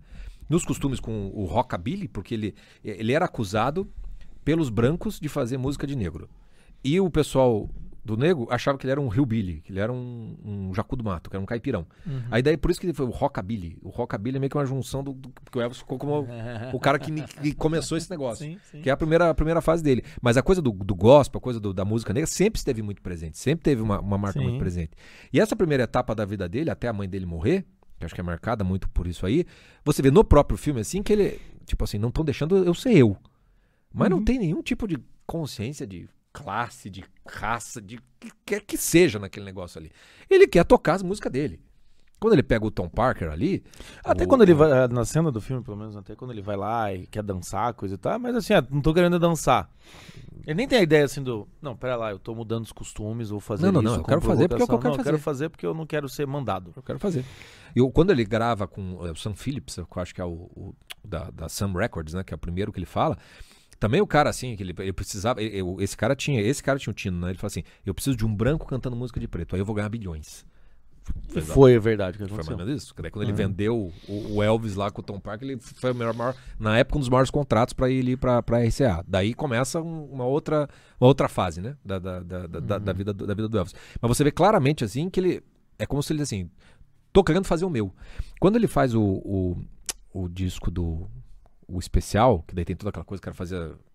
Nos 0.49 0.65
costumes 0.65 1.01
com 1.01 1.31
o 1.35 1.45
rockabilly, 1.45 2.09
porque 2.09 2.35
ele, 2.35 2.55
ele 2.85 3.13
era 3.13 3.25
acusado 3.25 3.89
pelos 4.45 4.69
brancos 4.69 5.19
de 5.19 5.29
fazer 5.29 5.57
música 5.57 5.87
de 5.87 5.97
negro. 5.97 6.29
E 6.83 7.01
o 7.01 7.09
pessoal 7.11 7.69
do 8.05 8.19
negro 8.19 8.47
achava 8.51 8.77
que 8.77 8.85
ele 8.85 8.91
era 8.91 9.01
um 9.01 9.09
hillbilly, 9.09 9.63
que 9.63 9.73
ele 9.73 9.81
era 9.81 9.91
um, 9.91 10.37
um 10.45 10.75
jacu 10.75 10.95
do 10.95 11.03
mato, 11.03 11.31
que 11.31 11.37
era 11.37 11.43
um 11.43 11.47
caipirão. 11.47 11.87
Aí 12.31 12.43
daí 12.43 12.55
por 12.55 12.71
isso 12.71 12.79
que 12.79 12.85
ele 12.85 12.93
foi 12.93 13.07
o 13.07 13.11
rockabilly. 13.11 13.79
O 13.81 13.89
rockabilly 13.89 14.37
é 14.37 14.39
meio 14.39 14.51
que 14.51 14.59
uma 14.59 14.67
junção 14.67 15.03
do, 15.03 15.15
do 15.15 15.31
porque 15.43 15.59
o 15.59 15.63
Elvis 15.63 15.79
ficou 15.79 15.97
como 15.97 16.27
o 16.75 16.79
cara 16.79 16.99
que, 16.99 17.11
que 17.23 17.55
começou 17.55 17.97
esse 17.97 18.11
negócio. 18.11 18.45
Sim, 18.45 18.59
sim. 18.71 18.83
Que 18.83 18.91
é 18.91 18.93
a 18.93 18.97
primeira, 18.99 19.31
a 19.31 19.35
primeira 19.35 19.63
fase 19.63 19.83
dele. 19.83 20.05
Mas 20.21 20.37
a 20.37 20.43
coisa 20.43 20.61
do, 20.61 20.71
do 20.71 20.95
gospel, 20.95 21.39
a 21.39 21.41
coisa 21.41 21.59
do- 21.59 21.73
da 21.73 21.83
música 21.87 22.13
negra, 22.13 22.27
sempre 22.27 22.59
esteve 22.59 22.83
muito 22.83 23.01
presente. 23.01 23.39
Sempre 23.39 23.63
teve 23.63 23.81
uma, 23.81 23.99
uma 23.99 24.19
marca 24.19 24.39
Sim. 24.39 24.45
muito 24.45 24.59
presente. 24.59 24.91
E 25.33 25.41
essa 25.41 25.57
primeira 25.57 25.85
etapa 25.85 26.15
da 26.15 26.27
vida 26.27 26.47
dele, 26.47 26.69
até 26.69 26.89
a 26.89 26.93
mãe 26.93 27.09
dele 27.09 27.25
morrer, 27.25 27.65
que 28.05 28.07
acho 28.07 28.15
que 28.15 28.21
é 28.21 28.25
marcada 28.25 28.63
muito 28.63 28.89
por 28.89 29.07
isso 29.07 29.25
aí, 29.27 29.45
você 29.85 30.03
vê 30.03 30.11
no 30.11 30.25
próprio 30.25 30.57
filme, 30.57 30.81
assim, 30.81 31.03
que 31.03 31.13
ele, 31.13 31.41
tipo 31.67 31.83
assim, 31.85 31.99
não 31.99 32.09
estão 32.11 32.25
deixando 32.25 32.57
eu 32.65 32.75
ser 32.75 32.97
eu. 32.97 33.17
Mas 33.93 34.11
não 34.11 34.23
tem 34.23 34.39
nenhum 34.39 34.63
tipo 34.63 34.87
de 34.87 34.99
consciência 35.27 35.87
de 35.87 36.09
classe, 36.33 36.91
de 36.91 37.05
raça, 37.27 37.81
de 37.81 37.99
que 38.19 38.31
quer 38.45 38.61
que 38.61 38.77
seja 38.77 39.19
naquele 39.19 39.47
negócio 39.47 39.79
ali. 39.79 39.91
Ele 40.29 40.47
quer 40.47 40.65
tocar 40.65 40.95
as 40.95 41.03
músicas 41.03 41.31
dele. 41.33 41.61
Quando 42.25 42.33
ele 42.33 42.43
pega 42.43 42.65
o 42.65 42.71
Tom 42.71 42.89
Parker 42.89 43.31
ali. 43.31 43.63
Até 44.03 44.25
o- 44.25 44.27
quando 44.27 44.41
ele 44.41 44.55
vai, 44.55 44.71
eh, 44.73 44.89
na 44.89 45.05
cena 45.05 45.31
do 45.31 45.43
filme, 45.43 45.63
pelo 45.63 45.77
menos, 45.77 45.95
até 45.95 46.17
quando 46.17 46.31
ele 46.31 46.41
vai 46.41 46.57
lá 46.57 46.91
e 46.91 47.07
quer 47.07 47.23
dançar, 47.23 47.75
coisa 47.75 47.97
e 47.97 47.99
tal, 47.99 48.19
mas 48.19 48.35
assim, 48.35 48.55
ah, 48.55 48.67
não 48.71 48.81
tô 48.81 48.95
querendo 48.95 49.19
dançar. 49.19 49.69
Ele 50.47 50.55
nem 50.55 50.67
tem 50.67 50.79
a 50.79 50.83
ideia 50.83 51.05
assim 51.05 51.23
do, 51.23 51.47
não, 51.61 51.77
pera 51.77 51.97
lá, 51.97 52.11
eu 52.13 52.19
tô 52.19 52.35
mudando 52.35 52.65
os 52.65 52.73
costumes, 52.73 53.29
vou 53.29 53.41
fazer 53.41 53.67
Não, 53.67 53.73
não, 53.73 53.81
isso 53.83 53.91
não, 53.91 53.99
eu 54.01 54.05
quero 54.05 54.21
fazer 54.23 54.49
porque 54.49 54.63
é 54.63 54.65
eu 54.65 54.67
quero 54.69 54.83
Não, 54.83 54.91
eu 54.91 54.97
quero 54.97 55.05
fazer. 55.05 55.19
fazer 55.23 55.49
porque 55.51 55.67
eu 55.67 55.75
não 55.75 55.87
quero 55.87 56.09
ser 56.09 56.27
mandado. 56.27 56.73
Eu 56.75 56.83
quero 56.83 56.99
fazer. 56.99 57.27
E 57.77 57.91
quando 57.93 58.11
ele 58.11 58.25
grava 58.25 58.67
com 58.67 59.07
é, 59.07 59.11
o 59.11 59.17
Sam 59.17 59.35
Phillips, 59.35 59.75
que 59.75 59.81
eu 59.83 60.03
acho 60.03 60.15
que 60.15 60.23
é 60.23 60.25
o, 60.25 60.31
o- 60.57 60.75
da, 61.05 61.31
da 61.31 61.47
Sam 61.51 61.75
Records, 61.75 62.15
né? 62.15 62.25
Que 62.25 62.33
é 62.33 62.37
o 62.37 62.39
primeiro 62.39 62.73
que 62.73 62.79
ele 62.79 62.87
fala. 62.87 63.19
Também 63.79 64.01
o 64.01 64.07
cara, 64.07 64.31
assim, 64.31 64.57
que 64.57 64.63
ele, 64.63 64.75
ele 64.79 64.93
precisava. 64.95 65.43
ele- 65.43 65.63
esse 65.81 65.95
cara 65.95 66.17
tinha. 66.17 66.41
Esse 66.41 66.63
cara 66.63 66.79
tinha 66.79 66.91
o 66.91 66.95
tino, 66.95 67.19
né? 67.21 67.29
Ele 67.33 67.39
falou 67.39 67.49
assim: 67.49 67.65
eu 67.85 67.93
preciso 67.93 68.17
de 68.17 68.25
um 68.25 68.35
branco 68.35 68.67
cantando 68.67 68.97
música 68.97 69.21
de 69.21 69.29
preto, 69.29 69.55
aí 69.55 69.61
eu 69.61 69.67
vou 69.67 69.75
ganhar 69.75 69.91
bilhões. 69.91 70.47
Foi 71.43 71.75
a 71.77 71.81
verdade 71.81 72.17
que 72.17 72.25
Foi 72.25 72.37
mais 72.37 72.47
aconteceu. 72.47 72.57
ou 72.59 72.67
menos 72.67 72.83
isso. 72.83 72.95
Daí 73.01 73.11
quando 73.11 73.25
ele 73.25 73.33
Uhum. 73.33 73.37
vendeu 73.37 73.93
o, 74.09 74.35
o 74.37 74.43
Elvis 74.43 74.75
lá 74.77 74.91
com 74.91 75.01
o 75.01 75.05
Tom 75.05 75.19
Parker, 75.19 75.49
ele 75.49 75.61
foi 75.61 75.91
o 75.91 75.95
maior, 75.95 76.15
maior- 76.15 76.35
na 76.59 76.79
época 76.79 76.97
um 76.97 77.01
dos 77.01 77.09
maiores 77.09 77.31
contratos 77.31 77.73
para 77.75 77.91
ir 77.91 78.17
para 78.17 78.41
RCA. 78.63 79.05
Daí 79.07 79.35
começa 79.35 79.81
um- 79.81 80.05
uma, 80.07 80.25
outra, 80.25 80.69
uma 81.01 81.09
outra 81.09 81.29
fase, 81.29 81.61
né? 81.61 81.77
Da, 81.85 81.99
da, 81.99 82.21
da, 82.21 82.47
da- 82.47 82.61
da- 82.61 82.79
da 82.79 82.93
vida, 82.93 83.13
do- 83.13 83.27
da 83.27 83.35
vida 83.35 83.49
do 83.49 83.59
Elvis. 83.59 83.75
Mas 84.01 84.09
você 84.09 84.23
vê 84.25 84.31
claramente 84.31 84.85
assim 84.85 85.11
que 85.11 85.19
ele. 85.21 85.43
É 85.79 85.85
como 85.87 86.03
se 86.03 86.13
ele 86.13 86.23
assim. 86.23 86.49
Tô 87.13 87.23
querendo 87.25 87.45
fazer 87.47 87.65
o 87.65 87.71
meu. 87.71 87.93
Quando 88.41 88.57
ele 88.57 88.67
faz 88.69 88.95
o, 88.95 89.03
o, 89.03 89.57
o 90.13 90.29
disco 90.29 90.71
do. 90.71 91.09
O 91.67 91.79
especial, 91.81 92.45
que 92.47 92.55
daí 92.55 92.65
tem 92.65 92.77
toda 92.77 92.91
aquela 92.91 93.05
coisa, 93.05 93.23
quero 93.23 93.35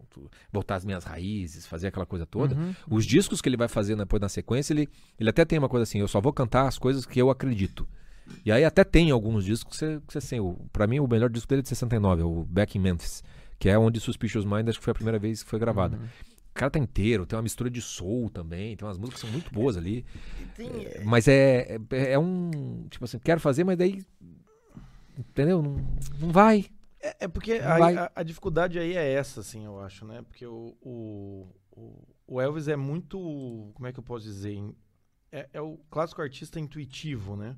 fazer. 0.10 0.28
Voltar 0.52 0.76
às 0.76 0.86
minhas 0.86 1.04
raízes, 1.04 1.66
fazer 1.66 1.88
aquela 1.88 2.06
coisa 2.06 2.26
toda. 2.26 2.56
Uhum. 2.56 2.74
Os 2.90 3.06
discos 3.06 3.42
que 3.42 3.50
ele 3.50 3.58
vai 3.58 3.68
fazer 3.68 3.96
depois 3.96 4.22
na 4.22 4.30
sequência, 4.30 4.74
ele, 4.74 4.90
ele 5.20 5.30
até 5.30 5.46
tem 5.46 5.58
uma 5.60 5.70
coisa 5.70 5.84
assim, 5.84 6.00
eu 6.00 6.08
só 6.08 6.20
vou 6.22 6.34
cantar 6.34 6.68
as 6.68 6.78
coisas 6.78 7.06
que 7.06 7.20
eu 7.22 7.30
acredito. 7.30 7.88
E 8.46 8.52
aí 8.52 8.64
até 8.64 8.84
tem 8.84 9.10
alguns 9.12 9.44
discos 9.46 9.74
que 9.80 9.86
você, 9.86 10.02
que 10.08 10.14
você 10.14 10.18
assim, 10.20 10.40
o, 10.40 10.54
pra 10.72 10.86
mim 10.86 11.00
o 11.00 11.08
melhor 11.08 11.30
disco 11.30 11.48
dele 11.50 11.60
é 11.62 11.64
de 11.64 11.70
69, 11.70 12.22
é 12.22 12.26
o 12.26 12.44
Back 12.46 12.78
in 12.78 12.82
Memphis, 12.82 13.24
que 13.58 13.68
é 13.70 13.78
onde 13.78 14.00
Suspicious 14.00 14.46
Mind 14.46 14.68
acho 14.70 14.78
que 14.78 14.84
foi 14.86 14.92
a 14.92 14.96
primeira 14.96 15.18
vez 15.18 15.42
que 15.44 15.50
foi 15.50 15.58
gravada. 15.60 15.98
Uhum. 15.98 16.04
O 16.04 16.54
cara 16.60 16.70
tá 16.72 16.80
inteiro, 16.80 17.26
tem 17.26 17.38
uma 17.38 17.44
mistura 17.44 17.70
de 17.70 17.82
soul 17.82 18.30
também, 18.30 18.76
tem 18.76 18.86
umas 18.88 18.98
músicas 18.98 19.22
que 19.22 19.28
são 19.28 19.32
muito 19.34 19.52
boas 19.54 19.78
ali. 19.78 20.06
Tem- 20.56 20.68
É, 20.68 21.04
Mas 21.06 21.28
é, 21.28 21.80
é, 21.92 22.12
é 22.14 22.20
um, 22.20 22.86
tipo 22.90 23.06
assim, 23.06 23.18
quero 23.18 23.40
fazer, 23.40 23.64
mas 23.64 23.78
daí, 23.78 24.04
entendeu? 25.18 25.62
Não, 25.62 25.78
não 26.20 26.32
vai. 26.32 26.66
É, 27.02 27.26
é 27.26 27.28
porque 27.28 27.60
Não 27.60 27.78
vai. 27.78 27.96
a, 27.98 28.12
a 28.16 28.24
dificuldade 28.24 28.78
aí 28.78 28.96
é 28.96 29.14
essa, 29.14 29.40
assim, 29.40 29.66
eu 29.66 29.80
acho, 29.80 30.06
né? 30.06 30.22
Porque 30.22 30.46
o, 30.46 30.76
o, 30.82 31.48
o- 32.28 32.42
Elvis 32.42 32.68
é 32.68 32.76
muito. 32.76 33.72
Como 33.74 33.88
é 33.88 33.94
que 33.94 34.00
eu 34.00 34.04
posso 34.04 34.26
dizer? 34.26 34.62
É, 35.32 35.48
é 35.54 35.62
o 35.62 35.78
clássico 35.90 36.22
artista 36.22 36.60
intuitivo, 36.60 37.36
né? 37.36 37.56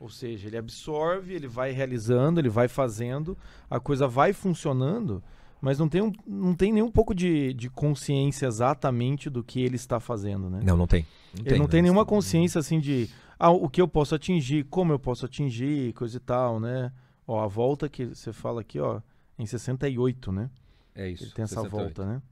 Ou 0.00 0.10
seja, 0.10 0.48
ele 0.48 0.56
absorve, 0.56 1.34
ele 1.34 1.46
vai 1.46 1.70
realizando, 1.70 2.40
ele 2.40 2.48
vai 2.48 2.66
fazendo, 2.66 3.38
a 3.70 3.78
coisa 3.78 4.08
vai 4.08 4.32
funcionando, 4.32 5.22
mas 5.60 5.78
não 5.78 5.88
tem, 5.88 6.02
um, 6.02 6.12
não 6.26 6.52
tem 6.54 6.72
nem 6.72 6.82
um 6.82 6.90
pouco 6.90 7.14
de, 7.14 7.54
de 7.54 7.70
consciência 7.70 8.46
exatamente 8.46 9.30
do 9.30 9.42
que 9.44 9.60
ele 9.62 9.76
está 9.76 10.00
fazendo, 10.00 10.50
né? 10.50 10.60
Não, 10.64 10.76
não 10.76 10.86
tem. 10.86 11.06
Ele 11.44 11.58
não 11.58 11.68
tem 11.68 11.78
né? 11.80 11.84
nenhuma 11.84 12.04
consciência 12.04 12.58
assim 12.58 12.80
de 12.80 13.08
ah, 13.38 13.50
o 13.50 13.68
que 13.68 13.80
eu 13.80 13.86
posso 13.88 14.14
atingir, 14.14 14.64
como 14.64 14.92
eu 14.92 14.98
posso 14.98 15.24
atingir, 15.24 15.92
coisa 15.94 16.16
e 16.16 16.20
tal, 16.20 16.58
né? 16.58 16.92
Ó, 17.26 17.40
a 17.40 17.46
volta 17.46 17.88
que 17.88 18.06
você 18.06 18.32
fala 18.32 18.60
aqui, 18.60 18.78
ó, 18.78 19.00
em 19.38 19.46
68, 19.46 20.30
né? 20.32 20.50
É 20.94 21.08
isso. 21.08 21.24
Ele 21.24 21.30
tem 21.32 21.42
essa 21.42 21.54
68. 21.62 21.82
volta, 21.96 22.04
né? 22.06 22.22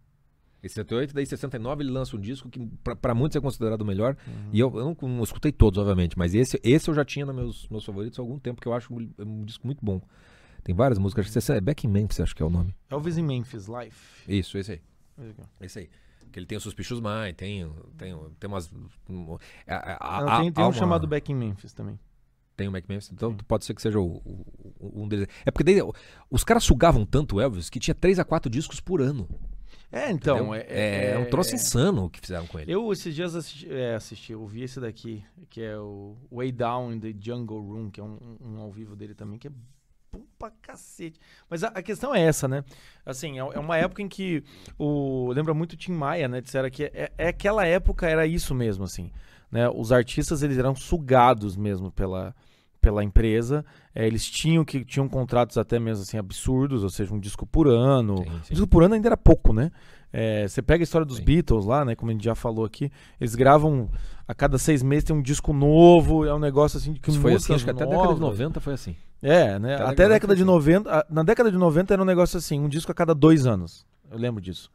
Em 0.63 0.69
68, 0.69 1.13
daí 1.13 1.25
em 1.25 1.27
69 1.27 1.83
ele 1.83 1.91
lança 1.91 2.17
um 2.17 2.21
disco 2.21 2.49
que 2.49 2.65
pra 3.01 3.15
muitos 3.15 3.35
é 3.35 3.41
considerado 3.41 3.81
o 3.83 3.85
melhor. 3.85 4.17
Uhum. 4.27 4.51
E 4.53 4.61
eu, 4.61 4.73
eu 4.79 4.85
não, 4.85 5.09
não 5.09 5.25
escutei 5.25 5.51
todos, 5.51 5.77
obviamente, 5.79 6.17
mas 6.17 6.35
esse, 6.35 6.61
esse 6.63 6.89
eu 6.89 6.95
já 6.95 7.05
tinha 7.05 7.27
nos 7.27 7.35
meus, 7.35 7.69
meus 7.69 7.85
favoritos 7.85 8.17
há 8.19 8.23
algum 8.23 8.39
tempo, 8.39 8.61
que 8.61 8.69
eu 8.69 8.73
acho 8.73 8.95
um, 8.95 9.11
um 9.19 9.45
disco 9.45 9.67
muito 9.67 9.85
bom. 9.85 10.01
Tem 10.63 10.73
várias 10.73 10.99
músicas, 11.01 11.27
acho 11.37 11.45
que 11.47 11.53
é 11.53 11.61
Back 11.61 11.85
in 11.85 11.91
Memphis, 11.91 12.21
acho 12.21 12.37
que 12.37 12.43
é 12.43 12.47
o 12.47 12.51
nome. 12.51 12.73
Elvis 12.89 13.19
em 13.19 13.25
Memphis, 13.25 13.67
Life. 13.67 14.31
Isso, 14.31 14.57
esse 14.57 14.73
aí. 14.73 14.81
Esse 15.61 15.79
aí. 15.81 15.91
Que 16.31 16.39
ele 16.39 16.47
tem 16.47 16.57
o 16.57 16.61
Suspicious 16.61 17.01
Mind, 17.01 17.35
tem, 17.37 17.69
tem, 17.99 18.15
tem 18.39 18.49
umas... 18.49 18.71
um, 19.11 19.37
a- 19.67 20.37
a- 20.37 20.41
tem 20.43 20.53
tem 20.53 20.63
um 20.65 20.69
uma- 20.69 20.73
chamado 20.73 21.09
Back 21.09 21.33
in 21.33 21.35
Memphis 21.35 21.73
também. 21.73 21.99
Tem 22.57 22.69
o 22.69 22.73
Mac 22.73 22.85
Memphis, 22.88 23.11
então 23.12 23.31
Sim. 23.31 23.38
pode 23.49 23.65
ser 23.65 23.75
que 23.75 23.81
seja 23.83 23.99
o, 23.99 24.05
o- 24.25 25.03
um 25.03 25.09
deles. 25.09 25.27
É 25.45 25.51
porque 25.51 25.65
daí, 25.65 25.81
os 26.31 26.45
caras 26.45 26.62
sugavam 26.65 27.05
tanto 27.07 27.37
o 27.37 27.41
Elvis 27.41 27.71
que 27.71 27.81
tinha 27.81 27.95
3 27.95 28.19
a 28.19 28.25
4 28.25 28.51
discos 28.51 28.79
por 28.81 29.01
ano. 29.01 29.29
É, 29.91 30.11
então, 30.11 30.55
entendeu? 30.57 30.75
é, 30.75 31.11
é, 31.12 31.19
um 31.19 31.29
troço 31.29 31.55
insano 31.55 32.05
o 32.07 32.11
que 32.11 32.19
fizeram 32.21 32.47
com 32.47 32.59
ele. 32.59 32.73
Eu 32.73 32.90
esses 32.92 33.15
dias 33.15 33.35
assisti, 33.35 33.71
é, 33.71 33.94
assisti, 33.94 34.33
eu 34.33 34.46
vi 34.46 34.63
esse 34.63 34.81
daqui, 34.81 35.23
que 35.50 35.61
é 35.61 35.77
o 35.79 36.17
Way 36.31 36.53
Down 36.53 36.92
in 36.94 37.00
the 37.00 37.15
Jungle 37.19 37.61
Room, 37.61 37.90
que 37.90 38.00
é 38.00 38.03
um, 38.05 38.19
um 38.40 38.59
ao 38.59 38.71
vivo 38.71 38.96
dele 38.96 39.15
também, 39.15 39.38
que 39.38 39.48
é 39.48 39.50
bom 40.11 40.23
pra 40.38 40.50
cacete. 40.63 41.19
Mas 41.48 41.63
a, 41.63 41.69
a 41.69 41.83
questão 41.83 42.15
é 42.15 42.21
essa, 42.23 42.48
né? 42.48 42.65
Assim, 43.05 43.38
é, 43.38 43.42
é 43.42 43.59
uma 43.59 43.77
época 43.77 44.00
em 44.03 44.09
que 44.09 44.42
o. 44.79 45.31
Lembra 45.33 45.53
muito 45.53 45.73
o 45.75 45.77
Tim 45.77 45.92
Maia, 45.92 46.27
né? 46.27 46.40
Disseram 46.40 46.71
que 46.71 46.85
é, 46.85 47.13
é 47.19 47.29
aquela 47.29 47.67
época 47.67 48.09
era 48.09 48.27
isso 48.27 48.55
mesmo, 48.55 48.85
assim. 48.85 49.11
Né? 49.53 49.69
Os 49.69 49.92
artistas 49.92 50.42
eles 50.42 50.57
eram 50.59 50.75
sugados 50.75 51.55
mesmo 51.57 51.90
pela, 51.92 52.35
pela 52.81 53.05
empresa. 53.05 53.65
É, 53.94 54.07
eles 54.07 54.25
tinham 54.29 54.65
que 54.65 54.83
tinham 54.85 55.07
contratos 55.07 55.59
até 55.59 55.79
mesmo 55.79 56.03
assim 56.03 56.17
absurdos, 56.17 56.83
ou 56.83 56.88
seja, 56.88 57.13
um 57.15 57.21
disco 57.21 57.46
por 57.46 57.69
ano. 57.69 58.17
Sim, 58.17 58.25
sim. 58.25 58.31
Um 58.31 58.55
disco 58.55 58.67
por 58.67 58.83
ano 58.83 58.94
ainda 58.94 59.09
era 59.09 59.17
pouco, 59.17 59.53
né? 59.53 59.71
É, 60.11 60.46
você 60.48 60.61
pega 60.63 60.83
a 60.83 60.85
história 60.85 61.05
dos 61.07 61.19
Sim. 61.19 61.25
Beatles 61.25 61.65
lá, 61.65 61.85
né? 61.85 61.94
Como 61.94 62.11
a 62.11 62.15
gente 62.15 62.25
já 62.25 62.35
falou 62.35 62.65
aqui, 62.67 62.90
eles 63.21 63.35
gravam 63.35 63.88
a 64.29 64.35
cada 64.35 64.59
seis 64.59 64.83
meses 64.83 65.05
tem 65.05 65.15
um 65.17 65.23
disco 65.23 65.53
novo, 65.55 66.25
é 66.27 66.35
um 66.35 66.38
negócio 66.38 66.77
assim 66.79 66.92
que 66.94 67.11
Isso 67.11 67.21
foi 67.21 67.35
assim, 67.35 67.55
acho 67.55 67.65
que 67.65 67.71
até 67.71 67.85
a 67.85 67.87
década 67.87 68.15
de 68.15 68.21
novas. 68.21 68.38
90 68.38 68.61
foi 68.61 68.73
assim. 68.75 68.94
É, 69.23 69.59
né? 69.59 69.75
Até 69.75 69.85
a 69.85 69.88
Até 69.90 70.05
a 70.05 70.09
década 70.09 70.35
de 70.37 70.44
90. 70.44 70.90
a- 70.90 71.07
Na 71.11 71.23
década 71.23 71.50
de 71.50 71.57
90 71.57 71.94
era 71.94 72.03
um 72.03 72.07
negócio 72.07 72.37
assim, 72.38 72.59
um 72.61 72.69
disco 72.69 72.90
a 72.90 72.94
cada 72.94 73.15
dois 73.15 73.46
anos. 73.46 73.87
Eu 74.11 74.19
lembro 74.19 74.40
disso. 74.40 74.71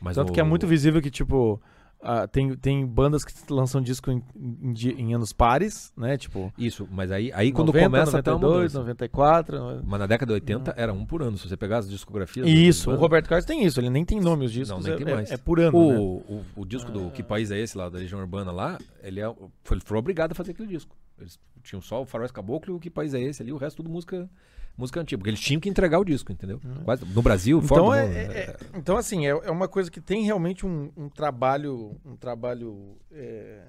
Mas 0.00 0.14
Tanto 0.14 0.30
o- 0.30 0.32
que 0.32 0.40
é 0.40 0.42
muito 0.44 0.66
visível 0.66 1.02
que, 1.02 1.10
tipo, 1.10 1.60
ah, 2.00 2.26
tem, 2.28 2.54
tem 2.56 2.86
bandas 2.86 3.24
que 3.24 3.32
lançam 3.52 3.80
disco 3.80 4.10
em, 4.10 4.22
em 4.36 4.72
em 5.00 5.14
anos 5.14 5.32
pares, 5.32 5.92
né? 5.96 6.16
Tipo, 6.16 6.52
Isso, 6.56 6.86
mas 6.90 7.10
aí, 7.10 7.32
aí 7.34 7.50
quando 7.50 7.68
90, 7.68 7.84
começa 7.86 8.18
até 8.18 8.30
uma 8.30 8.38
92, 8.38 8.72
mudança. 8.74 8.78
94. 8.78 9.58
no- 9.58 9.82
Mas 9.84 10.00
na 10.00 10.06
década 10.06 10.30
de 10.30 10.34
80 10.34 10.74
era 10.76 10.92
um 10.92 11.04
por 11.04 11.22
ano. 11.22 11.36
Se 11.36 11.48
você 11.48 11.56
pegar 11.56 11.78
as 11.78 11.88
discografias. 11.90 12.46
Isso, 12.46 12.90
o 12.90 12.96
Roberto 12.96 13.28
Carlos 13.28 13.44
tem 13.44 13.64
isso, 13.64 13.80
ele 13.80 13.90
nem 13.90 14.04
tem 14.04 14.20
nome 14.20 14.44
os 14.46 14.52
discos, 14.52 14.84
nem 14.84 14.94
é, 14.94 14.96
tem 14.96 15.08
é- 15.08 15.14
mais. 15.14 15.30
é 15.32 15.36
por 15.36 15.58
ano, 15.60 15.76
O, 15.76 15.90
né? 15.90 16.44
o, 16.56 16.62
o 16.62 16.64
disco 16.64 16.90
do 16.92 17.10
Que 17.10 17.22
País 17.22 17.50
é 17.50 17.58
Esse 17.58 17.76
lá, 17.76 17.88
da 17.88 17.98
Legião 17.98 18.20
Urbana 18.20 18.52
lá, 18.52 18.78
ele 19.02 19.20
é, 19.20 19.34
foi, 19.64 19.76
ele 19.76 19.84
foi 19.84 19.98
obrigado 19.98 20.32
a 20.32 20.34
fazer 20.34 20.52
aquele 20.52 20.68
disco. 20.68 20.94
Eles 21.20 21.38
tinham 21.62 21.80
só 21.80 22.02
o 22.02 22.06
Faroeste 22.06 22.32
Caboclo 22.32 22.74
e 22.74 22.76
o 22.76 22.80
Que 22.80 22.90
País 22.90 23.14
é 23.14 23.20
Esse 23.20 23.42
ali, 23.42 23.52
o 23.52 23.56
resto 23.56 23.78
tudo 23.78 23.90
música, 23.90 24.28
música 24.76 25.00
antiga. 25.00 25.18
Porque 25.18 25.30
eles 25.30 25.40
tinham 25.40 25.60
que 25.60 25.68
entregar 25.68 25.98
o 25.98 26.04
disco, 26.04 26.30
entendeu? 26.32 26.60
Quase, 26.84 27.04
no 27.04 27.22
Brasil, 27.22 27.60
fora 27.62 27.80
Então, 27.82 27.90
do 27.90 27.94
é, 27.94 28.06
mundo, 28.06 28.32
é- 28.32 28.40
é- 28.40 28.56
então 28.74 28.96
assim, 28.96 29.26
é, 29.26 29.30
é 29.30 29.50
uma 29.50 29.68
coisa 29.68 29.90
que 29.90 30.00
tem 30.00 30.22
realmente 30.24 30.64
um, 30.66 30.90
um 30.96 31.08
trabalho, 31.08 31.96
um 32.04 32.16
trabalho 32.16 32.96
é, 33.12 33.64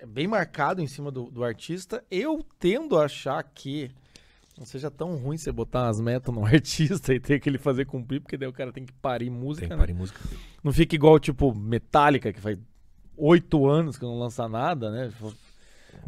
é 0.00 0.06
bem 0.06 0.26
marcado 0.26 0.80
em 0.80 0.86
cima 0.86 1.10
do, 1.10 1.30
do 1.30 1.44
artista. 1.44 2.02
Eu 2.10 2.44
tendo 2.58 2.98
a 2.98 3.04
achar 3.04 3.42
que 3.42 3.90
não 4.56 4.64
seja 4.64 4.88
tão 4.90 5.16
ruim 5.16 5.36
você 5.36 5.50
botar 5.50 5.84
umas 5.84 6.00
metas 6.00 6.32
no 6.34 6.44
artista 6.46 7.12
e 7.12 7.18
ter 7.20 7.40
que 7.40 7.48
ele 7.48 7.58
fazer 7.58 7.84
cumprir, 7.86 8.20
porque 8.20 8.36
daí 8.36 8.48
o 8.48 8.52
cara 8.52 8.72
tem 8.72 8.84
que 8.84 8.92
parir 8.92 9.30
música. 9.30 9.62
Tem 9.62 9.68
que 9.68 9.74
né? 9.74 9.80
parar 9.80 9.90
em 9.90 9.94
música. 9.94 10.20
Não 10.62 10.72
fica 10.72 10.94
igual, 10.94 11.18
tipo, 11.18 11.54
Metallica, 11.54 12.32
que 12.32 12.40
faz 12.40 12.56
oito 13.16 13.66
anos 13.66 13.96
que 13.96 14.04
não 14.04 14.18
lança 14.18 14.48
nada, 14.48 14.90
né? 14.90 15.12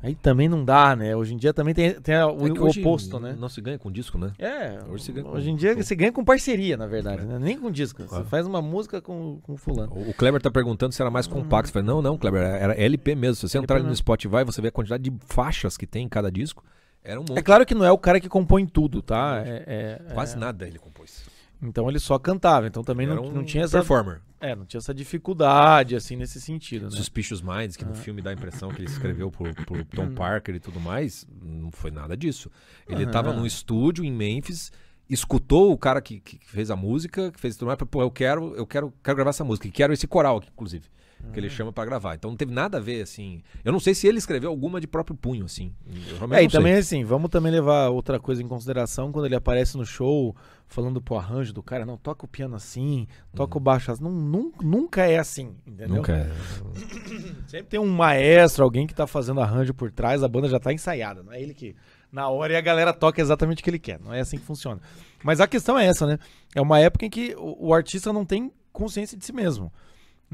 Aí 0.02 0.14
também 0.14 0.48
não 0.48 0.64
dá, 0.64 0.94
né? 0.94 1.14
Hoje 1.16 1.34
em 1.34 1.36
dia 1.36 1.52
também 1.52 1.74
tem, 1.74 1.92
tem 2.00 2.14
o, 2.16 2.18
É 2.18 2.24
o 2.60 2.68
oposto, 2.68 3.18
né? 3.18 3.36
Não 3.38 3.48
se 3.48 3.60
ganha 3.60 3.78
com 3.78 3.90
disco, 3.90 4.16
né? 4.18 4.32
É, 4.38 4.78
Hoje 4.90 5.04
se 5.04 5.12
ganha 5.12 5.26
hoje 5.26 5.50
em 5.50 5.56
dia 5.56 5.74
com- 5.74 5.82
você 5.82 5.94
ganha 5.96 6.12
com 6.12 6.24
parceria, 6.24 6.76
na 6.76 6.86
verdade, 6.86 7.24
né? 7.24 7.38
Nem 7.38 7.58
com 7.58 7.70
disco. 7.70 8.02
Você 8.02 8.08
Claro. 8.08 8.24
faz 8.26 8.46
uma 8.46 8.62
música 8.62 9.00
com, 9.00 9.38
com 9.42 9.56
fulano. 9.56 9.92
O 9.94 10.10
o 10.10 10.14
Kleber 10.14 10.40
tá 10.40 10.50
perguntando 10.50 10.92
se 10.94 11.00
era 11.02 11.10
mais 11.10 11.26
compacto. 11.26 11.68
Eu 11.70 11.72
falei, 11.72 11.86
não, 11.88 12.00
não, 12.02 12.16
Kleber, 12.16 12.40
era 12.42 12.74
LP 12.74 13.14
mesmo. 13.14 13.34
Se 13.36 13.48
você 13.48 13.58
entrar 13.58 13.82
no. 13.82 13.94
Spotify, 13.96 14.44
você 14.44 14.60
vê 14.62 14.68
a 14.68 14.72
quantidade 14.72 15.02
de 15.08 15.12
faixas 15.26 15.76
que 15.76 15.86
tem 15.86 16.04
em 16.04 16.08
cada 16.08 16.30
disco. 16.30 16.62
Era 17.02 17.20
um 17.20 17.24
monte. 17.28 17.38
É 17.38 17.42
claro 17.42 17.64
que 17.64 17.74
não 17.74 17.84
é 17.84 17.90
o 17.92 17.98
cara 17.98 18.18
que 18.20 18.28
compõe 18.28 18.66
tudo, 18.66 19.00
tá? 19.00 19.42
É, 19.46 20.00
é- 20.08 20.12
Quase 20.14 20.34
é- 20.36 20.38
nada 20.38 20.66
ele 20.66 20.78
compôs. 20.78 21.24
Então 21.62 21.88
ele 21.88 21.98
só 21.98 22.18
cantava, 22.18 22.66
então 22.66 22.84
também 22.84 23.06
não, 23.06 23.24
um 23.24 23.32
não 23.32 23.44
tinha 23.44 23.64
essa, 23.64 23.78
performer. 23.78 24.20
é, 24.40 24.54
não 24.54 24.66
tinha 24.66 24.78
essa 24.78 24.92
dificuldade 24.92 25.96
assim 25.96 26.14
nesse 26.14 26.40
sentido, 26.40 26.84
né? 26.84 26.90
Suspicious 26.90 27.40
Minds, 27.40 27.76
que 27.76 27.84
no 27.84 27.94
filme 27.94 28.20
dá 28.20 28.30
a 28.30 28.32
impressão 28.34 28.68
que 28.70 28.82
ele 28.82 28.88
escreveu 28.90 29.30
por, 29.30 29.54
por 29.64 29.84
Tom 29.84 30.10
Parker 30.10 30.54
e 30.54 30.60
tudo 30.60 30.78
mais, 30.78 31.26
não 31.42 31.70
foi 31.72 31.90
nada 31.90 32.16
disso. 32.16 32.50
Ele 32.86 33.04
Aham. 33.04 33.10
tava 33.10 33.32
num 33.32 33.46
estúdio 33.46 34.04
em 34.04 34.12
Memphis, 34.12 34.70
escutou 35.08 35.72
o 35.72 35.78
cara 35.78 36.00
que, 36.02 36.20
que 36.20 36.38
fez 36.44 36.70
a 36.70 36.76
música, 36.76 37.30
que 37.32 37.40
fez 37.40 37.56
tudo 37.56 37.68
mais, 37.68 37.78
pô, 37.90 38.02
eu 38.02 38.10
quero, 38.10 38.54
eu 38.54 38.66
quero, 38.66 38.92
quero 39.02 39.16
gravar 39.16 39.30
essa 39.30 39.44
música, 39.44 39.66
e 39.66 39.70
quero 39.70 39.92
esse 39.92 40.06
coral 40.06 40.36
aqui, 40.38 40.50
inclusive. 40.52 40.84
Que 41.32 41.40
ele 41.40 41.50
chama 41.50 41.72
pra 41.72 41.84
gravar. 41.84 42.14
Então 42.14 42.30
não 42.30 42.36
teve 42.36 42.52
nada 42.52 42.78
a 42.78 42.80
ver, 42.80 43.02
assim. 43.02 43.42
Eu 43.64 43.72
não 43.72 43.80
sei 43.80 43.94
se 43.94 44.06
ele 44.06 44.18
escreveu 44.18 44.48
alguma 44.50 44.80
de 44.80 44.86
próprio 44.86 45.16
punho, 45.16 45.44
assim. 45.44 45.72
É, 46.32 46.42
e 46.42 46.48
também 46.48 46.74
assim, 46.74 47.04
vamos 47.04 47.30
também 47.30 47.50
levar 47.50 47.88
outra 47.88 48.20
coisa 48.20 48.42
em 48.42 48.46
consideração 48.48 49.10
quando 49.10 49.26
ele 49.26 49.34
aparece 49.34 49.76
no 49.76 49.84
show 49.84 50.34
falando 50.68 51.00
pro 51.00 51.16
arranjo 51.16 51.52
do 51.52 51.62
cara, 51.62 51.84
não, 51.86 51.96
toca 51.96 52.24
o 52.24 52.28
piano 52.28 52.54
assim, 52.56 53.06
toca 53.34 53.56
o 53.56 53.60
baixo 53.60 53.90
assim. 53.90 54.02
Não, 54.04 54.10
nun- 54.10 54.52
nunca 54.62 55.02
é 55.06 55.18
assim, 55.18 55.54
entendeu? 55.66 55.88
Uhum. 55.88 55.96
Nunca 55.96 56.12
é. 56.12 56.30
Sempre 57.46 57.66
tem 57.68 57.80
um 57.80 57.86
maestro, 57.88 58.64
alguém 58.64 58.86
que 58.86 58.94
tá 58.94 59.06
fazendo 59.06 59.40
arranjo 59.40 59.72
por 59.74 59.90
trás, 59.90 60.22
a 60.22 60.28
banda 60.28 60.48
já 60.48 60.58
tá 60.58 60.72
ensaiada, 60.72 61.22
não 61.22 61.32
é 61.32 61.40
ele 61.40 61.54
que 61.54 61.74
na 62.10 62.28
hora 62.28 62.52
e 62.52 62.56
a 62.56 62.60
galera 62.60 62.92
toca 62.92 63.20
exatamente 63.20 63.60
o 63.60 63.64
que 63.64 63.70
ele 63.70 63.78
quer, 63.78 63.98
não 64.00 64.12
é 64.12 64.20
assim 64.20 64.38
que 64.38 64.44
funciona. 64.44 64.80
Mas 65.22 65.40
a 65.40 65.46
questão 65.46 65.78
é 65.78 65.86
essa, 65.86 66.06
né? 66.06 66.18
É 66.54 66.60
uma 66.60 66.78
época 66.78 67.04
em 67.04 67.10
que 67.10 67.34
o, 67.36 67.68
o 67.68 67.74
artista 67.74 68.12
não 68.12 68.24
tem 68.24 68.50
consciência 68.72 69.16
de 69.16 69.24
si 69.24 69.32
mesmo, 69.32 69.72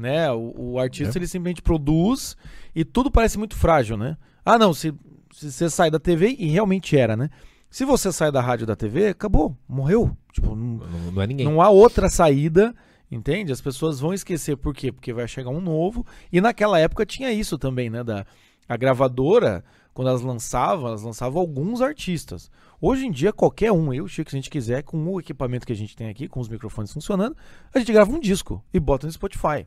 né? 0.03 0.31
O, 0.31 0.53
o 0.73 0.79
artista 0.79 1.17
É. 1.17 1.19
ele 1.19 1.27
simplesmente 1.27 1.61
produz 1.63 2.37
e 2.75 2.85
tudo 2.85 3.09
parece 3.09 3.37
muito 3.39 3.55
frágil, 3.55 3.97
né? 3.97 4.17
Ah, 4.45 4.59
não, 4.59 4.73
se, 4.73 4.93
se 5.31 5.51
você 5.51 5.69
sai 5.69 5.89
da 5.89 5.99
TV 5.99 6.35
e 6.37 6.47
realmente 6.47 6.95
era, 6.97 7.15
né? 7.17 7.29
Se 7.71 7.85
você 7.85 8.11
sai 8.11 8.31
da 8.31 8.39
rádio 8.41 8.67
da 8.67 8.75
TV, 8.75 9.07
acabou, 9.07 9.57
morreu. 9.67 10.15
Tipo, 10.31 10.55
não, 10.55 10.77
Não, 10.87 11.11
não 11.13 11.21
é 11.23 11.25
ninguém. 11.27 11.45
não 11.45 11.59
há 11.61 11.69
outra 11.69 12.07
saída, 12.09 12.75
entende? 13.09 13.51
As 13.51 13.61
pessoas 13.61 13.99
vão 13.99 14.13
esquecer 14.13 14.55
por 14.57 14.75
quê? 14.75 14.91
Porque 14.91 15.11
vai 15.11 15.27
chegar 15.27 15.49
um 15.49 15.59
novo. 15.61 16.05
E 16.31 16.39
naquela 16.39 16.77
época 16.77 17.03
tinha 17.05 17.31
isso 17.31 17.57
também, 17.57 17.89
né? 17.89 18.03
Da, 18.03 18.25
a 18.69 18.77
gravadora, 18.77 19.63
quando 19.93 20.07
elas 20.09 20.21
lançavam, 20.21 20.87
elas 20.87 21.01
lançavam 21.01 21.39
alguns 21.41 21.81
artistas. 21.81 22.51
Hoje 22.79 23.05
em 23.07 23.11
dia, 23.11 23.31
qualquer 23.33 23.71
um, 23.71 23.91
eu, 23.93 24.07
Chico, 24.07 24.29
se 24.29 24.35
a 24.35 24.39
gente 24.39 24.49
quiser, 24.49 24.83
com 24.83 25.03
o 25.07 25.19
equipamento 25.19 25.65
que 25.65 25.73
a 25.73 25.75
gente 25.75 25.95
tem 25.95 26.09
aqui, 26.09 26.27
com 26.27 26.39
os 26.39 26.49
microfones 26.49 26.91
funcionando, 26.93 27.35
a 27.73 27.79
gente 27.79 27.91
grava 27.93 28.11
um 28.11 28.19
disco 28.19 28.63
e 28.73 28.79
bota 28.79 29.07
no 29.07 29.13
Spotify. 29.13 29.65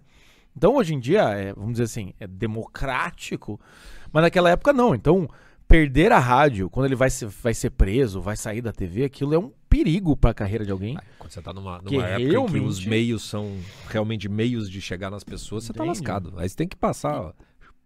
Então, 0.56 0.74
hoje 0.76 0.94
em 0.94 0.98
dia, 1.00 1.22
é, 1.30 1.52
vamos 1.52 1.72
dizer 1.72 1.84
assim, 1.84 2.12
é 2.18 2.26
democrático, 2.26 3.60
mas 4.12 4.22
naquela 4.22 4.50
época 4.50 4.72
não. 4.72 4.94
Então, 4.94 5.28
perder 5.68 6.12
a 6.12 6.18
rádio, 6.18 6.70
quando 6.70 6.86
ele 6.86 6.94
vai 6.94 7.10
ser, 7.10 7.26
vai 7.26 7.52
ser 7.52 7.70
preso, 7.70 8.20
vai 8.20 8.36
sair 8.36 8.62
da 8.62 8.72
TV, 8.72 9.04
aquilo 9.04 9.34
é 9.34 9.38
um 9.38 9.50
perigo 9.68 10.16
para 10.16 10.30
a 10.30 10.34
carreira 10.34 10.64
de 10.64 10.70
alguém. 10.70 10.96
Ah, 10.96 11.02
Quando 11.18 11.30
você 11.32 11.42
tá 11.42 11.52
numa, 11.52 11.80
numa 11.82 12.06
época 12.06 12.22
em 12.22 12.28
que 12.30 12.36
os 12.38 12.50
realmente- 12.52 12.88
meios 12.88 13.28
são 13.28 13.56
realmente 13.90 14.28
meios 14.28 14.70
de 14.70 14.80
chegar 14.80 15.10
nas 15.10 15.24
pessoas, 15.24 15.64
você 15.64 15.72
tá 15.72 15.84
Entende? 15.84 15.98
lascado. 15.98 16.32
Aí 16.36 16.48
você 16.48 16.56
tem 16.56 16.68
que 16.68 16.76
passar, 16.76 17.32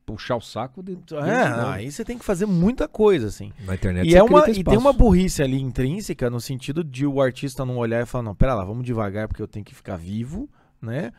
puxar 0.06 0.36
o 0.36 0.40
saco 0.40 0.82
de, 0.82 0.96
É, 1.14 1.70
aí 1.72 1.90
você 1.90 2.04
tem 2.04 2.18
que 2.18 2.24
fazer 2.24 2.46
muita 2.46 2.86
coisa, 2.86 3.26
assim. 3.28 3.52
na 3.64 3.74
internet. 3.74 4.08
E, 4.08 4.14
é 4.14 4.22
uma, 4.22 4.48
e 4.50 4.62
tem 4.62 4.78
uma 4.78 4.92
burrice 4.92 5.42
ali 5.42 5.60
intrínseca 5.60 6.28
no 6.30 6.40
sentido 6.40 6.84
de 6.84 7.06
o 7.06 7.20
artista 7.20 7.64
não 7.64 7.78
olhar 7.78 8.02
e 8.02 8.06
falar, 8.06 8.22
não, 8.24 8.34
pera 8.34 8.54
lá, 8.54 8.64
vamos 8.64 8.84
devagar 8.84 9.26
porque 9.26 9.42
eu 9.42 9.48
tenho 9.48 9.64
que 9.64 9.74
ficar 9.74 9.96
vivo, 9.96 10.48
né? 10.80 11.10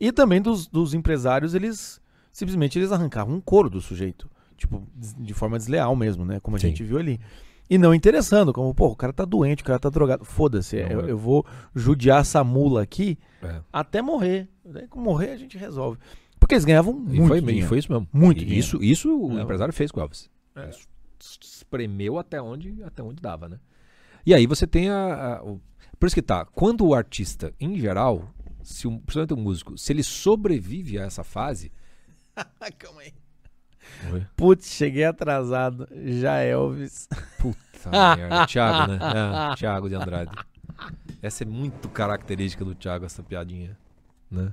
E 0.00 0.10
também 0.10 0.40
dos, 0.40 0.66
dos 0.66 0.94
empresários, 0.94 1.54
eles 1.54 2.00
simplesmente 2.32 2.78
eles 2.78 2.90
arrancavam 2.92 3.34
um 3.34 3.40
couro 3.40 3.68
do 3.68 3.80
sujeito. 3.80 4.30
Tipo, 4.56 4.82
de 4.94 5.32
forma 5.34 5.56
desleal 5.58 5.94
mesmo, 5.96 6.24
né? 6.24 6.38
Como 6.40 6.56
a 6.56 6.60
Sim. 6.60 6.68
gente 6.68 6.82
viu 6.84 6.98
ali. 6.98 7.20
E 7.68 7.78
não 7.78 7.94
interessando, 7.94 8.52
como, 8.52 8.74
pô, 8.74 8.88
o 8.88 8.96
cara 8.96 9.12
tá 9.12 9.24
doente, 9.24 9.62
o 9.62 9.66
cara 9.66 9.78
tá 9.78 9.88
drogado. 9.88 10.24
Foda-se, 10.24 10.76
eu, 10.76 11.00
é. 11.06 11.10
eu 11.10 11.16
vou 11.18 11.46
judiar 11.74 12.20
essa 12.22 12.42
mula 12.42 12.82
aqui 12.82 13.16
É. 13.42 13.60
até 13.72 14.02
morrer. 14.02 14.48
Daí, 14.64 14.86
com 14.88 15.00
morrer, 15.00 15.30
a 15.30 15.36
gente 15.36 15.56
resolve. 15.56 15.98
Porque 16.38 16.54
eles 16.54 16.64
ganhavam 16.64 16.92
E 16.92 17.16
muito 17.16 17.28
foi, 17.28 17.38
e 17.38 17.42
dinheiro. 17.42 17.68
foi 17.68 17.78
isso 17.78 17.92
mesmo. 17.92 18.08
Muito 18.12 18.42
E 18.42 18.58
isso, 18.58 18.82
isso 18.82 19.16
o 19.16 19.38
É. 19.38 19.42
empresário 19.42 19.72
fez 19.72 19.90
com 19.92 20.00
o 20.00 20.02
Elvis. 20.02 20.28
É. 20.56 20.68
Isso 20.70 20.88
espremeu 21.42 22.18
até 22.18 22.40
onde, 22.40 22.82
até 22.82 23.02
onde 23.02 23.20
dava, 23.22 23.48
né? 23.48 23.58
E 24.26 24.34
aí 24.34 24.46
você 24.46 24.66
tem 24.66 24.88
a, 24.90 25.36
a- 25.38 25.42
o- 25.44 25.60
Por 25.98 26.06
isso 26.06 26.14
que 26.14 26.22
tá, 26.22 26.44
quando 26.46 26.86
o 26.86 26.94
artista, 26.94 27.52
em 27.60 27.78
geral, 27.78 28.28
se 28.72 28.88
um, 28.88 28.98
principalmente 28.98 29.34
o 29.34 29.36
músico, 29.36 29.78
se 29.78 29.92
ele 29.92 30.02
sobrevive 30.02 30.98
a 30.98 31.04
essa 31.04 31.24
fase... 31.24 31.72
Calma 32.78 33.02
aí. 33.02 33.12
Oi? 34.12 34.26
Putz, 34.36 34.70
cheguei 34.70 35.04
atrasado. 35.04 35.88
Já 36.20 36.38
Elvis. 36.38 37.08
Puta 37.38 37.90
merda. 38.16 38.46
Thiago, 38.48 38.92
né? 38.92 38.98
É, 39.52 39.56
Thiago 39.56 39.88
de 39.88 39.94
Andrade. 39.94 40.32
Essa 41.20 41.44
é 41.44 41.46
muito 41.46 41.88
característica 41.88 42.64
do 42.64 42.74
Thiago, 42.74 43.04
essa 43.04 43.22
piadinha. 43.22 43.76
Né? 44.30 44.52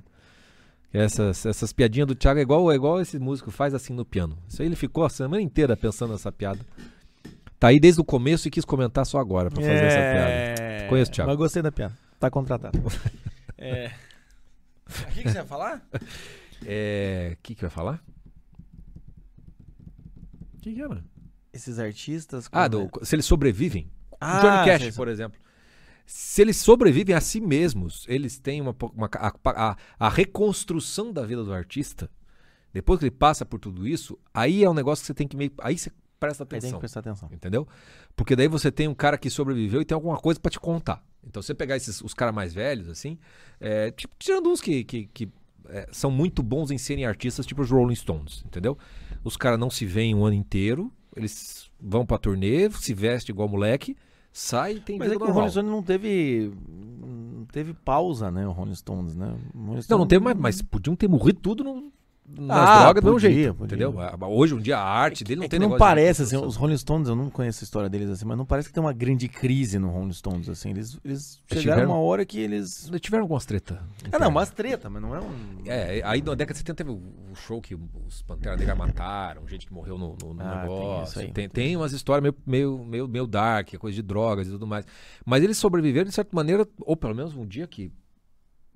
Essas, 0.92 1.44
essas 1.46 1.72
piadinhas 1.72 2.08
do 2.08 2.14
Thiago 2.14 2.38
é 2.40 2.42
igual, 2.42 2.70
é 2.72 2.74
igual 2.74 3.00
esse 3.00 3.18
músico 3.18 3.50
faz 3.50 3.74
assim 3.74 3.92
no 3.92 4.04
piano. 4.04 4.36
Isso 4.48 4.62
aí 4.62 4.68
ele 4.68 4.76
ficou 4.76 5.04
a 5.04 5.10
semana 5.10 5.40
inteira 5.40 5.76
pensando 5.76 6.12
nessa 6.12 6.32
piada. 6.32 6.60
Tá 7.58 7.68
aí 7.68 7.80
desde 7.80 8.00
o 8.00 8.04
começo 8.04 8.48
e 8.48 8.50
quis 8.50 8.64
comentar 8.64 9.04
só 9.04 9.18
agora 9.18 9.50
pra 9.50 9.60
fazer 9.60 9.74
essa 9.74 9.96
piada. 9.96 10.30
É... 10.30 10.86
Conheço 10.88 11.10
o 11.10 11.14
Thiago. 11.14 11.30
Mas 11.30 11.38
gostei 11.38 11.62
da 11.62 11.72
piada. 11.72 11.96
Tá 12.18 12.30
contratado. 12.30 12.78
é... 13.56 13.90
O 14.88 15.12
que, 15.12 15.22
que 15.22 15.30
você 15.30 15.38
ia 15.38 15.44
falar? 15.44 15.86
É. 16.66 17.36
O 17.38 17.42
que, 17.42 17.54
que 17.54 17.60
vai 17.60 17.70
falar? 17.70 18.02
O 20.54 20.60
que, 20.60 20.74
que 20.74 20.82
era? 20.82 21.04
Esses 21.52 21.78
artistas. 21.78 22.48
Ah, 22.50 22.66
do- 22.68 22.90
se 23.02 23.14
eles 23.14 23.24
sobrevivem. 23.26 23.90
Ah, 24.20 24.40
Johnny 24.40 24.66
Cash, 24.66 24.82
sei, 24.82 24.92
por 24.92 25.08
exemplo. 25.08 25.38
Se 26.04 26.42
eles 26.42 26.56
sobrevivem 26.56 27.14
a 27.14 27.20
si 27.20 27.40
mesmos, 27.40 28.04
eles 28.08 28.38
têm 28.38 28.60
uma, 28.60 28.74
uma 28.94 29.08
a, 29.14 29.32
a- 29.70 29.76
a 29.98 30.08
reconstrução 30.08 31.12
da 31.12 31.24
vida 31.24 31.44
do 31.44 31.52
artista. 31.52 32.10
Depois 32.72 32.98
que 32.98 33.04
ele 33.06 33.10
passa 33.12 33.46
por 33.46 33.58
tudo 33.60 33.86
isso, 33.86 34.18
aí 34.32 34.64
é 34.64 34.68
um 34.70 34.74
negócio 34.74 35.02
que 35.02 35.06
você 35.06 35.14
tem 35.14 35.28
que 35.28 35.36
meio. 35.36 35.52
Aí 35.60 35.78
você 35.78 35.92
presta 36.18 36.42
Aí 36.44 36.48
tem 36.48 36.58
que 36.60 36.66
atenção. 36.66 36.80
prestar 36.80 37.00
atenção. 37.00 37.28
Entendeu? 37.32 37.68
Porque 38.16 38.34
daí 38.34 38.48
você 38.48 38.72
tem 38.72 38.88
um 38.88 38.94
cara 38.94 39.16
que 39.16 39.30
sobreviveu 39.30 39.80
e 39.80 39.84
tem 39.84 39.94
alguma 39.94 40.18
coisa 40.18 40.40
pra 40.40 40.50
te 40.50 40.58
contar. 40.58 41.04
Então, 41.26 41.42
você 41.42 41.54
pegar 41.54 41.76
esses, 41.76 42.00
os 42.00 42.14
caras 42.14 42.34
mais 42.34 42.54
velhos, 42.54 42.88
assim, 42.88 43.18
é, 43.60 43.90
tipo, 43.90 44.14
tirando 44.18 44.48
uns 44.48 44.60
que, 44.60 44.84
que, 44.84 45.06
que, 45.12 45.28
é, 45.68 45.86
são 45.92 46.10
muito 46.10 46.42
bons 46.42 46.70
em 46.70 46.78
serem 46.78 47.04
artistas, 47.04 47.44
tipo 47.44 47.60
os 47.62 47.70
Rolling 47.70 47.94
Stones, 47.94 48.42
entendeu? 48.46 48.78
Os 49.22 49.36
caras 49.36 49.58
não 49.58 49.68
se 49.68 49.84
veem 49.84 50.14
um 50.14 50.24
ano 50.24 50.36
inteiro, 50.36 50.90
eles 51.14 51.70
vão 51.80 52.06
pra 52.06 52.16
turnê, 52.18 52.70
se 52.70 52.94
vestem 52.94 53.32
igual 53.34 53.48
moleque, 53.48 53.96
sai 54.32 54.76
e 54.76 54.80
tem 54.80 54.98
Mas 54.98 55.08
é 55.08 55.10
que 55.10 55.16
o 55.16 55.20
normal. 55.20 55.36
Rolling 55.40 55.50
Stones 55.50 55.70
não 55.70 55.82
teve. 55.82 56.52
Não 57.00 57.44
teve 57.46 57.74
pausa, 57.74 58.30
né? 58.30 58.46
O 58.46 58.52
Rolling 58.52 58.74
Stones, 58.74 59.14
né? 59.16 59.26
O 59.26 59.58
Rolling 59.58 59.66
Não, 59.66 59.74
não 59.74 59.82
Stones- 59.82 60.08
teve 60.08 60.24
mais, 60.24 60.36
mas 60.38 60.62
podiam 60.62 60.94
ter 60.96 61.08
morrido 61.08 61.40
tudo 61.40 61.64
no, 61.64 61.92
nas 62.36 62.68
Ah, 62.70 62.82
drogas 62.82 63.02
do 63.04 63.12
podia, 63.12 63.30
jeito, 63.30 63.54
podia. 63.54 63.74
entendeu? 63.86 64.00
Ah, 64.00 64.26
Hoje, 64.26 64.54
um 64.54 64.60
dia, 64.60 64.76
a 64.78 64.82
arte 64.84 65.24
dele 65.24 65.38
não 65.40 65.44
é 65.46 65.48
tem 65.48 65.58
não 65.58 65.76
parece, 65.78 66.22
assim, 66.22 66.36
os 66.36 66.56
Rolling 66.56 66.76
Stones, 66.76 67.08
eu 67.08 67.16
não 67.16 67.30
conheço 67.30 67.62
a 67.62 67.64
história 67.64 67.88
deles 67.88 68.10
assim, 68.10 68.24
mas 68.26 68.36
não 68.36 68.44
parece 68.44 68.68
que 68.68 68.74
tem 68.74 68.82
uma 68.82 68.92
grande 68.92 69.28
crise 69.28 69.78
no 69.78 69.88
Rolling 69.88 70.12
Stones, 70.12 70.48
assim. 70.48 70.70
Eles, 70.70 70.98
eles 71.04 71.40
chegaram 71.46 71.62
tiveram- 71.62 71.90
uma 71.92 71.98
hora 72.00 72.24
que 72.26 72.38
eles. 72.38 72.86
Eles 72.88 73.00
tiveram 73.00 73.24
algumas 73.24 73.46
treta. 73.46 73.82
Ah, 74.12 74.18
não, 74.18 74.30
mas 74.30 74.50
treta, 74.50 74.90
mas 74.90 75.00
não 75.00 75.14
é 75.16 75.20
um. 75.20 75.62
É, 75.66 76.02
aí 76.04 76.20
na 76.20 76.34
década 76.34 76.52
de 76.52 76.58
70 76.58 76.74
teve 76.76 76.90
o 76.90 77.00
o 77.30 77.34
show 77.34 77.60
que 77.60 77.74
os 77.74 78.22
Pantera 78.22 78.56
Negra 78.56 78.74
mataram, 78.74 79.46
gente 79.46 79.66
que 79.66 79.72
morreu 79.72 79.98
no, 79.98 80.16
no- 80.22 80.32
no 80.34 80.40
Ah, 80.42 80.60
tem 80.62 80.70
negócio. 80.70 81.10
isso 81.10 81.18
aí. 81.20 81.32
Tem, 81.32 81.46
tem 81.48 81.76
umas 81.76 81.92
histórias 81.92 82.22
meio, 82.22 82.34
meio, 82.46 82.84
meio, 82.86 83.06
meio 83.08 83.26
dark, 83.26 83.74
coisa 83.76 83.94
de 83.94 84.02
drogas 84.02 84.48
e 84.48 84.50
tudo 84.50 84.66
mais. 84.66 84.86
Mas 85.26 85.42
eles 85.44 85.58
sobreviveram 85.58 86.08
de 86.08 86.14
certa 86.14 86.34
maneira, 86.34 86.66
ou 86.80 86.96
pelo 86.96 87.14
menos 87.14 87.34
um 87.34 87.44
dia 87.46 87.66
que 87.66 87.92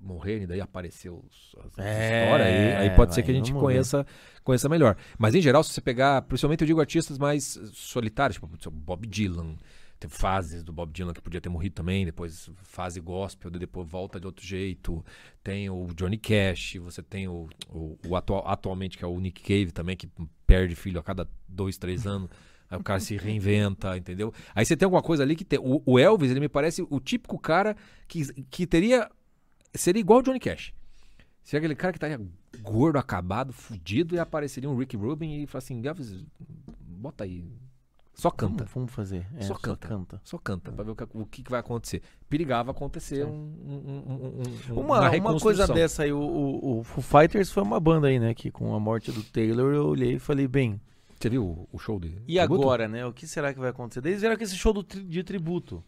morreram 0.02 0.44
e 0.44 0.46
daí 0.46 0.60
apareceu 0.60 1.24
as 1.64 1.78
É, 1.78 2.24
histórias, 2.24 2.48
aí, 2.48 2.74
aí 2.74 2.90
pode 2.90 3.14
ser 3.14 3.22
que 3.22 3.30
a 3.30 3.34
gente 3.34 3.52
ver. 3.52 3.58
conheça, 3.60 4.06
conheça 4.42 4.68
melhor. 4.68 4.96
Mas 5.18 5.34
em 5.34 5.40
geral, 5.40 5.62
se 5.62 5.72
você 5.72 5.80
pegar, 5.80 6.22
principalmente 6.22 6.62
eu 6.62 6.66
digo 6.66 6.80
artistas 6.80 7.18
mais 7.18 7.58
solitários, 7.72 8.38
tipo 8.58 8.70
Bob 8.70 9.06
Dylan, 9.06 9.56
teve 9.98 10.12
fases 10.14 10.64
do 10.64 10.72
Bob 10.72 10.92
Dylan 10.92 11.12
que 11.12 11.22
podia 11.22 11.40
ter 11.40 11.48
morrido 11.48 11.74
também, 11.74 12.04
depois 12.04 12.50
fase 12.64 13.00
gospel, 13.00 13.50
depois 13.50 13.88
volta 13.88 14.18
de 14.18 14.26
outro 14.26 14.44
jeito. 14.44 15.04
Tem 15.42 15.70
o 15.70 15.86
Johnny 15.94 16.18
Cash, 16.18 16.76
você 16.82 17.02
tem 17.02 17.28
o, 17.28 17.48
o, 17.68 17.96
o 18.08 18.16
atual, 18.16 18.46
atualmente 18.48 18.98
que 18.98 19.04
é 19.04 19.06
o 19.06 19.18
Nick 19.20 19.42
Cave 19.42 19.70
também, 19.72 19.96
que 19.96 20.08
perde 20.46 20.74
filho 20.74 20.98
a 20.98 21.02
cada 21.02 21.28
dois, 21.48 21.78
três 21.78 22.06
anos. 22.06 22.28
Aí 22.68 22.78
o 22.78 22.82
cara 22.82 23.00
se 23.00 23.16
reinventa, 23.18 23.96
entendeu? 23.98 24.32
Aí 24.54 24.64
você 24.64 24.74
tem 24.76 24.86
alguma 24.86 25.02
coisa 25.02 25.22
ali 25.22 25.36
que 25.36 25.44
tem. 25.44 25.58
O, 25.58 25.82
o 25.84 25.98
Elvis, 25.98 26.30
ele 26.30 26.40
me 26.40 26.48
parece 26.48 26.82
o 26.88 26.98
típico 27.00 27.38
cara 27.38 27.76
que, 28.08 28.24
que 28.44 28.66
teria. 28.66 29.10
Seria 29.74 30.00
igual 30.00 30.20
o 30.20 30.22
Johnny 30.22 30.38
Cash. 30.40 30.72
Seria 31.42 31.58
aquele 31.60 31.74
cara 31.74 31.92
que 31.92 31.96
estaria 31.96 32.20
gordo, 32.60 32.98
acabado, 32.98 33.52
fudido, 33.52 34.14
e 34.14 34.18
apareceria 34.18 34.68
um 34.70 34.76
Rick 34.76 34.96
Rubin 34.96 35.42
e 35.42 35.46
fala 35.46 35.62
assim: 35.62 35.84
Elvis, 35.84 36.24
bota 36.80 37.24
aí. 37.24 37.44
Só 38.14 38.30
canta. 38.30 38.64
Vamos, 38.64 38.72
vamos 38.74 38.92
fazer. 38.92 39.26
É, 39.36 39.42
Só 39.42 39.54
canta. 39.54 40.20
Só 40.22 40.36
canta, 40.38 40.70
pra 40.70 40.84
ver 40.84 40.90
o 40.90 40.94
que, 40.94 41.04
o 41.14 41.24
que 41.26 41.42
vai 41.50 41.58
acontecer. 41.60 42.02
Perigava 42.28 42.70
acontecer 42.70 43.24
um, 43.24 43.30
um- 43.30 43.82
um- 43.86 44.72
um- 44.72 44.74
um- 44.76 44.80
Uma, 44.80 45.10
uma 45.10 45.40
coisa 45.40 45.66
dessa 45.74 46.02
aí, 46.02 46.12
o, 46.12 46.20
o, 46.20 46.80
o 46.80 46.84
Foo 46.84 47.02
Fighters 47.02 47.50
foi 47.50 47.62
uma 47.62 47.80
banda 47.80 48.08
aí, 48.08 48.18
né? 48.20 48.34
Que 48.34 48.50
com 48.50 48.74
a 48.74 48.78
morte 48.78 49.10
do 49.10 49.22
Taylor 49.22 49.72
eu 49.72 49.86
olhei 49.86 50.16
e 50.16 50.18
falei, 50.18 50.46
bem, 50.46 50.78
Você 51.18 51.30
viu 51.30 51.42
o, 51.44 51.68
o 51.72 51.78
show 51.78 51.98
de. 51.98 52.14
e 52.28 52.38
agora, 52.38 52.86
né? 52.86 53.04
O 53.06 53.12
que 53.14 53.26
será 53.26 53.52
que 53.54 53.58
vai 53.58 53.70
acontecer? 53.70 54.06
Eles 54.06 54.20
vieram 54.20 54.36
com 54.36 54.44
esse 54.44 54.56
show 54.56 54.74
do 54.74 54.82
de 54.84 55.24
tributo. 55.24 55.82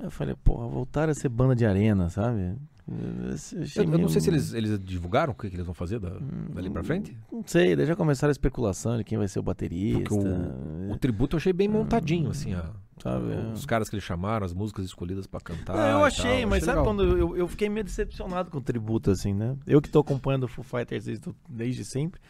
Eu 0.00 0.10
falei, 0.10 0.34
porra, 0.34 0.66
voltaram 0.66 1.12
a 1.12 1.14
ser 1.14 1.28
banda 1.28 1.54
de 1.54 1.64
arena, 1.64 2.10
sabe? 2.10 2.56
Eu, 2.90 3.34
achei 3.34 3.82
Eu, 3.82 3.84
eu 3.84 3.88
meio- 3.90 4.02
não 4.02 4.08
sei 4.08 4.20
se 4.20 4.30
eles, 4.30 4.52
eles 4.54 4.78
divulgaram 4.82 5.32
o 5.32 5.36
que, 5.36 5.50
que 5.50 5.56
eles 5.56 5.66
vão 5.66 5.74
fazer 5.74 5.98
da- 5.98 6.18
dali 6.54 6.70
pra 6.70 6.82
frente. 6.82 7.14
Não 7.30 7.42
sei, 7.46 7.76
daí 7.76 7.84
já 7.86 7.94
começaram 7.94 8.30
a 8.30 8.32
especulação 8.32 8.96
de 8.96 9.04
quem 9.04 9.18
vai 9.18 9.28
ser 9.28 9.38
o 9.38 9.42
baterista. 9.42 10.14
O, 10.14 10.92
o 10.92 10.96
tributo 10.98 11.36
eu 11.36 11.38
achei 11.38 11.52
bem 11.52 11.68
montadinho, 11.68 12.30
assim, 12.30 12.54
a- 12.54 12.70
sabe? 13.02 13.26
os 13.52 13.66
caras 13.66 13.88
que 13.90 13.94
eles 13.96 14.04
chamaram, 14.04 14.46
as 14.46 14.54
músicas 14.54 14.84
escolhidas 14.86 15.26
pra 15.26 15.38
cantar. 15.40 15.76
Não, 15.76 16.00
eu 16.00 16.00
e 16.00 16.04
achei, 16.04 16.46
mas 16.46 16.64
sabe 16.64 16.78
legal. 16.78 16.84
quando 16.84 17.02
eu, 17.18 17.36
eu 17.36 17.46
fiquei 17.46 17.68
meio 17.68 17.84
decepcionado 17.84 18.50
com 18.50 18.58
o 18.58 18.62
tributo, 18.62 19.10
assim, 19.10 19.34
né? 19.34 19.54
Eu 19.66 19.82
que 19.82 19.90
tô 19.90 19.98
acompanhando 20.00 20.44
o 20.44 20.48
Foo 20.48 20.64
Fighters 20.64 21.04
desde, 21.04 21.28
desde 21.48 21.84
sempre. 21.84 22.20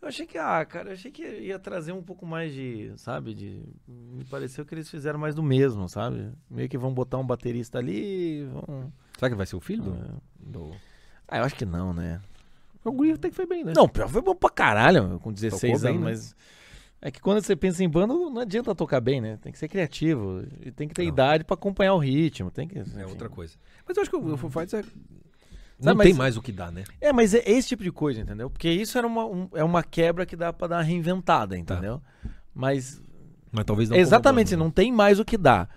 Eu 0.00 0.08
achei 0.08 0.26
que, 0.26 0.36
ah, 0.36 0.62
cara, 0.66 0.90
eu 0.90 0.92
achei 0.92 1.10
que 1.10 1.22
ia 1.22 1.58
trazer 1.58 1.92
um 1.92 2.02
pouco 2.02 2.26
mais 2.26 2.52
de, 2.52 2.92
sabe, 2.96 3.32
de... 3.34 3.62
Me 3.88 4.22
pareceu 4.24 4.64
que 4.64 4.74
eles 4.74 4.88
fizeram 4.90 5.18
mais 5.18 5.34
do 5.34 5.42
mesmo, 5.42 5.88
sabe? 5.88 6.28
Meio 6.50 6.68
que 6.68 6.76
vão 6.76 6.92
botar 6.92 7.16
um 7.18 7.26
baterista 7.26 7.78
ali, 7.78 8.44
vão... 8.52 8.92
Será 9.24 9.30
que 9.30 9.36
vai 9.36 9.46
ser 9.46 9.56
o 9.56 9.60
filho 9.60 9.82
do. 9.82 9.92
É. 9.94 10.08
do... 10.38 10.70
Ah, 11.26 11.38
eu 11.38 11.44
acho 11.44 11.54
que 11.56 11.64
não, 11.64 11.94
né? 11.94 12.20
O 12.84 12.92
Guri 12.92 13.12
até 13.12 13.30
que 13.30 13.34
foi 13.34 13.46
bem, 13.46 13.64
né? 13.64 13.72
Não, 13.74 13.88
pior 13.88 14.06
foi 14.08 14.20
bom 14.20 14.34
pra 14.34 14.50
caralho, 14.50 15.08
meu, 15.08 15.18
com 15.18 15.32
16 15.32 15.60
Tocou 15.60 15.80
bem, 15.80 15.90
anos, 15.96 16.04
né? 16.04 16.10
mas... 16.10 16.36
É 17.00 17.10
que 17.10 17.20
quando 17.20 17.42
você 17.42 17.54
pensa 17.56 17.82
em 17.84 17.88
banda, 17.88 18.12
não 18.14 18.38
adianta 18.40 18.74
tocar 18.74 19.00
bem, 19.00 19.20
né? 19.20 19.38
Tem 19.42 19.50
que 19.52 19.58
ser 19.58 19.68
criativo, 19.68 20.42
e 20.60 20.70
tem 20.70 20.86
que 20.88 20.94
ter 20.94 21.02
Não. 21.02 21.08
idade 21.08 21.44
pra 21.44 21.54
acompanhar 21.54 21.94
o 21.94 21.98
ritmo, 21.98 22.50
tem 22.50 22.66
que... 22.68 22.78
É 22.78 23.06
outra 23.06 23.28
coisa. 23.28 23.54
Mas 23.86 23.96
eu 23.96 24.02
acho 24.02 24.10
que 24.10 24.16
o, 24.16 24.32
o 24.32 24.36
Foo 24.36 24.48
Fighters 24.50 24.74
é. 24.74 24.82
Sabe, 24.82 24.96
Não 25.80 25.94
mas- 25.96 26.06
tem 26.06 26.14
mais 26.14 26.36
o 26.36 26.42
que 26.42 26.52
dar, 26.52 26.70
né? 26.72 26.84
É, 27.00 27.12
mas 27.12 27.34
é 27.34 27.42
esse 27.46 27.68
tipo 27.68 27.82
de 27.82 27.90
coisa, 27.92 28.20
entendeu? 28.20 28.48
Porque 28.50 28.70
isso 28.70 28.96
era 28.96 29.06
uma, 29.06 29.24
um- 29.26 29.48
é 29.54 29.64
uma 29.64 29.82
quebra 29.82 30.24
que 30.26 30.36
dá 30.36 30.52
pra 30.52 30.66
dar 30.68 30.76
uma 30.76 30.82
reinventada, 30.82 31.56
entendeu? 31.58 32.00
Mas 32.54 33.02
Mas 33.50 33.64
talvez 33.64 33.88
não. 33.90 33.96
exatamente, 33.96 34.52
como 34.52 34.64
não 34.64 34.70
tem 34.70 34.92
mais 34.92 35.18
o 35.18 35.24
que 35.24 35.36
dar. 35.36 35.68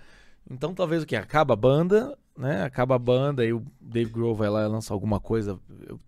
Então 0.50 0.72
talvez 0.72 1.02
o 1.02 1.06
que? 1.06 1.16
Acaba 1.16 1.52
a 1.54 1.56
banda, 1.56 2.16
né? 2.38 2.62
Acaba 2.62 2.94
a 2.94 2.98
banda 2.98 3.44
e 3.44 3.52
o 3.52 3.62
Dave 3.80 4.10
Grohl 4.10 4.34
vai 4.34 4.48
lá 4.48 4.64
e 4.64 4.68
lança 4.68 4.94
alguma 4.94 5.18
coisa. 5.20 5.58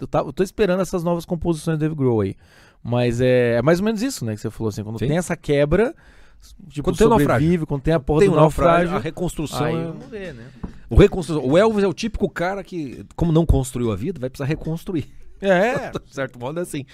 Eu, 0.01 0.07
tá- 0.07 0.21
eu 0.21 0.33
tô 0.33 0.43
esperando 0.43 0.81
essas 0.81 1.03
novas 1.05 1.25
composições 1.27 1.77
do 1.77 1.81
Dave 1.81 1.95
Grohl 1.95 2.21
aí. 2.21 2.37
Mas 2.83 3.21
é, 3.21 3.57
é 3.57 3.63
mais 3.63 3.81
ou 3.81 3.85
menos 3.85 4.01
isso, 4.03 4.25
né? 4.25 4.35
Que 4.35 4.41
você 4.41 4.51
falou 4.51 4.69
assim, 4.69 4.83
quando 4.83 4.99
Sim. 4.99 5.09
tem 5.09 5.19
essa 5.19 5.37
quebra, 5.37 5.95
tipo, 6.69 6.85
Quando 6.89 6.97
tem 6.97 7.07
o 7.07 7.11
naufrágio. 7.11 7.67
quando 7.67 7.83
tem 7.83 7.93
a 7.93 8.01
porra 8.01 8.21
Tem 8.21 8.31
do 8.31 8.37
naufrágio, 8.37 8.73
naufrágio. 8.93 8.97
a 8.97 9.01
reconstrução. 9.01 9.65
aí 9.67 9.75
é- 9.77 9.85
vamos 9.85 10.07
ver, 10.07 10.35
né? 10.35 10.47
O, 10.89 10.97
reconstrução. 10.97 11.45
o 11.47 11.59
Elvis 11.59 11.85
é 11.85 11.87
o 11.89 11.93
típico 11.93 12.29
cara 12.31 12.65
que, 12.65 13.05
como 13.15 13.33
não 13.33 13.45
construiu 13.45 13.93
a 13.93 13.97
vida, 13.97 14.19
vai 14.19 14.31
precisar 14.31 14.47
reconstruir. 14.49 15.09
É, 15.41 15.91
de 16.05 16.15
certo 16.15 16.39
modo 16.39 16.59
é 16.59 16.63
assim. 16.63 16.85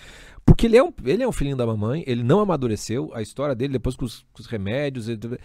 Porque 0.45 0.67
ele 0.67 0.77
é, 0.77 0.83
um, 0.83 0.93
ele 1.05 1.23
é 1.23 1.29
um 1.29 1.33
filhinho 1.33 1.57
da 1.57 1.67
mamãe, 1.67 2.05
ele 2.07 2.23
não 2.23 2.41
amadureceu, 2.41 3.11
a 3.15 3.21
história 3.23 3.55
dele, 3.55 3.73
depois 3.75 3.97
com 3.97 4.05
os, 4.05 4.25
com 4.33 4.41
os 4.41 4.47
remédios, 4.47 5.09
ele- 5.09 5.39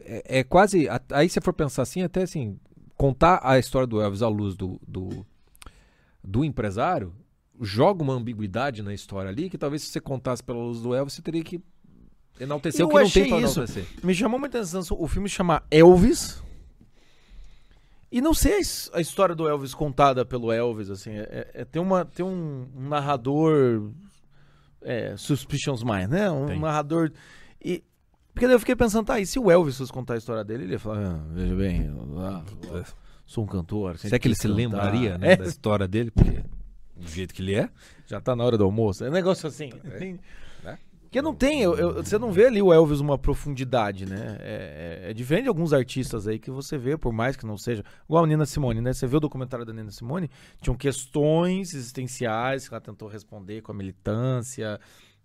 é, 0.00 0.38
é 0.40 0.44
quase. 0.44 0.88
Aí 1.12 1.28
se 1.28 1.40
for 1.40 1.52
pensar 1.52 1.82
assim, 1.82 2.02
até 2.02 2.22
assim, 2.22 2.56
contar 2.98 3.40
a 3.42 3.58
história 3.58 3.86
do 3.86 3.98
Elvis 4.00 4.20
à 4.20 4.28
luz 4.28 4.54
do, 4.56 4.78
do, 4.86 5.24
do 6.22 6.44
empresário, 6.44 7.14
joga 7.60 8.02
uma 8.02 8.12
ambiguidade 8.12 8.82
na 8.82 8.92
história 8.92 9.30
ali, 9.30 9.48
que 9.48 9.56
talvez 9.56 9.82
se 9.82 9.88
você 9.88 10.00
contasse 10.00 10.42
pela 10.42 10.58
luz 10.58 10.80
do 10.82 10.94
Elvis, 10.94 11.14
você 11.14 11.22
teria 11.22 11.42
que 11.42 11.60
enaltecer 12.38 12.80
Eu 12.82 12.86
o 12.86 12.90
que 12.90 12.96
não 13.02 13.08
tem 13.10 13.28
pra 13.28 13.40
isso. 13.40 13.60
enaltecer. 13.60 13.86
Me 14.04 14.14
chamou 14.14 14.38
muita 14.38 14.58
atenção 14.58 14.82
o 14.98 15.08
filme 15.08 15.28
chama 15.28 15.62
Elvis. 15.70 16.42
E 18.10 18.20
não 18.20 18.32
sei 18.32 18.54
a 18.54 18.58
his- 18.60 18.90
a 18.94 19.00
história 19.00 19.34
do 19.34 19.46
Elvis 19.46 19.74
contada 19.74 20.24
pelo 20.24 20.50
Elvis, 20.50 20.88
assim. 20.90 21.10
É, 21.10 21.20
é- 21.22 21.50
é- 21.60 21.64
tem 21.64 21.80
uma, 21.80 22.04
tem 22.04 22.24
um, 22.24 22.66
um 22.74 22.88
narrador. 22.88 23.90
É, 24.80 25.16
Suspicions 25.16 25.82
Mind, 25.82 26.08
né? 26.08 26.30
Um 26.30 26.46
Tem. 26.46 26.58
narrador. 26.60 27.10
E, 27.62 27.82
porque 28.38 28.46
daí 28.46 28.54
eu 28.54 28.60
fiquei 28.60 28.76
pensando, 28.76 29.04
tá, 29.06 29.18
e 29.18 29.26
se 29.26 29.38
o 29.38 29.50
Elvis 29.50 29.76
fosse 29.76 29.92
contar 29.92 30.14
a 30.14 30.16
história 30.16 30.44
dele, 30.44 30.64
ele 30.64 30.72
ia 30.74 30.78
falar, 30.78 30.98
ah, 31.16 31.20
veja 31.32 31.54
bem, 31.56 31.86
eu, 31.86 32.20
ah, 32.20 32.44
eu 32.72 32.84
sou 33.26 33.42
um 33.44 33.46
cantor. 33.46 33.98
Será 33.98 34.18
que 34.18 34.28
ele 34.28 34.34
se 34.36 34.42
cantar." 34.42 34.54
lembraria 34.54 35.18
né, 35.18 35.32
É, 35.32 35.36
da 35.36 35.44
história 35.44 35.88
dele? 35.88 36.10
Porque 36.10 36.42
do 36.96 37.08
jeito 37.08 37.34
que 37.34 37.42
ele 37.42 37.54
é. 37.56 37.68
já 38.06 38.20
tá 38.20 38.34
na 38.36 38.44
hora 38.44 38.56
do 38.56 38.64
almoço. 38.64 39.04
É 39.04 39.08
um 39.08 39.12
negócio 39.12 39.46
assim. 39.48 39.70
É. 39.84 40.16
Porque 41.02 41.22
não 41.22 41.34
tem, 41.34 41.62
eu- 41.62 41.74
eu- 41.74 41.94
você 42.04 42.18
não 42.18 42.30
vê 42.30 42.46
ali 42.48 42.60
o 42.60 42.70
Elvis 42.70 43.00
uma 43.00 43.16
profundidade, 43.16 44.04
né? 44.04 44.36
É, 44.40 45.00
é- 45.06 45.10
é 45.10 45.14
diferente 45.14 45.44
de 45.44 45.48
alguns 45.48 45.72
artistas 45.72 46.28
aí 46.28 46.38
que 46.38 46.50
você 46.50 46.76
vê, 46.76 46.98
por 46.98 47.14
mais 47.14 47.34
que 47.34 47.46
não 47.46 47.56
seja. 47.56 47.82
Igual 48.04 48.24
a 48.24 48.26
Nina 48.26 48.44
Simone, 48.44 48.82
né? 48.82 48.92
Você 48.92 49.06
vê 49.06 49.16
o 49.16 49.20
documentário 49.20 49.64
da 49.64 49.72
Nina 49.72 49.90
Simone, 49.90 50.30
tinham 50.60 50.76
questões 50.76 51.72
existenciais 51.72 52.68
que 52.68 52.74
ela 52.74 52.80
tentou 52.82 53.08
responder 53.08 53.62
com 53.62 53.72
a 53.72 53.74
militância. 53.74 54.78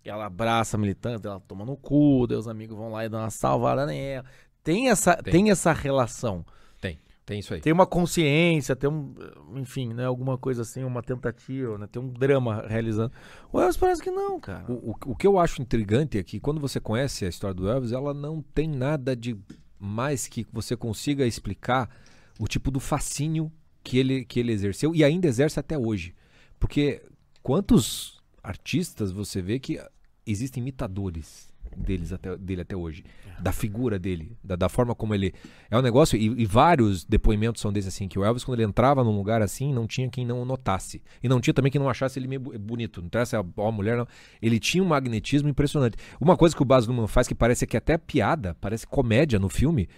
Ela 0.04 0.26
abraça 0.26 0.76
a 0.76 0.80
militância, 0.80 1.26
ela 1.26 1.40
toma 1.40 1.64
no 1.64 1.76
cu, 1.76 2.26
daí 2.26 2.36
os 2.36 2.46
amigos 2.46 2.76
vão 2.76 2.92
lá 2.92 3.04
e 3.04 3.08
dão 3.08 3.20
uma 3.20 3.30
salvada 3.30 3.86
nela. 3.86 4.24
Tem 4.62 4.88
essa, 4.88 5.16
Tem. 5.16 5.32
tem. 5.32 5.50
essa 5.50 5.72
relação. 5.72 6.44
Tem, 6.80 6.98
tem 7.24 7.38
isso 7.40 7.54
aí. 7.54 7.60
Tem 7.60 7.72
uma 7.72 7.86
consciência, 7.86 8.76
tem 8.76 8.88
um. 8.88 9.14
Enfim, 9.56 9.92
né? 9.92 10.04
Alguma 10.04 10.38
coisa 10.38 10.62
assim, 10.62 10.84
uma 10.84 11.02
tentativa, 11.02 11.78
né? 11.78 11.86
Tem 11.86 12.00
um 12.00 12.08
drama 12.08 12.64
realizando. 12.66 13.12
O 13.52 13.60
Elvis 13.60 13.76
parece 13.76 14.02
que 14.02 14.10
não, 14.10 14.40
cara. 14.40 14.64
O, 14.70 14.90
o, 14.90 14.94
o 15.12 15.16
que 15.16 15.26
eu 15.26 15.38
acho 15.38 15.60
intrigante 15.60 16.18
é 16.18 16.22
que 16.22 16.40
quando 16.40 16.60
você 16.60 16.80
conhece 16.80 17.24
a 17.24 17.28
história 17.28 17.54
do 17.54 17.68
Elvis, 17.68 17.92
ela 17.92 18.14
não 18.14 18.42
tem 18.42 18.68
nada 18.68 19.14
de 19.14 19.36
mais 19.78 20.26
que 20.26 20.46
você 20.52 20.76
consiga 20.76 21.26
explicar 21.26 21.90
o 22.38 22.48
tipo 22.48 22.70
do 22.70 22.80
fascínio 22.80 23.52
que 23.82 23.98
ele, 23.98 24.24
que 24.24 24.40
ele 24.40 24.52
exerceu 24.52 24.94
e 24.94 25.04
ainda 25.04 25.28
exerce 25.28 25.60
até 25.60 25.78
hoje. 25.78 26.14
Porque 26.58 27.02
quantos 27.42 28.18
artistas 28.42 29.12
você 29.12 29.42
vê 29.42 29.58
que 29.58 29.78
existem 30.26 30.60
imitadores 30.60 31.52
deles 31.76 32.12
até, 32.12 32.36
dele 32.36 32.60
até 32.62 32.76
hoje, 32.76 33.04
da 33.40 33.52
figura 33.52 33.98
dele, 33.98 34.36
da, 34.42 34.54
da 34.56 34.68
forma 34.68 34.94
como 34.94 35.14
ele 35.14 35.34
é 35.70 35.76
um 35.76 35.82
negócio 35.82 36.16
e, 36.16 36.26
e 36.42 36.46
vários 36.46 37.04
depoimentos 37.04 37.60
são 37.60 37.72
desses 37.72 37.94
assim 37.94 38.06
que 38.06 38.18
o 38.18 38.24
Elvis 38.24 38.44
quando 38.44 38.60
ele 38.60 38.68
entrava 38.68 39.02
num 39.02 39.16
lugar 39.16 39.42
assim 39.42 39.72
não 39.72 39.86
tinha 39.86 40.08
quem 40.08 40.24
não 40.24 40.40
o 40.40 40.44
notasse. 40.44 41.02
E 41.22 41.28
não 41.28 41.40
tinha 41.40 41.52
também 41.52 41.70
quem 41.70 41.80
não 41.80 41.88
achasse 41.88 42.18
ele 42.18 42.28
meio 42.28 42.40
bonito, 42.40 43.00
não 43.00 43.06
interessa 43.06 43.38
a, 43.40 43.62
a 43.62 43.72
mulher 43.72 43.96
não, 43.96 44.06
ele 44.40 44.58
tinha 44.58 44.82
um 44.82 44.86
magnetismo 44.86 45.48
impressionante. 45.48 45.96
Uma 46.20 46.36
coisa 46.36 46.54
que 46.54 46.62
o 46.62 46.64
Baz 46.64 46.86
Luhrmann 46.86 47.08
faz 47.08 47.26
que 47.26 47.34
parece 47.34 47.66
que 47.66 47.76
é 47.76 47.78
até 47.78 47.98
piada, 47.98 48.56
parece 48.60 48.86
comédia 48.86 49.38
no 49.38 49.48
filme, 49.48 49.88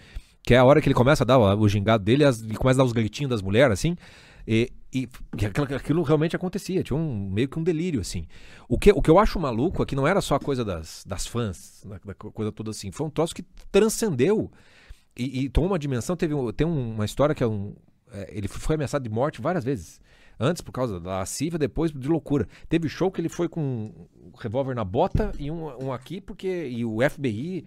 que 0.43 0.53
é 0.53 0.57
a 0.57 0.63
hora 0.63 0.81
que 0.81 0.87
ele 0.87 0.95
começa 0.95 1.23
a 1.23 1.27
dar 1.27 1.37
o, 1.37 1.59
o 1.59 1.69
gingado 1.69 2.03
dele, 2.03 2.23
as, 2.23 2.41
ele 2.41 2.55
começa 2.55 2.79
a 2.79 2.83
dar 2.83 2.87
os 2.87 2.93
gritinhos 2.93 3.29
das 3.29 3.41
mulheres 3.41 3.73
assim, 3.73 3.95
e, 4.47 4.71
e 5.03 5.37
que 5.37 5.45
aquilo, 5.45 5.75
aquilo 5.75 6.03
realmente 6.03 6.35
acontecia, 6.35 6.83
tinha 6.83 6.97
um, 6.97 7.29
meio 7.29 7.47
que 7.47 7.59
um 7.59 7.63
delírio, 7.63 7.99
assim. 7.99 8.25
O 8.67 8.77
que, 8.77 8.91
o 8.91 9.01
que 9.01 9.09
eu 9.09 9.19
acho 9.19 9.39
maluco 9.39 9.83
é 9.83 9.85
que 9.85 9.95
não 9.95 10.07
era 10.07 10.21
só 10.21 10.35
a 10.35 10.39
coisa 10.39 10.63
das, 10.65 11.03
das 11.05 11.27
fãs, 11.27 11.83
da, 11.85 11.99
da 12.03 12.13
coisa 12.13 12.51
toda 12.51 12.71
assim, 12.71 12.91
foi 12.91 13.05
um 13.05 13.09
troço 13.09 13.35
que 13.35 13.43
transcendeu 13.71 14.51
e, 15.15 15.45
e 15.45 15.49
tomou 15.49 15.69
uma 15.69 15.79
dimensão. 15.79 16.15
Teve, 16.15 16.33
tem 16.53 16.65
uma 16.65 17.05
história 17.05 17.35
que 17.35 17.43
é 17.43 17.47
um. 17.47 17.75
é, 18.11 18.37
ele 18.37 18.47
foi 18.47 18.75
ameaçado 18.75 19.03
de 19.03 19.09
morte 19.09 19.41
várias 19.41 19.63
vezes. 19.63 19.99
Antes 20.39 20.61
por 20.61 20.71
causa 20.71 20.99
da 20.99 21.17
lascívia, 21.17 21.57
depois 21.57 21.91
de 21.91 22.07
loucura. 22.07 22.47
Teve 22.69 22.87
show 22.87 23.11
que 23.11 23.19
ele 23.19 23.29
foi 23.29 23.49
com 23.49 23.61
um 23.61 24.37
revólver 24.37 24.75
na 24.75 24.83
bota 24.83 25.31
e 25.39 25.49
um, 25.49 25.85
um 25.85 25.93
aqui, 25.93 26.21
porque. 26.21 26.67
E 26.67 26.85
o 26.85 26.97
FBI 27.09 27.65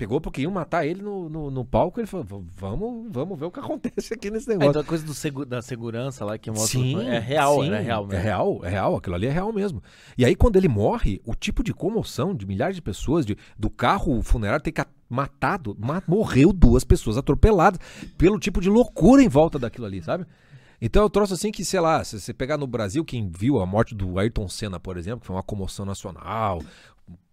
pegou 0.00 0.18
porque 0.18 0.40
iam 0.40 0.50
matar 0.50 0.86
ele 0.86 1.02
no, 1.02 1.28
no, 1.28 1.50
no 1.50 1.62
palco. 1.64 2.00
Ele 2.00 2.06
falou: 2.06 2.26
vamos, 2.56 3.08
vamos 3.12 3.38
ver 3.38 3.44
o 3.44 3.50
que 3.50 3.60
acontece 3.60 4.14
aqui 4.14 4.30
nesse 4.30 4.48
É, 4.48 4.52
negócio. 4.54 4.70
então 4.70 4.80
a 4.80 4.84
coisa 4.84 5.04
do 5.04 5.12
segu- 5.12 5.44
da 5.44 5.60
segurança 5.60 6.24
lá 6.24 6.38
que 6.38 6.50
mostra. 6.50 6.80
Sim, 6.80 6.98
é 7.06 7.18
real, 7.18 7.62
sim, 7.62 7.70
é 7.70 7.80
real 7.80 8.04
É 8.04 8.06
mesmo. 8.08 8.22
real, 8.24 8.60
é 8.64 8.68
real, 8.70 8.96
aquilo 8.96 9.14
ali 9.16 9.26
é 9.26 9.30
real 9.30 9.52
mesmo. 9.52 9.82
E 10.16 10.24
aí, 10.24 10.34
quando 10.34 10.56
ele 10.56 10.68
morre, 10.68 11.20
o 11.26 11.34
tipo 11.34 11.62
de 11.62 11.74
comoção 11.74 12.34
de 12.34 12.46
milhares 12.46 12.74
de 12.76 12.80
pessoas, 12.82 13.26
de, 13.26 13.36
do 13.58 13.68
carro 13.68 14.22
funerário 14.22 14.62
ter 14.64 14.72
matado, 15.08 15.76
ma- 15.78 16.02
morreu 16.06 16.52
duas 16.52 16.82
pessoas 16.84 17.18
atropeladas 17.18 17.78
pelo 18.16 18.38
tipo 18.38 18.60
de 18.60 18.70
loucura 18.70 19.22
em 19.22 19.28
volta 19.28 19.58
daquilo 19.58 19.84
ali, 19.86 20.00
sabe? 20.02 20.24
Então 20.80 21.02
eu 21.02 21.10
trouxe 21.10 21.34
assim 21.34 21.52
que, 21.52 21.62
sei 21.62 21.78
lá, 21.80 22.02
se 22.02 22.18
você 22.18 22.32
pegar 22.32 22.56
no 22.56 22.66
Brasil, 22.66 23.04
quem 23.04 23.28
viu 23.28 23.58
a 23.60 23.66
morte 23.66 23.94
do 23.94 24.18
Ayrton 24.18 24.48
Senna, 24.48 24.80
por 24.80 24.96
exemplo, 24.96 25.20
que 25.20 25.26
foi 25.26 25.36
uma 25.36 25.42
comoção 25.42 25.84
nacional, 25.84 26.62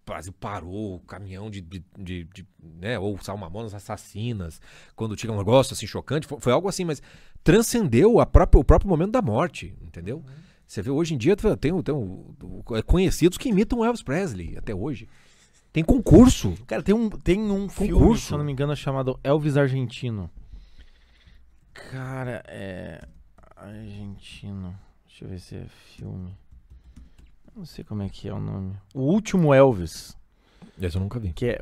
Brasil 0.08 0.32
parou, 0.32 0.96
o 0.96 1.00
caminhão 1.00 1.50
de, 1.50 1.60
de, 1.60 1.84
de- 1.98 2.24
de, 2.24 2.46
né, 2.60 2.98
ou 2.98 3.18
Salmamonas 3.18 3.74
assassinas, 3.74 4.60
quando 4.96 5.16
tinha 5.16 5.32
um 5.32 5.36
negócio 5.38 5.72
assim 5.74 5.86
chocante, 5.86 6.26
foi, 6.26 6.40
foi 6.40 6.52
algo 6.52 6.68
assim, 6.68 6.84
mas 6.84 7.02
transcendeu 7.44 8.20
a 8.20 8.26
própria, 8.26 8.60
o 8.60 8.64
próprio 8.64 8.88
momento 8.88 9.12
da 9.12 9.22
morte, 9.22 9.74
entendeu? 9.82 10.24
Você 10.66 10.82
vê 10.82 10.90
hoje 10.90 11.14
em 11.14 11.18
dia 11.18 11.34
tem, 11.34 11.80
tem, 11.82 11.94
é 12.76 12.82
conhecidos 12.82 13.38
que 13.38 13.48
imitam 13.48 13.84
Elvis 13.84 14.02
Presley 14.02 14.56
até 14.58 14.74
hoje. 14.74 15.08
Tem 15.72 15.82
concurso. 15.84 16.54
Cara, 16.66 16.82
tem 16.82 16.94
um, 16.94 17.08
tem 17.08 17.40
um 17.40 17.68
filme, 17.68 17.92
Concurso. 17.92 18.26
se 18.26 18.32
eu 18.32 18.38
não 18.38 18.44
me 18.44 18.52
engano, 18.52 18.74
chamado 18.76 19.18
Elvis 19.22 19.56
Argentino. 19.56 20.30
Cara, 21.72 22.42
é. 22.48 23.06
Argentino. 23.56 24.78
Deixa 25.06 25.24
eu 25.24 25.28
ver 25.28 25.40
se 25.40 25.56
é 25.56 25.66
filme. 25.96 26.36
Não 27.58 27.64
sei 27.64 27.84
como 27.84 28.02
é 28.02 28.08
que 28.08 28.28
é 28.28 28.32
o 28.32 28.38
nome. 28.40 28.74
O 28.94 29.00
Último 29.02 29.52
Elvis. 29.52 30.16
Esse 30.80 30.96
eu 30.96 31.00
nunca 31.02 31.18
vi. 31.18 31.32
Que 31.32 31.46
é. 31.46 31.60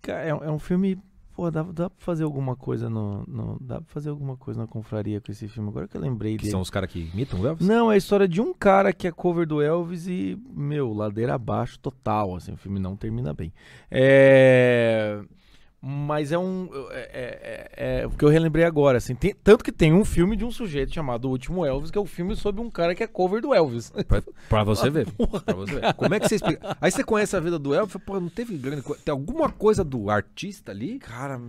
Cara, 0.00 0.24
é, 0.24 0.28
é 0.30 0.50
um 0.50 0.58
filme. 0.58 0.98
Pô, 1.36 1.50
dá, 1.52 1.62
dá 1.62 1.88
pra 1.90 1.98
fazer 2.04 2.24
alguma 2.24 2.56
coisa 2.56 2.90
no, 2.90 3.22
no- 3.28 3.58
Dá 3.60 3.76
pra 3.80 3.92
fazer 3.92 4.08
alguma 4.10 4.36
coisa 4.36 4.58
na 4.60 4.66
confraria 4.66 5.20
com 5.20 5.30
esse 5.30 5.46
filme. 5.46 5.68
Agora 5.68 5.86
que 5.86 5.96
eu 5.96 6.00
lembrei 6.00 6.32
Que 6.36 6.44
dele. 6.44 6.50
são 6.50 6.60
os 6.60 6.70
caras 6.70 6.90
que 6.90 7.10
imitam 7.12 7.40
o 7.40 7.46
Elvis? 7.46 7.64
Não, 7.66 7.92
é 7.92 7.94
a 7.94 7.98
história 7.98 8.26
de 8.26 8.40
um 8.40 8.52
cara 8.54 8.92
que 8.92 9.06
é 9.06 9.12
cover 9.12 9.46
do 9.46 9.60
Elvis 9.62 10.08
e, 10.08 10.36
meu, 10.50 10.92
ladeira 10.92 11.34
abaixo 11.34 11.78
total, 11.78 12.34
assim, 12.34 12.52
o 12.52 12.56
filme 12.56 12.80
não 12.80 12.96
termina 12.96 13.32
bem. 13.32 13.52
É... 13.90 15.20
Mas 15.80 16.32
é 16.32 16.38
um... 16.38 16.68
É, 16.90 17.00
é- 17.00 17.70
é- 17.76 18.00
é 18.02 18.06
o 18.06 18.10
que 18.10 18.24
eu 18.24 18.28
relembrei 18.28 18.64
agora, 18.64 18.98
assim, 18.98 19.14
tem- 19.14 19.34
tanto 19.44 19.62
que 19.62 19.70
tem 19.70 19.92
um 19.92 20.04
filme 20.04 20.34
de 20.36 20.44
um 20.44 20.50
sujeito 20.50 20.92
chamado 20.92 21.26
O 21.26 21.30
Último 21.30 21.64
Elvis, 21.64 21.90
que 21.90 21.98
é 21.98 22.00
o 22.00 22.06
filme 22.06 22.34
sobre 22.34 22.60
um 22.60 22.68
cara 22.70 22.94
que 22.96 23.02
é 23.02 23.06
cover 23.06 23.40
do 23.40 23.54
Elvis. 23.54 23.92
Pra, 24.08 24.22
pra 24.48 24.64
você 24.64 24.90
ver. 24.90 25.06
Pra 25.44 25.54
você 25.54 25.74
ver. 25.80 25.94
Como 25.94 26.14
é 26.14 26.18
que 26.20 26.28
você 26.28 26.34
explica? 26.34 26.76
Aí 26.80 26.90
você 26.90 27.04
conhece 27.04 27.36
a 27.36 27.40
vida 27.40 27.58
do 27.58 27.72
Elvis, 27.72 27.96
pô, 28.04 28.18
não 28.18 28.28
teve 28.28 28.56
grande 28.58 28.82
coisa. 28.82 29.00
Tem 29.04 29.12
alguma 29.12 29.50
coisa 29.50 29.84
do 29.84 30.10
artista 30.10 30.72
ali? 30.72 30.98
Cara... 30.98 31.40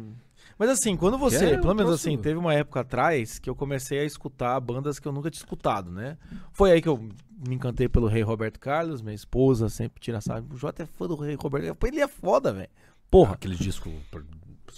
Mas 0.58 0.70
assim, 0.70 0.98
quando 0.98 1.18
você, 1.18 1.54
é 1.54 1.58
um 1.58 1.62
pelo 1.62 1.74
menos 1.74 1.94
assim, 1.94 2.18
teve 2.18 2.38
uma 2.38 2.54
época 2.54 2.82
atrás 2.82 3.40
que 3.40 3.50
eu 3.50 3.56
comecei 3.56 4.00
a 4.00 4.04
escutar 4.04 4.60
bandas 4.60 5.00
que 5.00 5.08
eu 5.08 5.12
nunca 5.14 5.32
tinha 5.32 5.40
escutado, 5.42 5.90
né? 5.90 6.18
Foi 6.52 6.72
aí 6.72 6.82
que 6.82 6.90
eu 6.90 6.98
me 6.98 7.56
encantei 7.56 7.88
pelo 7.88 8.08
Rei 8.08 8.22
Roberto 8.24 8.60
Carlos, 8.60 9.02
minha 9.02 9.16
esposa 9.16 9.70
sempre 9.70 10.02
tira 10.02 10.20
sabe, 10.20 10.54
o 10.54 10.58
Jota 10.58 10.84
é 10.84 10.86
fã 10.86 11.08
do 11.08 11.16
Rei 11.16 11.36
Roberto, 11.36 11.78
ele 11.88 12.02
é 12.02 12.08
foda, 12.10 12.52
velho. 12.52 12.70
Porra, 13.12 13.34
Aquele 13.34 13.56
disco 13.56 13.92
pr- 14.12 14.22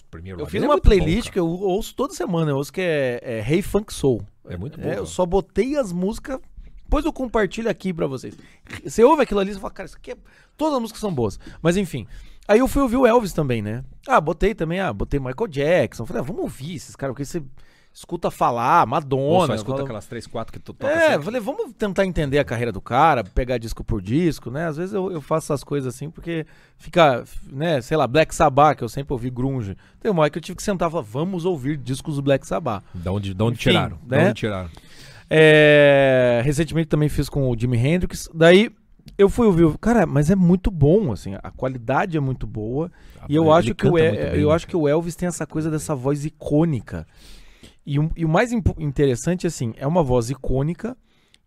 primeiro 0.09 0.39
Eu 0.39 0.45
fiz 0.45 0.61
é 0.61 0.65
uma 0.65 0.75
bom, 0.75 0.81
playlist 0.81 1.23
cara. 1.25 1.33
que 1.33 1.39
eu 1.39 1.47
ouço 1.47 1.93
toda 1.95 2.13
semana. 2.13 2.51
Eu 2.51 2.57
ouço 2.57 2.71
que 2.71 2.81
é, 2.81 3.19
é 3.21 3.39
Hey 3.49 3.61
Funk 3.61 3.93
Soul. 3.93 4.21
É 4.47 4.57
muito 4.57 4.79
bom. 4.79 4.87
É, 4.87 4.97
eu 4.97 5.05
só 5.05 5.25
botei 5.25 5.75
as 5.77 5.91
músicas. 5.91 6.39
Depois 6.83 7.05
eu 7.05 7.13
compartilho 7.13 7.69
aqui 7.69 7.93
pra 7.93 8.07
vocês. 8.07 8.35
Você 8.83 9.03
ouve 9.03 9.23
aquilo 9.23 9.39
ali 9.39 9.51
e 9.51 9.55
fala, 9.55 9.71
cara, 9.71 9.87
isso 9.87 9.95
aqui 9.97 10.11
é. 10.11 10.17
Todas 10.57 10.75
as 10.75 10.81
músicas 10.81 10.99
são 10.99 11.13
boas. 11.13 11.39
Mas 11.61 11.77
enfim. 11.77 12.05
Aí 12.47 12.59
eu 12.59 12.67
fui 12.67 12.81
ouvir 12.81 12.97
o 12.97 13.05
Elvis 13.05 13.31
também, 13.33 13.61
né? 13.61 13.83
Ah, 14.07 14.19
botei 14.19 14.53
também, 14.53 14.79
ah, 14.81 14.91
botei 14.91 15.19
Michael 15.19 15.47
Jackson. 15.47 16.05
Falei, 16.05 16.21
ah, 16.21 16.25
vamos 16.25 16.41
ouvir 16.41 16.75
esses 16.75 16.95
caras, 16.95 17.13
porque 17.13 17.23
você 17.23 17.41
escuta 17.93 18.31
falar, 18.31 18.81
Ou 18.81 18.87
Madonna. 18.87 19.47
só 19.47 19.55
escuta 19.55 19.71
fala- 19.77 19.83
aquelas 19.83 20.05
três, 20.07 20.25
quatro 20.25 20.53
que 20.53 20.59
tu 20.59 20.73
toca 20.73 20.91
é, 20.91 21.09
sempre. 21.09 21.25
falei, 21.25 21.41
vamos 21.41 21.73
tentar 21.77 22.05
entender 22.05 22.39
a 22.39 22.43
carreira 22.45 22.71
do 22.71 22.79
cara, 22.81 23.23
pegar 23.23 23.57
disco 23.57 23.83
por 23.83 24.01
disco, 24.01 24.49
né? 24.49 24.67
Às 24.67 24.77
vezes 24.77 24.93
eu, 24.93 25.11
eu 25.11 25.21
faço 25.21 25.47
essas 25.51 25.63
coisas 25.63 25.93
assim 25.93 26.09
porque 26.09 26.45
fica, 26.77 27.23
né, 27.51 27.81
sei 27.81 27.97
lá, 27.97 28.07
Black 28.07 28.33
Sabbath, 28.33 28.77
que 28.77 28.83
eu 28.83 28.89
sempre 28.89 29.13
ouvi 29.13 29.29
grunge. 29.29 29.75
Tem 29.99 30.11
uma 30.11 30.21
hora 30.21 30.29
que 30.29 30.37
eu 30.37 30.41
tive 30.41 30.55
que 30.55 30.63
sentar 30.63 30.87
e 30.87 30.91
falar, 30.91 31.03
vamos 31.03 31.43
ouvir 31.45 31.77
discos 31.77 32.15
do 32.15 32.21
Black 32.21 32.47
Sabbath. 32.47 32.83
Da 32.93 33.11
onde, 33.11 33.33
da 33.33 33.43
onde 33.45 33.55
Enfim, 33.55 33.69
tiraram? 33.71 33.97
Da 34.03 34.17
né? 34.17 34.23
onde 34.25 34.33
tiraram? 34.35 34.69
É, 35.43 36.41
recentemente 36.43 36.87
também 36.89 37.07
fiz 37.09 37.29
com 37.29 37.49
o 37.49 37.57
Jimi 37.57 37.77
Hendrix. 37.77 38.29
Daí 38.33 38.69
eu 39.17 39.29
fui 39.29 39.47
ouvir, 39.47 39.77
cara, 39.79 40.05
mas 40.05 40.29
é 40.29 40.35
muito 40.35 40.69
bom, 40.69 41.11
assim, 41.11 41.35
a 41.41 41.49
qualidade 41.51 42.17
é 42.17 42.19
muito 42.19 42.45
boa. 42.45 42.91
E 43.29 43.35
eu 43.35 43.51
acho 43.51 43.73
que 43.73 43.87
o 43.87 43.97
El- 43.97 44.11
bem, 44.11 44.21
eu 44.41 44.49
né, 44.49 44.55
acho 44.55 44.67
que 44.67 44.75
o 44.75 44.87
Elvis 44.87 45.15
tem 45.15 45.27
essa 45.27 45.45
coisa 45.47 45.69
dessa 45.71 45.95
voz 45.95 46.25
icônica. 46.25 47.07
E, 47.85 47.99
o- 47.99 48.11
e 48.15 48.23
o 48.25 48.29
mais 48.29 48.51
interessante 48.51 49.47
assim, 49.47 49.73
é 49.77 49.87
uma 49.87 50.03
voz 50.03 50.29
icônica, 50.29 50.95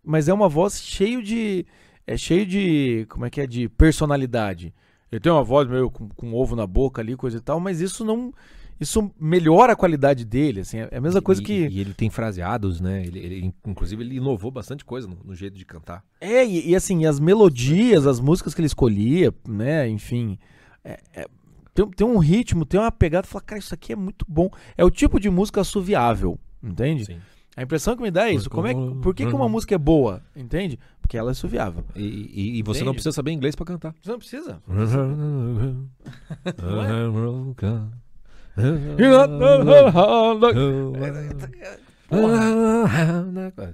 mas 0.02 0.28
é 0.28 0.34
uma 0.34 0.48
voz 0.48 0.80
cheio 0.82 1.22
de 1.22 1.64
é 2.06 2.16
cheio 2.18 2.44
de, 2.44 3.06
como 3.08 3.24
é 3.24 3.30
que 3.30 3.40
é, 3.40 3.46
de 3.46 3.66
personalidade. 3.68 4.74
Ele 5.10 5.20
tem 5.20 5.32
uma 5.32 5.42
voz 5.44 5.66
meio 5.68 5.90
com, 5.90 6.08
com 6.10 6.34
ovo 6.34 6.54
na 6.54 6.66
boca 6.66 7.00
ali, 7.00 7.16
coisa 7.16 7.38
e 7.38 7.40
tal, 7.40 7.58
mas 7.60 7.80
isso 7.80 8.04
não 8.04 8.32
isso 8.80 9.08
melhora 9.18 9.72
a 9.72 9.76
qualidade 9.76 10.24
dele, 10.24 10.60
assim, 10.60 10.78
é 10.80 10.96
a 10.96 11.00
mesma 11.00 11.22
coisa 11.22 11.40
E- 11.40 11.44
que 11.44 11.52
E 11.68 11.80
ele 11.80 11.94
tem 11.94 12.10
fraseados, 12.10 12.80
né? 12.80 13.04
Ele, 13.06 13.18
ele- 13.20 13.54
inclusive, 13.64 14.02
ele 14.02 14.16
inovou 14.16 14.50
bastante 14.50 14.84
coisa 14.84 15.06
no, 15.06 15.16
no 15.24 15.34
jeito 15.34 15.56
de 15.56 15.64
cantar. 15.64 16.04
É, 16.20 16.44
e, 16.44 16.70
e, 16.70 16.74
assim, 16.76 17.06
as 17.06 17.20
melodias, 17.20 18.04
as 18.06 18.18
músicas 18.18 18.52
que 18.52 18.60
ele 18.60 18.66
escolhia, 18.66 19.32
né, 19.48 19.88
enfim, 19.88 20.36
é- 20.84 20.98
é- 21.14 21.28
tem, 21.74 21.86
tem 21.90 22.06
um 22.06 22.18
ritmo, 22.18 22.64
tem 22.64 22.78
uma 22.80 22.92
pegada, 22.92 23.26
fala, 23.26 23.42
cara, 23.42 23.58
isso 23.58 23.74
aqui 23.74 23.92
é 23.92 23.96
muito 23.96 24.24
bom. 24.28 24.48
É 24.76 24.84
o 24.84 24.90
tipo 24.90 25.18
de 25.20 25.28
música 25.28 25.60
assoviável, 25.60 26.38
entende? 26.62 27.04
Sim. 27.06 27.18
A 27.56 27.62
impressão 27.62 27.96
que 27.96 28.02
me 28.02 28.10
dá 28.10 28.28
é 28.28 28.32
isso. 28.32 28.50
Como 28.50 28.66
é, 28.66 28.74
que- 28.74 28.94
por 29.00 29.14
que, 29.14 29.24
que 29.26 29.32
uma 29.34 29.48
música 29.48 29.74
é 29.76 29.78
boa, 29.78 30.20
entende? 30.34 30.76
Porque 31.00 31.16
ela 31.16 31.30
é 31.30 31.32
assoviável. 31.32 31.84
E, 31.94 32.02
e- 32.02 32.58
e 32.58 32.62
você 32.62 32.80
não 32.82 32.92
precisa 32.92 33.12
saber 33.12 33.30
inglês 33.30 33.54
pra 33.54 33.64
cantar. 33.64 33.94
Você 34.02 34.10
não 34.10 34.18
precisa. 34.18 34.60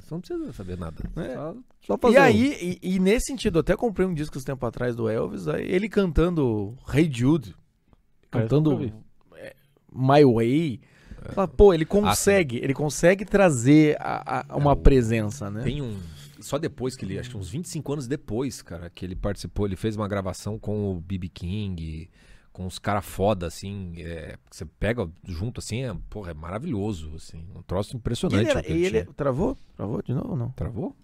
Você 0.00 0.14
não 0.14 0.20
precisa 0.20 0.52
saber 0.52 0.78
nada. 0.78 0.96
É. 1.16 1.34
Só, 1.34 1.54
só 1.82 1.94
E 1.94 1.98
fazer 1.98 2.18
aí, 2.18 2.78
e, 2.82 2.94
e 2.94 2.98
nesse 2.98 3.26
sentido, 3.26 3.56
eu 3.58 3.60
até 3.60 3.76
comprei 3.76 4.06
um 4.06 4.14
disco 4.14 4.36
esse 4.36 4.46
tempo 4.46 4.64
atrás 4.64 4.94
do 4.96 5.08
Elvis, 5.08 5.46
ele 5.46 5.88
cantando 5.88 6.74
Hey 6.92 7.10
Jude, 7.12 7.54
cantando 8.30 8.92
é, 9.34 9.54
My 9.92 10.24
Way. 10.24 10.80
Fala, 11.32 11.46
Pô, 11.48 11.74
ele 11.74 11.84
consegue, 11.84 12.56
ele 12.56 12.72
consegue 12.72 13.24
trazer 13.26 13.96
a- 14.00 14.46
a- 14.50 14.56
uma 14.56 14.72
É, 14.72 14.76
presença, 14.76 15.50
né? 15.50 15.62
Tem 15.62 15.82
um. 15.82 16.00
Só 16.40 16.58
depois 16.58 16.96
que 16.96 17.04
ele. 17.04 17.18
Acho 17.18 17.28
que 17.30 17.36
uns 17.36 17.50
25 17.50 17.92
anos 17.92 18.06
depois, 18.08 18.62
cara, 18.62 18.88
que 18.88 19.04
ele 19.04 19.14
participou. 19.14 19.66
Ele 19.66 19.76
fez 19.76 19.94
uma 19.96 20.08
gravação 20.08 20.58
com 20.58 20.90
o 20.90 21.00
B.B. 21.00 21.28
King, 21.28 22.08
com 22.50 22.64
os 22.66 22.78
caras 22.78 23.04
foda, 23.04 23.46
assim. 23.46 23.92
é, 23.98 24.38
você 24.50 24.64
pega 24.64 25.06
junto, 25.26 25.58
assim, 25.58 25.82
é, 25.84 25.94
porra, 26.08 26.30
é 26.30 26.34
maravilhoso, 26.34 27.14
assim. 27.14 27.46
Um 27.54 27.60
troço 27.62 27.94
E 27.94 27.96
impressionante. 27.98 28.40
ele, 28.40 28.50
era- 28.50 28.66
ele 28.66 28.98
e 29.00 29.04
travou? 29.12 29.54
Travou 29.76 30.02
de 30.02 30.14
novo 30.14 30.30
ou 30.30 30.36
não? 30.36 30.50
Travou? 30.52 30.96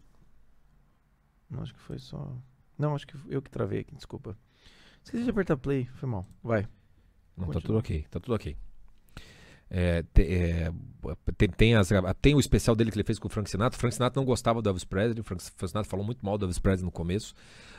Não, 1.50 1.62
acho 1.62 1.74
que 1.74 1.80
foi 1.80 1.98
só. 1.98 2.32
Não, 2.78 2.94
acho 2.94 3.06
que 3.06 3.16
eu 3.28 3.42
que 3.42 3.50
travei 3.50 3.80
aqui, 3.80 3.94
desculpa. 3.94 4.36
Esqueci 5.04 5.24
de 5.24 5.30
apertar 5.30 5.56
play, 5.58 5.86
foi 5.96 6.08
mal. 6.08 6.26
Vai. 6.42 6.66
Não, 7.36 7.48
tá 7.48 7.60
tudo 7.60 7.78
ok, 7.78 8.04
tá 8.10 8.18
tudo 8.20 8.34
ok. 8.34 8.56
É, 9.68 10.02
te- 10.14 10.22
é, 10.22 10.72
tem, 11.36 11.48
tem, 11.48 11.74
as 11.74 11.88
tem 12.22 12.34
o 12.34 12.40
especial 12.40 12.76
dele 12.76 12.90
que 12.90 12.96
ele 12.96 13.04
fez 13.04 13.18
com 13.18 13.26
o 13.26 13.30
Frank 13.30 13.50
Sinatra. 13.50 13.76
O 13.76 13.80
Frank 13.80 13.94
Sinatra 13.94 14.20
não 14.20 14.24
gostava 14.26 14.62
do 14.62 14.68
Elvis 14.68 14.84
Presley. 14.84 15.20
O 15.20 15.24
Frank, 15.24 15.42
Frank 15.42 15.68
Sinatra 15.72 15.90
falou 15.90 16.06
muito 16.06 16.24
mal 16.24 16.38
do 16.38 16.44
Elvis 16.44 16.58
Presley 16.58 16.84
no 16.84 16.92
começo. 16.92 17.34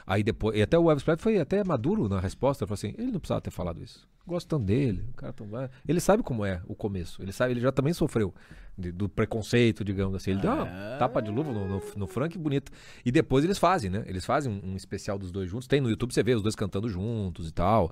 Aí 0.06 0.22
depois. 0.22 0.58
E 0.58 0.62
até 0.62 0.78
o 0.78 0.90
Elvis 0.90 1.04
Presley 1.04 1.24
foi 1.24 1.40
até 1.40 1.64
maduro 1.64 2.10
na 2.10 2.20
resposta. 2.20 2.64
Ele 2.64 2.68
falou 2.68 2.76
assim: 2.76 2.94
ele 3.02 3.12
não 3.12 3.20
precisava 3.20 3.42
ter 3.42 3.52
falado 3.52 3.82
isso. 3.82 4.06
Gosto 4.28 4.48
tanto 4.50 4.66
dele. 4.66 5.06
O 5.10 5.14
cara 5.14 5.32
tão... 5.32 5.48
Ele 5.88 6.00
sabe 6.02 6.22
como 6.22 6.44
é 6.46 6.62
o 6.68 6.76
começo. 6.76 7.22
Ele 7.22 7.32
sabe, 7.32 7.54
ele 7.54 7.62
já 7.62 7.72
também 7.72 7.94
sofreu 7.94 8.34
de- 8.78 8.92
do 8.92 9.08
preconceito, 9.08 9.86
digamos 9.86 10.14
assim. 10.16 10.32
Ele 10.32 10.42
deu 10.42 10.52
uma 10.52 10.64
Ah. 10.66 10.98
tapa 11.00 11.22
de 11.22 11.32
luva 11.32 11.54
no, 11.54 11.66
no, 11.66 11.82
no 11.96 12.08
Frank 12.08 12.38
bonito. 12.38 12.70
E 13.06 13.12
depois 13.12 13.46
eles 13.46 13.58
fazem, 13.58 13.90
né? 13.90 14.04
Eles 14.06 14.26
fazem 14.26 14.52
um, 14.52 14.72
um 14.74 14.76
especial 14.76 15.18
dos 15.18 15.32
dois 15.32 15.50
juntos. 15.50 15.66
Tem 15.68 15.80
no 15.80 15.90
YouTube, 15.90 16.14
você 16.14 16.22
vê 16.22 16.36
os 16.36 16.42
dois 16.44 16.56
cantando 16.56 16.90
juntos 16.90 17.48
e 17.48 17.54
tal. 17.54 17.90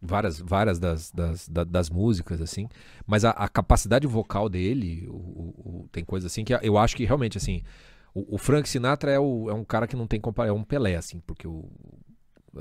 Várias, 0.00 0.38
várias 0.38 0.78
das, 0.78 1.10
das, 1.10 1.48
da- 1.48 1.64
das 1.64 1.88
músicas, 1.88 2.40
assim. 2.42 2.68
Mas 3.06 3.24
a, 3.24 3.30
a 3.30 3.48
capacidade 3.48 4.06
vocal 4.06 4.48
dele, 4.50 5.06
o- 5.08 5.12
o- 5.14 5.54
o- 5.84 5.88
tem 5.90 6.04
coisa 6.04 6.26
assim 6.26 6.44
que 6.44 6.52
eu 6.62 6.76
acho 6.76 6.94
que 6.94 7.04
realmente, 7.06 7.38
assim, 7.38 7.62
o, 8.14 8.34
o 8.34 8.38
Frank 8.38 8.68
Sinatra 8.68 9.10
é, 9.10 9.18
o- 9.18 9.48
é 9.48 9.54
um 9.54 9.64
cara 9.64 9.86
que 9.86 9.96
não 9.96 10.06
tem 10.06 10.20
comparação, 10.20 10.54
é 10.56 10.60
um 10.60 10.62
Pelé, 10.64 10.96
assim, 10.96 11.18
porque 11.26 11.48
o, 11.48 11.64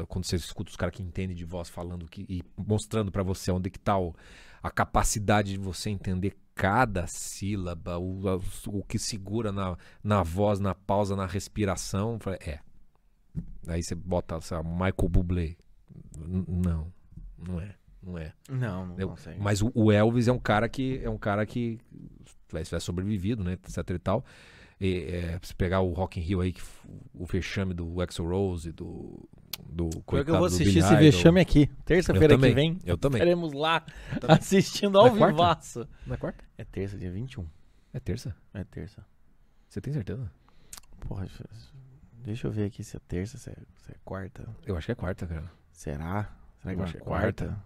quando 0.08 0.26
você 0.26 0.36
escuta 0.36 0.70
os 0.70 0.76
caras 0.76 0.96
que 0.96 1.04
entendem 1.04 1.36
de 1.36 1.46
voz 1.46 1.70
falando 1.70 2.06
que, 2.08 2.26
e 2.30 2.44
mostrando 2.58 3.12
pra 3.12 3.24
você 3.24 3.52
onde 3.52 3.70
que 3.70 3.80
tá 3.80 3.98
o- 3.98 4.14
a 4.62 4.70
capacidade 4.72 5.52
de 5.52 5.58
você 5.58 5.90
entender 5.90 6.36
cada 6.56 7.06
sílaba, 7.08 7.98
o, 7.98 8.28
a- 8.28 8.40
o 8.68 8.84
que 8.84 8.98
segura 9.00 9.52
na, 9.52 9.78
na 10.04 10.24
voz, 10.24 10.60
na 10.60 10.74
pausa, 10.76 11.16
na 11.16 11.26
respiração. 11.26 12.18
É. 12.42 12.60
Aí 13.68 13.84
você 13.84 13.94
bota, 13.96 14.40
lá, 14.52 14.64
Michael 14.64 15.10
Bublé. 15.10 15.56
N- 16.18 16.46
Não, 16.48 16.92
não 17.38 17.62
é. 17.62 17.76
Não 18.02 18.18
é. 18.18 18.34
Não, 18.50 18.88
não 18.88 19.00
Eu- 19.00 19.10
consegue. 19.10 19.40
mas 19.42 19.62
o, 19.62 19.72
o 19.76 19.92
Elvis 19.92 20.28
é 20.28 20.32
um 20.32 20.40
cara 20.40 20.68
que 20.70 21.00
é 21.04 21.10
um 21.10 21.18
cara 21.18 21.46
que 21.46 21.78
vai, 22.52 22.64
vai 22.64 22.80
sobrevivido, 22.80 23.44
né, 23.44 23.54
etc 23.54 23.90
e 23.90 24.00
tal. 24.00 24.24
E, 24.80 25.00
é, 25.12 25.40
se 25.42 25.54
pegar 25.56 25.82
o 25.82 25.92
Rock 25.92 26.20
in 26.20 26.24
Rio 26.24 26.40
aí, 26.42 26.54
que 26.54 26.62
o 27.14 27.26
vexame 27.26 27.74
do 27.74 28.00
Axl 28.00 28.26
Rose, 28.28 28.72
do 28.72 29.28
do 29.70 29.90
Pior 29.90 29.92
que 29.92 29.98
eu 29.98 30.04
coitado 30.04 30.38
vou 30.38 30.48
assistir 30.48 30.80
esse 30.80 30.96
vexame 30.96 31.40
aqui. 31.42 31.70
Eu 31.70 31.84
Terça-feira 31.86 32.38
que 32.38 32.54
vem. 32.54 32.80
Eu 32.86 32.98
também. 32.98 33.18
Estaremos 33.20 33.54
lá 33.54 33.82
também. 34.20 34.36
assistindo 34.38 34.98
ao 34.98 35.06
Na 35.06 35.12
quarta? 35.18 35.32
vivaço. 35.34 35.88
Não 36.06 36.14
é 36.16 36.18
quarta? 36.18 36.44
É 36.58 36.64
terça, 36.64 36.98
dia 36.98 37.12
21. 37.12 37.46
É 37.94 38.00
terça? 38.00 38.36
É 38.54 38.64
terça. 38.64 39.06
Você 39.70 39.82
tem 39.82 39.94
certeza? 39.94 40.30
Porra, 41.08 41.28
deixa 42.24 42.48
eu 42.48 42.52
ver 42.52 42.66
aqui 42.66 42.84
se 42.84 42.96
é 42.98 43.00
terça, 43.08 43.38
se 43.38 43.50
é, 43.50 43.54
se 43.76 43.92
é 43.92 43.96
quarta. 44.04 44.48
Eu 44.66 44.76
acho 44.78 44.86
que 44.86 44.92
é 44.92 44.96
quarta, 44.96 45.26
cara. 45.28 45.52
Será? 45.72 46.30
Será 46.62 46.74
Eu 46.74 46.78
que 46.78 46.84
acho 46.84 46.92
é 46.98 47.00
que 47.00 47.04
é 47.04 47.06
quarta? 47.06 47.58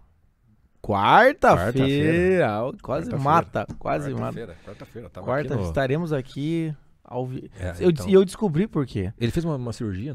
Quarta-feira. 0.82 2.62
Ó, 2.64 2.72
Quase 2.82 3.10
Quarta-feira. 3.10 3.18
mata, 3.18 3.66
quase 3.78 4.14
mata. 4.14 4.22
Quarta-feira, 4.24 4.56
quarta-feira. 4.64 5.10
Quarta, 5.10 5.54
aqui 5.54 5.62
no- 5.62 5.68
estaremos 5.68 6.12
aqui 6.12 6.74
ao 7.04 7.26
vi... 7.26 7.50
É, 7.58 7.74
eu, 7.80 7.90
então. 7.90 8.08
E 8.08 8.12
eu 8.12 8.24
descobri 8.24 8.66
por 8.66 8.84
quê. 8.86 9.12
Ele 9.18 9.30
fez 9.30 9.44
uma, 9.44 9.56
uma 9.56 9.72
cirurgia, 9.72 10.12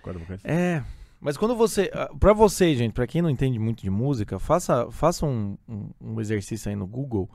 quarto 0.00 0.18
do 0.18 0.24
Boca. 0.24 0.38
É, 0.44 0.82
mas 1.24 1.36
quando 1.36 1.56
você. 1.56 1.90
ah, 1.92 2.08
Pra 2.20 2.32
você, 2.32 2.72
gente, 2.76 2.92
pra 2.92 3.06
quem 3.06 3.20
não 3.20 3.28
entende 3.30 3.58
muito 3.58 3.82
de 3.82 3.90
música, 3.90 4.38
faça, 4.38 4.88
faça 4.92 5.26
um, 5.26 5.56
um, 5.68 5.90
um 6.00 6.20
exercício 6.20 6.68
aí 6.68 6.76
no 6.76 6.86
Google 6.86 7.28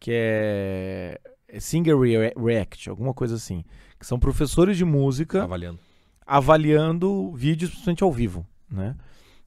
que 0.00 0.10
é, 0.12 1.20
é 1.46 1.60
Singer 1.60 1.96
Rea- 1.98 2.32
React, 2.36 2.90
alguma 2.90 3.14
coisa 3.14 3.36
assim. 3.36 3.62
Que 4.00 4.04
são 4.06 4.18
professores 4.18 4.76
de 4.76 4.84
música 4.84 5.44
Avaliando. 5.44 5.78
avaliando 6.26 7.30
vídeos, 7.32 7.70
principalmente 7.70 8.02
ao 8.02 8.12
vivo, 8.12 8.44
né? 8.68 8.96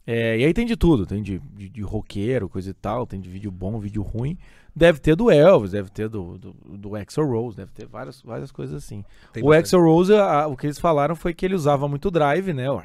É, 0.06 0.40
e 0.40 0.46
aí 0.46 0.54
tem 0.54 0.66
de 0.66 0.78
tudo, 0.78 1.06
tem 1.06 1.22
de, 1.22 1.38
de, 1.54 1.68
de 1.68 1.82
roqueiro, 1.82 2.48
coisa 2.48 2.70
e 2.70 2.74
tal, 2.74 3.06
tem 3.06 3.20
de 3.20 3.30
vídeo 3.30 3.52
bom, 3.52 3.78
vídeo 3.78 4.02
ruim. 4.02 4.38
Deve 4.78 5.00
ter 5.00 5.16
do 5.16 5.32
Elvis, 5.32 5.72
deve 5.72 5.90
ter 5.90 6.08
do, 6.08 6.38
do, 6.38 6.54
do 6.54 6.96
Axl 6.96 7.24
Rose, 7.24 7.58
deve 7.58 7.72
ter 7.72 7.88
várias, 7.88 8.22
várias 8.22 8.52
coisas 8.52 8.76
assim. 8.84 9.04
Tem 9.34 9.42
o 9.44 9.48
bastante. 9.48 9.64
Axl 9.76 9.80
Rose, 9.80 10.14
a- 10.14 10.48
o 10.48 10.56
que 10.56 10.68
eles 10.68 10.78
falaram 10.78 11.16
foi 11.16 11.34
que 11.34 11.44
ele 11.46 11.56
usava 11.56 11.88
muito 11.88 12.12
drive, 12.12 12.54
né? 12.54 12.70
O, 12.70 12.82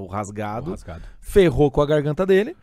o 0.00 0.06
rasgado, 0.06 0.70
rasgado. 0.72 1.02
ferrou 1.20 1.70
com 1.70 1.80
a 1.80 1.86
garganta 1.86 2.26
dele. 2.26 2.54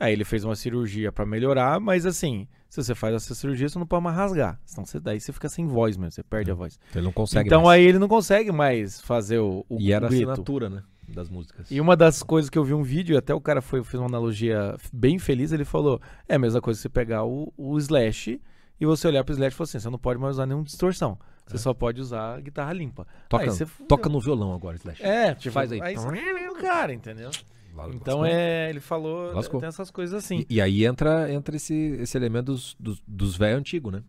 Aí 0.00 0.12
ele 0.12 0.24
fez 0.24 0.44
uma 0.44 0.54
cirurgia 0.56 1.10
pra 1.12 1.24
melhorar, 1.26 1.78
mas 1.80 2.06
assim, 2.06 2.46
se 2.68 2.82
você 2.82 2.94
faz 2.94 3.14
essa 3.14 3.34
cirurgia, 3.34 3.68
você 3.68 3.78
não 3.78 3.86
pode 3.86 4.02
mais 4.04 4.16
rasgar. 4.16 4.58
Senão 4.64 4.84
você, 4.86 4.98
daí 5.00 5.20
você 5.20 5.32
fica 5.32 5.48
sem 5.48 5.66
voz 5.66 5.96
mesmo, 5.96 6.12
você 6.12 6.22
perde 6.22 6.50
a 6.50 6.54
voz. 6.54 6.78
Ele 6.94 7.04
não 7.04 7.12
consegue 7.12 7.48
então 7.48 7.62
mais. 7.62 7.80
aí 7.80 7.86
ele 7.86 7.98
não 7.98 8.08
consegue 8.08 8.50
mais 8.52 9.00
fazer 9.00 9.38
o, 9.38 9.64
o 9.68 9.76
E 9.80 9.92
era 9.92 10.06
a 10.06 10.08
grito. 10.08 10.30
assinatura, 10.30 10.68
né? 10.70 10.82
Das 11.08 11.28
músicas. 11.28 11.70
E 11.70 11.80
uma 11.80 11.96
das 11.96 12.22
coisas 12.22 12.50
que 12.50 12.58
eu 12.58 12.64
vi 12.64 12.74
um 12.74 12.82
vídeo, 12.82 13.16
até 13.16 13.34
o 13.34 13.40
cara 13.40 13.62
foi, 13.62 13.82
fez 13.82 14.00
uma 14.00 14.06
analogia 14.08 14.76
bem 14.92 15.18
feliz, 15.18 15.52
ele 15.52 15.64
falou: 15.64 16.00
é 16.28 16.34
a 16.34 16.38
mesma 16.38 16.60
coisa 16.60 16.78
que 16.78 16.82
você 16.82 16.88
pegar 16.88 17.24
o, 17.24 17.52
o 17.56 17.78
Slash 17.78 18.40
e 18.80 18.86
você 18.86 19.08
olhar 19.08 19.24
pro 19.24 19.32
Slash 19.32 19.54
e 19.54 19.56
falar 19.56 19.64
assim: 19.64 19.80
você 19.80 19.90
não 19.90 19.98
pode 19.98 20.20
mais 20.20 20.36
usar 20.36 20.46
nenhuma 20.46 20.64
distorção. 20.64 21.18
Você 21.46 21.56
É. 21.56 21.58
só 21.58 21.72
pode 21.72 22.00
usar 22.00 22.38
guitarra 22.42 22.72
limpa. 22.74 23.06
Toca, 23.28 23.44
Aí 23.44 23.48
você 23.50 23.64
toca 23.88 24.08
no 24.10 24.20
violão 24.20 24.52
agora, 24.52 24.76
Slash. 24.76 25.02
É, 25.02 25.34
tipo, 25.34 25.52
Faz 25.54 25.72
aí. 25.72 25.96
fudeu 25.96 26.52
o 26.52 26.56
cara, 26.56 26.92
entendeu? 26.92 27.30
Lascou. 27.74 27.94
Então 27.94 28.26
é, 28.26 28.68
ele 28.68 28.80
falou, 28.80 29.32
Lascou. 29.32 29.60
tem 29.60 29.68
essas 29.68 29.90
coisas 29.90 30.12
assim. 30.24 30.44
E, 30.50 30.56
e 30.56 30.60
aí 30.60 30.84
entra, 30.84 31.32
entra 31.32 31.56
esse, 31.56 31.74
esse 32.00 32.18
elemento 32.18 32.46
dos, 32.52 32.76
dos, 32.78 33.00
dos 33.06 33.36
velhos 33.36 33.60
antigos, 33.60 33.92
né? 33.92 34.02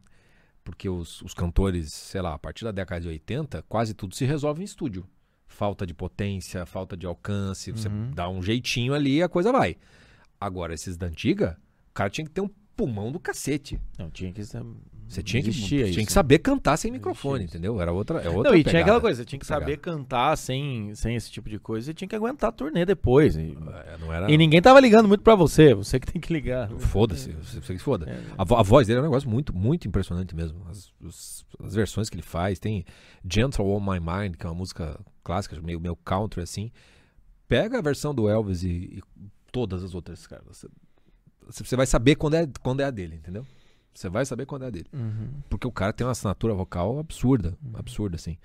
Porque 0.64 0.90
os, 0.90 1.22
os 1.22 1.34
cantores, 1.34 1.94
sei 1.94 2.20
lá, 2.22 2.34
a 2.34 2.40
partir 2.40 2.66
da 2.66 2.72
década 2.72 3.02
de 3.02 3.08
80, 3.08 3.64
quase 3.70 3.94
tudo 3.94 4.14
se 4.16 4.26
resolve 4.26 4.62
em 4.62 4.66
estúdio. 4.66 5.06
Falta 5.60 5.86
de 5.86 5.94
potência, 5.94 6.66
falta 6.66 6.96
de 6.96 7.06
alcance, 7.06 7.70
você 7.74 7.90
Uhum. 7.90 8.12
dá 8.16 8.30
um 8.30 8.42
jeitinho 8.42 8.94
ali 8.94 9.18
e 9.18 9.22
a 9.24 9.28
coisa 9.28 9.52
vai. 9.52 9.76
Agora, 10.40 10.74
esses 10.74 10.96
da 10.96 11.08
antiga, 11.08 11.58
o 11.92 11.94
cara 11.94 12.10
tinha 12.10 12.24
que 12.24 12.32
ter 12.32 12.40
um 12.40 12.50
pulmão 12.78 13.12
do 13.12 13.20
cacete. 13.20 13.78
Não, 13.98 14.10
tinha 14.10 14.32
que 14.32 14.42
ser. 14.46 14.64
Você 15.06 15.22
tinha 15.24 15.42
que, 15.44 15.50
tinha 15.52 15.86
isso. 15.88 16.00
que 16.06 16.12
saber 16.14 16.38
cantar 16.38 16.78
sem 16.78 16.92
microfone, 16.92 17.44
entendeu? 17.44 17.82
Era 17.82 17.92
outra, 17.92 18.20
é 18.22 18.30
outra 18.30 18.52
Não, 18.52 18.58
e 18.58 18.62
tinha 18.64 18.72
pegada. 18.74 18.84
aquela 18.84 19.02
coisa, 19.02 19.18
você 19.18 19.26
tinha 19.26 19.40
que 19.40 19.46
Pegada. 19.46 19.62
saber 19.66 19.78
cantar 19.78 20.38
sem, 20.38 20.94
sem 20.96 21.16
esse 21.16 21.30
tipo 21.32 21.50
de 21.50 21.58
coisa, 21.60 21.88
você 21.88 21.94
tinha 21.96 22.08
que 22.08 22.16
aguentar 22.16 22.50
a 22.52 22.54
turnê 22.54 22.86
depois. 22.86 23.36
E, 23.36 23.58
É, 23.86 23.98
não 24.00 24.14
era... 24.14 24.32
e 24.32 24.38
ninguém 24.38 24.62
tava 24.62 24.80
ligando 24.80 25.08
muito 25.10 25.24
pra 25.24 25.34
você, 25.36 25.74
você 25.74 26.00
que 26.00 26.10
tem 26.10 26.22
que 26.22 26.32
ligar. 26.32 26.70
Foda-se, 26.78 27.32
você 27.34 27.60
que 27.60 27.68
se 27.68 27.78
foda. 27.80 28.08
É, 28.10 28.22
A, 28.38 28.44
a 28.44 28.64
voz 28.64 28.86
dele 28.88 29.00
é 29.00 29.02
um 29.02 29.06
negócio 29.06 29.28
muito, 29.28 29.54
muito 29.54 29.88
impressionante 29.88 30.34
mesmo. 30.36 30.62
As, 30.70 30.94
os- 31.02 31.44
as 31.64 31.74
versões 31.74 32.08
que 32.08 32.16
ele 32.16 32.22
faz. 32.24 32.60
Tem 32.60 32.86
Gentle 33.28 33.66
On 33.66 33.80
My 33.82 34.00
Mind, 34.00 34.36
que 34.38 34.46
é 34.46 34.50
uma 34.50 34.56
música 34.56 34.98
clássica, 35.24 35.60
meio, 35.62 35.80
meio 35.80 35.96
country 35.96 36.42
assim. 36.42 36.72
Pega 37.48 37.80
a 37.80 37.82
versão 37.82 38.14
do 38.14 38.30
Elvis 38.30 38.64
e, 38.64 38.68
e 38.70 39.04
todas 39.52 39.84
as 39.84 39.96
outras, 39.96 40.26
cara. 40.28 40.44
Você, 40.48 40.68
você 41.50 41.76
vai 41.76 41.86
saber 41.88 42.16
quando 42.16 42.36
é, 42.36 42.48
quando 42.62 42.82
é 42.82 42.86
a 42.86 42.92
dele, 42.92 43.16
entendeu? 43.16 43.46
Você 43.94 44.08
vai 44.08 44.24
saber 44.26 44.46
quando 44.46 44.64
é 44.64 44.68
a 44.68 44.70
dele. 44.70 44.86
Uhum. 44.94 45.30
Porque 45.50 45.68
o 45.68 45.72
cara 45.72 45.92
tem 45.92 46.06
uma 46.06 46.12
assinatura 46.12 46.54
vocal 46.54 47.00
absurda. 47.00 47.58
Absurda, 47.74 48.16
assim. 48.16 48.38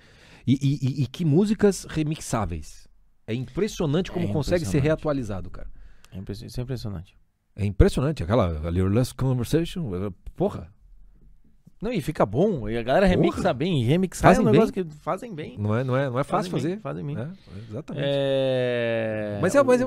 E, 0.45 0.53
e- 0.53 1.03
e- 1.03 1.07
que 1.07 1.23
músicas 1.23 1.85
remixáveis. 1.85 2.87
É 3.27 3.33
impressionante 3.33 4.11
como 4.11 4.25
É 4.25 4.31
consegue 4.33 4.59
ser 4.65 4.69
impressionante. 4.77 4.83
reatualizado, 4.85 5.49
cara. 5.49 5.69
É 6.11 6.17
impressionante, 6.17 6.51
isso 6.51 6.59
é 6.59 6.63
impressionante. 6.63 7.17
É 7.55 7.65
impressionante. 7.65 8.23
Aquela 8.23 8.69
Little 8.69 8.89
Less 8.89 9.13
Conversation. 9.13 10.11
Porra. 10.35 10.73
Não, 11.81 11.91
e 11.91 12.01
fica 12.01 12.25
bom. 12.25 12.67
E 12.69 12.77
a 12.77 12.83
galera 12.83 13.05
remixa 13.05 13.37
Porra. 13.37 13.53
bem. 13.53 13.81
E 13.81 13.85
remixar 13.85 14.29
Fazem 14.33 14.45
é 14.45 14.47
um 14.47 14.51
negócio 14.51 14.73
que 14.73 14.83
fazem 15.01 15.33
bem. 15.33 15.57
Não 15.57 15.75
é, 15.75 15.83
não 15.83 15.95
é, 15.95 16.09
não 16.09 16.19
é 16.19 16.23
fácil 16.23 16.51
Fazem 16.51 16.71
bem, 16.71 16.79
fazer. 16.79 16.81
Fazem 16.81 17.05
bem. 17.05 17.17
É, 17.17 17.69
exatamente. 17.69 18.05
É... 18.07 19.39
Mas, 19.41 19.55
é, 19.55 19.63
mas 19.63 19.81
é, 19.81 19.85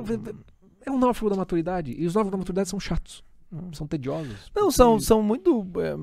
é 0.86 0.90
um 0.90 0.98
náufrago 0.98 1.30
da 1.30 1.36
maturidade. 1.36 1.92
E 1.92 2.06
os 2.06 2.14
náufragos 2.14 2.32
da 2.32 2.38
maturidade 2.38 2.68
são 2.68 2.78
chatos. 2.78 3.24
São 3.72 3.86
tediosos. 3.86 4.50
Não, 4.54 4.70
são, 4.70 5.00
são 5.00 5.22
muito. 5.22 5.66
é, 5.80 5.96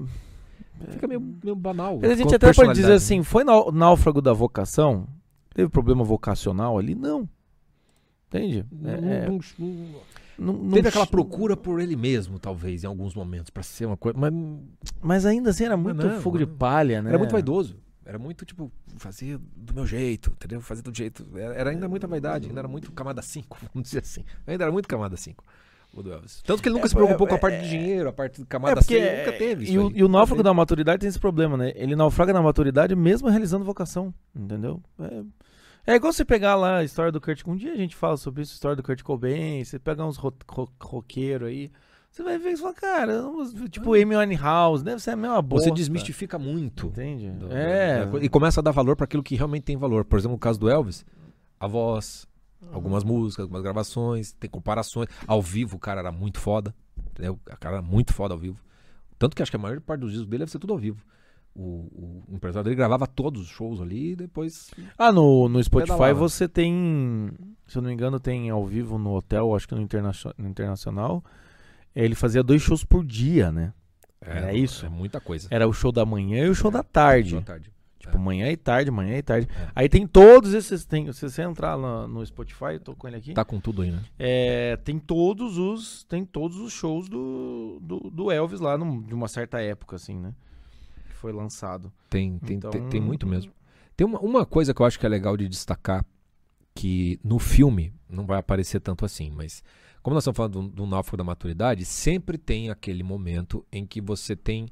Fica 0.92 1.08
meio, 1.08 1.22
meio 1.22 1.56
banal. 1.56 2.00
A 2.02 2.16
gente 2.16 2.34
até 2.36 2.52
pode 2.52 2.74
dizer 2.74 2.94
assim: 2.94 3.22
foi 3.24 3.44
náufrago 3.44 4.22
da 4.22 4.34
vocação? 4.34 5.08
Teve 5.54 5.70
problema 5.70 6.04
vocacional 6.04 6.78
ali? 6.78 6.96
Não. 6.96 7.30
Entende? 8.28 8.66
Não- 8.72 8.90
É, 8.90 9.28
não- 9.28 9.40
não- 9.60 10.02
não- 10.38 10.54
não 10.54 10.72
teve 10.72 10.88
aquela 10.90 11.08
procura 11.08 11.56
por 11.58 11.80
ele 11.80 11.96
mesmo, 11.96 12.40
talvez, 12.40 12.84
em 12.84 12.88
alguns 12.88 13.14
momentos, 13.16 13.50
pra 13.50 13.64
ser 13.64 13.86
uma 13.86 13.98
coisa. 13.98 14.18
Mas 14.18 14.34
Mas 15.02 15.26
ainda 15.26 15.50
assim 15.50 15.66
era 15.66 15.78
muito 15.78 16.06
não, 16.06 16.22
fogo 16.22 16.38
de 16.38 16.46
palha, 16.46 17.02
né? 17.02 17.10
era 17.10 17.18
muito 17.18 17.32
vaidoso. 17.32 17.78
Era 18.08 18.20
muito, 18.20 18.46
tipo, 18.46 18.72
fazer 18.98 19.40
do 19.56 19.74
meu 19.74 19.86
jeito, 19.88 20.30
entendeu? 20.36 20.62
Fazer 20.62 20.84
do 20.84 20.96
jeito. 20.96 21.26
Era, 21.36 21.72
ainda 21.72 21.88
muita 21.90 22.06
vaidade, 22.06 22.48
ainda 22.48 22.60
era 22.62 22.68
muito 22.68 22.92
camada 22.92 23.20
5, 23.22 23.58
vamos 23.74 23.88
dizer 23.88 24.00
assim. 24.04 24.24
Ainda 24.46 24.64
era 24.66 24.72
muito 24.72 24.88
camada 24.88 25.18
5, 25.18 25.44
o 25.92 26.04
do 26.04 26.14
Elvis. 26.14 26.44
Tanto 26.46 26.62
que 26.62 26.70
ele 26.70 26.76
nunca 26.76 26.86
É, 26.86 26.90
se 26.90 26.94
preocupou 26.96 27.26
é, 27.26 27.30
com 27.32 27.36
a 27.36 27.40
parte 27.40 27.56
é, 27.56 27.62
de 27.62 27.70
dinheiro, 27.70 28.08
a 28.08 28.14
parte 28.14 28.36
de 28.38 28.44
É 28.44 28.46
camada 28.46 28.76
porque 28.76 29.00
6, 29.00 29.20
nunca 29.20 29.32
teve 29.40 29.66
e, 29.72 29.80
o, 29.80 29.92
e 29.92 30.04
o 30.04 30.08
náufrago 30.08 30.44
da 30.44 30.54
maturidade 30.54 31.00
tem 31.00 31.10
esse 31.10 31.20
problema, 31.20 31.58
né? 31.58 31.72
Ele 31.76 31.96
naufraga 31.96 32.32
na 32.32 32.44
maturidade 32.44 32.96
mesmo 32.96 33.28
realizando 33.28 33.66
vocação, 33.66 34.14
entendeu? 34.36 34.80
É, 35.00 35.24
é 35.86 35.96
igual 35.96 36.12
você 36.14 36.26
pegar 36.26 36.56
lá 36.56 36.78
a 36.78 36.84
história 36.84 37.12
do 37.12 37.22
Kurt. 37.22 37.42
Um 37.46 37.56
dia 37.56 37.72
a 37.74 37.76
gente 37.78 37.96
fala 37.96 38.18
sobre 38.18 38.42
isso, 38.42 38.54
a 38.54 38.56
história 38.56 38.76
do 38.76 38.84
Kurt 38.84 39.02
Cobain. 39.04 39.64
Você 39.64 39.78
pegar 39.80 40.06
uns 40.06 40.18
ro 40.18 40.34
ro 40.50 40.70
roqueiros 40.82 41.48
aí, 41.48 41.72
você 42.12 42.24
vai 42.24 42.38
ver 42.38 42.52
e 42.54 42.58
fala, 42.58 42.74
cara, 42.74 43.24
tipo 43.70 43.94
Amy 43.94 44.16
Winehouse, 44.16 44.84
deve 44.84 45.02
ser 45.02 45.12
a 45.12 45.16
mesma 45.16 45.42
bosta. 45.42 45.70
Você 45.70 45.76
desmistifica 45.76 46.40
muito. 46.40 46.88
Entende? 46.88 47.30
do- 47.32 47.52
é. 47.52 48.08
coisa. 48.10 48.26
E 48.26 48.30
começa 48.30 48.60
a 48.62 48.64
dar 48.64 48.72
valor 48.72 48.96
para 48.96 49.04
aquilo 49.06 49.22
que 49.24 49.36
realmente 49.36 49.64
tem 49.64 49.78
valor. 49.78 50.06
Por 50.06 50.18
exemplo, 50.18 50.36
no 50.36 50.40
caso 50.40 50.60
do 50.60 50.70
Elvis, 50.70 51.06
a 51.60 51.68
voz, 51.68 52.28
algumas 52.72 53.04
músicas, 53.04 53.44
algumas 53.44 53.62
gravações, 53.62 54.32
tem 54.34 54.50
comparações. 54.50 55.08
Ao 55.28 55.42
vivo, 55.42 55.76
o 55.76 55.80
cara 55.80 56.00
era 56.02 56.12
muito 56.12 56.40
foda. 56.40 56.74
Entendeu? 57.12 57.34
O 57.46 57.58
cara 57.58 57.76
era 57.76 57.82
muito 57.82 58.14
foda 58.14 58.34
ao 58.34 58.40
vivo. 58.40 58.60
Tanto 59.20 59.36
que 59.36 59.42
acho 59.42 59.52
que 59.52 59.56
a 59.56 59.60
maior 59.60 59.80
parte 59.80 60.02
dos 60.02 60.12
discos 60.12 60.28
dele 60.28 60.40
deve 60.40 60.52
ser 60.52 60.60
tudo 60.60 60.74
ao 60.74 60.80
vivo. 60.80 61.02
O, 61.58 62.24
o 62.30 62.36
empresário 62.36 62.66
dele 62.66 62.76
gravava 62.76 63.08
todos 63.08 63.41
os 63.43 63.47
shows 63.47 63.80
ali 63.80 64.12
e 64.12 64.16
depois. 64.18 64.72
Ah, 64.97 65.12
no, 65.12 65.47
no 65.47 65.64
Spotify 65.64 66.12
você 66.14 66.49
tem, 66.49 67.32
se 67.66 67.78
eu 67.78 67.82
não 67.82 67.88
me 67.88 67.93
engano, 67.93 68.20
tem 68.20 68.49
ao 68.49 68.66
vivo 68.66 68.97
no 68.97 69.14
hotel, 69.16 69.56
acho 69.56 69.66
que 69.68 69.74
no, 69.74 69.82
interna- 69.82 70.12
no 70.38 70.49
Internacional. 70.49 71.24
Ele 71.95 72.14
fazia 72.14 72.43
dois 72.43 72.62
shows 72.62 72.84
por 72.84 73.06
dia, 73.06 73.53
né? 73.53 73.72
Era 74.20 74.53
isso? 74.53 74.86
É 74.86 74.89
muita 74.89 75.22
coisa. 75.22 75.47
Era 75.49 75.66
o 75.68 75.72
show 75.72 75.91
da 75.93 76.06
manhã 76.06 76.45
e 76.45 76.49
o 76.49 76.56
show 76.56 76.70
da 76.70 76.84
tarde. 76.84 77.32
Boa 77.36 77.43
tarde. 77.43 77.72
Tipo, 77.99 78.18
É. 78.18 78.20
manhã 78.20 78.51
e 78.51 78.58
tarde, 78.58 78.91
manhã 78.91 79.18
e 79.18 79.22
tarde. 79.24 79.47
É. 79.49 79.68
Aí 79.74 79.88
tem 79.88 80.06
todos 80.06 80.53
esses. 80.53 80.84
Tem, 80.86 81.10
se 81.14 81.22
você 81.30 81.41
entrar 81.43 81.78
no, 81.78 82.06
no 82.08 82.26
Spotify, 82.26 82.74
eu 82.74 82.80
tô 82.82 82.95
com 82.95 83.08
ele 83.08 83.16
aqui. 83.16 83.34
Tá 83.34 83.45
com 83.45 83.60
tudo 83.62 83.82
aí, 83.82 83.91
né? 83.91 84.01
é, 84.20 84.76
tem 84.84 84.99
todos 84.99 85.58
os. 85.58 86.03
Tem 86.03 86.26
todos 86.26 86.58
os 86.58 86.74
shows 86.74 87.08
do, 87.08 87.80
do, 87.82 88.10
do 88.12 88.30
Elvis 88.32 88.60
lá 88.60 88.78
num- 88.78 89.01
de 89.01 89.14
uma 89.14 89.30
certa 89.30 89.62
época, 89.62 89.95
assim, 89.95 90.20
né? 90.20 90.34
Foi 91.26 91.34
lançado. 91.34 91.92
Tem, 92.08 92.38
tem, 92.38 92.58
Então- 92.58 92.70
tem, 92.70 92.88
tem 92.88 93.02
muito 93.02 93.26
mesmo. 93.26 93.52
Tem 93.98 94.06
uma, 94.06 94.20
uma 94.20 94.46
coisa 94.46 94.76
que 94.76 94.80
eu 94.82 94.86
acho 94.86 95.00
que 95.00 95.06
é 95.08 95.10
legal 95.10 95.36
de 95.36 95.48
destacar, 95.48 96.06
que 96.76 97.20
no 97.24 97.40
filme 97.40 97.92
não 98.08 98.28
vai 98.28 98.38
aparecer 98.38 98.80
tanto 98.80 99.04
assim, 99.04 99.32
mas 99.32 99.64
como 100.04 100.14
nós 100.14 100.22
estamos 100.22 100.38
falando 100.38 100.62
do, 100.62 100.68
do 100.70 100.86
náufrago 100.86 101.18
da 101.18 101.24
maturidade, 101.24 101.84
sempre 101.84 102.38
tem 102.38 102.70
aquele 102.70 103.02
momento 103.02 103.66
em 103.72 103.88
que 103.88 104.00
você 104.00 104.36
tem. 104.36 104.68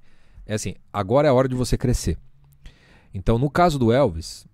É 0.45 0.53
assim, 0.53 0.75
agora 0.91 1.27
é 1.27 1.31
a 1.31 1.33
hora 1.33 1.47
de 1.47 1.55
você 1.55 1.75
crescer. 1.75 2.19
Então, 3.11 3.39
no 3.39 3.49
caso 3.49 3.79
do 3.79 3.91
Elvis, 3.91 4.45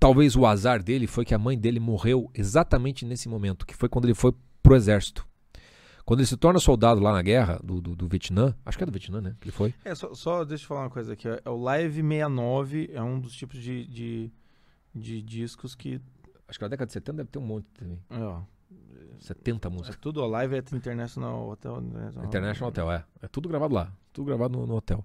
talvez 0.00 0.34
o 0.34 0.46
azar 0.46 0.82
dele 0.82 1.06
foi 1.06 1.26
que 1.26 1.34
a 1.34 1.38
mãe 1.38 1.58
dele 1.58 1.78
morreu 1.78 2.30
exatamente 2.34 3.04
nesse 3.04 3.28
momento, 3.28 3.66
que 3.66 3.76
foi 3.76 3.90
quando 3.90 4.06
ele 4.06 4.14
foi 4.14 4.32
pro 4.62 4.74
exército. 4.76 5.26
Quando 6.04 6.20
ele 6.20 6.26
se 6.26 6.36
torna 6.36 6.58
soldado 6.58 7.00
lá 7.00 7.12
na 7.12 7.22
guerra 7.22 7.60
do, 7.62 7.80
do, 7.80 7.94
do 7.94 8.08
Vietnã, 8.08 8.54
acho 8.64 8.76
que 8.76 8.82
é 8.82 8.86
do 8.86 8.92
Vietnã, 8.92 9.20
né? 9.20 9.36
Que 9.40 9.48
ele 9.48 9.52
foi. 9.52 9.74
É, 9.84 9.94
só, 9.94 10.12
só 10.14 10.44
deixa 10.44 10.64
eu 10.64 10.68
falar 10.68 10.82
uma 10.82 10.90
coisa 10.90 11.12
aqui. 11.12 11.28
É 11.28 11.48
o 11.48 11.56
Live 11.56 12.02
69 12.02 12.90
é 12.92 13.02
um 13.02 13.20
dos 13.20 13.34
tipos 13.34 13.60
de, 13.62 13.86
de, 13.86 14.32
de 14.94 15.22
discos 15.22 15.74
que. 15.74 16.00
Acho 16.48 16.58
que 16.58 16.64
na 16.64 16.68
década 16.68 16.86
de 16.86 16.92
70 16.92 17.16
deve 17.16 17.30
ter 17.30 17.38
um 17.38 17.42
monte 17.42 17.66
também. 17.72 17.98
É, 18.10 18.18
ó, 18.18 18.42
70 19.20 19.68
é 19.68 19.70
músicas. 19.70 19.96
tudo, 19.96 20.22
ó, 20.22 20.26
Live 20.26 20.56
é 20.56 20.58
International 20.58 21.48
Hotel. 21.48 21.78
International, 21.78 22.26
International 22.26 22.68
Hotel, 22.68 22.92
é. 22.92 23.04
É 23.22 23.28
tudo 23.28 23.48
gravado 23.48 23.74
lá. 23.74 23.92
Tudo 24.12 24.26
gravado 24.26 24.58
no, 24.58 24.66
no 24.66 24.76
hotel. 24.76 25.04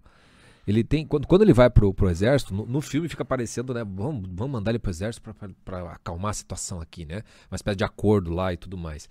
Ele 0.68 0.84
tem. 0.84 1.06
Quando, 1.06 1.28
quando 1.28 1.44
ele 1.44 1.54
vai 1.54 1.70
pro, 1.70 1.94
pro 1.94 2.10
exército, 2.10 2.54
no, 2.54 2.66
no 2.66 2.82
filme 2.82 3.08
fica 3.08 3.24
parecendo, 3.24 3.74
né? 3.74 3.86
Vamos, 3.86 4.28
vamos 4.30 4.52
mandar 4.52 4.72
ele 4.72 4.80
pro 4.80 4.92
exército 4.92 5.34
pra 5.64 5.94
acalmar 5.94 6.32
a 6.32 6.34
situação 6.34 6.82
aqui, 6.82 7.06
né? 7.06 7.22
Uma 7.50 7.56
espécie 7.56 7.78
de 7.78 7.86
acordo 7.86 8.32
lá 8.32 8.52
e 8.52 8.58
tudo 8.58 8.78
mais. 8.78 9.08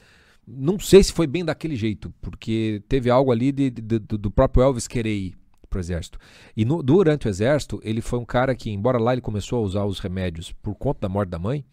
Não 0.46 0.78
sei 0.78 1.02
se 1.02 1.12
foi 1.12 1.26
bem 1.26 1.44
daquele 1.44 1.74
jeito, 1.74 2.12
porque 2.20 2.82
teve 2.88 3.10
algo 3.10 3.32
ali 3.32 3.50
de, 3.50 3.68
de- 3.70 3.98
do, 3.98 4.16
do 4.18 4.30
próprio 4.30 4.62
Elvis 4.62 4.86
querer 4.86 5.14
ir 5.14 5.34
pro 5.68 5.80
exército. 5.80 6.18
E 6.56 6.64
no- 6.64 6.82
durante 6.82 7.26
o 7.26 7.28
exército, 7.28 7.80
ele 7.82 8.00
foi 8.00 8.18
um 8.18 8.24
cara 8.24 8.54
que, 8.54 8.70
embora 8.70 8.98
lá 8.98 9.12
ele 9.12 9.20
começou 9.20 9.58
a 9.58 9.62
usar 9.62 9.84
os 9.84 9.98
remédios 9.98 10.52
por 10.52 10.74
conta 10.76 11.00
da 11.00 11.08
morte 11.08 11.30
da 11.30 11.38
mãe, 11.38 11.64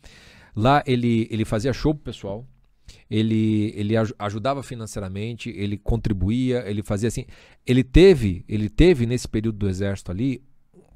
lá 0.56 0.84
ele, 0.88 1.28
ele 1.30 1.46
fazia 1.46 1.72
show 1.72 1.94
pro 1.94 2.04
pessoal, 2.04 2.48
ele, 3.10 3.72
ele 3.76 3.96
aj- 3.96 4.14
ajudava 4.18 4.64
financeiramente, 4.64 5.50
ele 5.52 5.78
contribuía, 5.78 6.64
ele 6.68 6.82
fazia 6.82 7.08
assim. 7.10 7.26
Ele 7.66 7.84
teve, 7.84 8.44
ele 8.50 8.70
teve 8.70 9.06
nesse 9.06 9.28
período 9.28 9.60
do 9.60 9.70
exército 9.70 10.12
ali, 10.12 10.42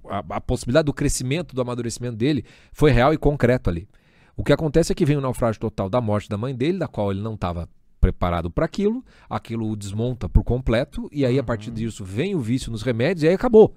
a, 0.10 0.20
a 0.38 0.42
possibilidade 0.42 0.86
do 0.88 0.94
crescimento, 0.94 1.54
do 1.56 1.62
amadurecimento 1.62 2.16
dele 2.18 2.44
foi 2.72 2.92
real 2.92 3.14
e 3.14 3.18
concreto 3.18 3.70
ali. 3.70 3.88
O 4.38 4.44
que 4.44 4.54
acontece 4.54 4.92
é 4.92 4.96
que 4.96 5.04
vem 5.04 5.18
o 5.18 5.22
naufrágio 5.22 5.60
total 5.60 5.90
da 5.90 6.00
morte 6.00 6.30
da 6.30 6.38
mãe 6.38 6.56
dele, 6.56 6.78
da 6.78 6.88
qual 6.88 7.12
ele 7.12 7.22
não 7.22 7.34
estava 7.34 7.68
preparado 8.00 8.52
para 8.52 8.66
aquilo, 8.66 9.04
aquilo 9.28 9.68
o 9.68 9.76
desmonta 9.76 10.30
por 10.30 10.44
completo, 10.44 11.10
e 11.12 11.26
aí 11.26 11.40
a 11.40 11.44
partir 11.44 11.72
disso 11.72 12.06
vem 12.06 12.36
o 12.36 12.40
vício 12.40 12.72
nos 12.72 12.84
remédios 12.84 13.24
e 13.24 13.28
aí 13.28 13.34
acabou. 13.34 13.76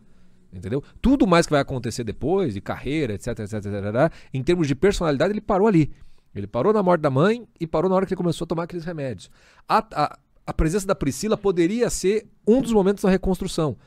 Entendeu? 0.53 0.85
Tudo 1.01 1.27
mais 1.27 1.47
que 1.47 1.53
vai 1.53 1.63
acontecer 1.63 2.05
depois, 2.05 2.53
de 2.53 2.61
carreira, 2.61 3.15
etc, 3.15 3.39
etc, 3.39 3.55
etc, 3.55 4.13
em 4.35 4.43
termos 4.43 4.69
de 4.69 4.75
personalidade, 4.75 5.33
ele 5.33 5.41
parou 5.41 5.67
ali. 5.67 5.95
Ele 6.35 6.47
parou 6.47 6.75
na 6.75 6.83
morte 6.83 7.01
da 7.01 7.11
mãe 7.11 7.49
e 7.59 7.67
parou 7.67 7.89
na 7.89 7.97
hora 7.97 8.05
que 8.05 8.13
ele 8.13 8.19
começou 8.19 8.45
a 8.45 8.49
tomar 8.49 8.65
aqueles 8.65 8.85
remédios. 8.85 9.31
A, 9.67 9.79
a, 9.95 10.19
a 10.47 10.53
presença 10.53 10.87
da 10.87 10.95
Priscila 10.95 11.39
poderia 11.39 11.89
ser 11.89 12.29
um 12.47 12.61
dos 12.61 12.73
momentos 12.73 13.03
da 13.03 13.11
reconstrução. 13.11 13.79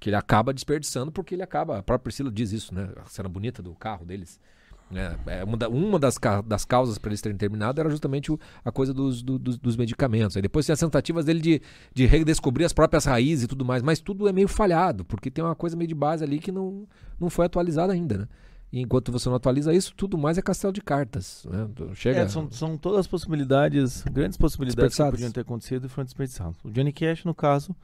Que 0.00 0.10
ele 0.10 0.16
acaba 0.16 0.52
desperdiçando 0.52 1.12
porque 1.12 1.36
ele 1.36 1.42
acaba. 1.42 1.78
A 1.78 1.82
própria 1.82 2.04
Priscila 2.04 2.32
diz 2.32 2.50
isso, 2.50 2.74
né? 2.74 2.90
A 2.96 3.04
cena 3.04 3.28
bonita 3.28 3.62
do 3.62 3.74
carro 3.74 4.04
deles. 4.04 4.40
Né? 4.90 5.16
É, 5.26 5.44
uma, 5.44 5.56
da- 5.56 5.68
uma 5.68 5.98
das, 5.98 6.16
das 6.46 6.64
causas 6.64 6.98
para 6.98 7.10
eles 7.10 7.20
terem 7.20 7.36
terminado 7.36 7.80
era 7.80 7.90
justamente 7.90 8.30
o- 8.30 8.38
a 8.64 8.70
coisa 8.70 8.94
dos, 8.94 9.22
do- 9.22 9.38
dos, 9.38 9.58
dos 9.58 9.76
medicamentos. 9.76 10.36
Aí 10.36 10.42
depois 10.42 10.64
tem 10.66 10.72
as 10.72 10.80
tentativas 10.80 11.24
dele 11.24 11.40
de, 11.40 11.62
de 11.94 12.06
redescobrir 12.06 12.64
as 12.64 12.72
próprias 12.72 13.04
raízes 13.04 13.44
e 13.44 13.48
tudo 13.48 13.64
mais, 13.64 13.82
mas 13.82 14.00
tudo 14.00 14.28
é 14.28 14.32
meio 14.32 14.48
falhado, 14.48 15.04
porque 15.04 15.30
tem 15.30 15.44
uma 15.44 15.54
coisa 15.54 15.76
meio 15.76 15.88
de 15.88 15.94
base 15.94 16.22
ali 16.24 16.38
que 16.38 16.52
não, 16.52 16.86
não 17.18 17.28
foi 17.28 17.46
atualizada 17.46 17.92
ainda, 17.92 18.18
né? 18.18 18.28
E 18.72 18.80
enquanto 18.80 19.12
você 19.12 19.28
não 19.28 19.36
atualiza 19.36 19.72
isso, 19.72 19.94
tudo 19.96 20.18
mais 20.18 20.36
é 20.38 20.42
castelo 20.42 20.72
de 20.72 20.80
cartas. 20.80 21.46
Né? 21.48 21.68
Chega. 21.94 22.20
É, 22.20 22.28
são, 22.28 22.50
são 22.50 22.76
todas 22.76 23.00
as 23.00 23.06
possibilidades, 23.06 24.02
grandes 24.12 24.36
possibilidades 24.36 24.94
que 24.96 25.02
podiam 25.12 25.30
ter 25.32 25.40
acontecido 25.40 25.86
e 25.86 25.88
foram 25.88 26.04
desperdiçadas. 26.04 26.56
O 26.64 26.70
Johnny 26.70 26.92
Cash, 26.92 27.24
no 27.24 27.32
caso, 27.34 27.74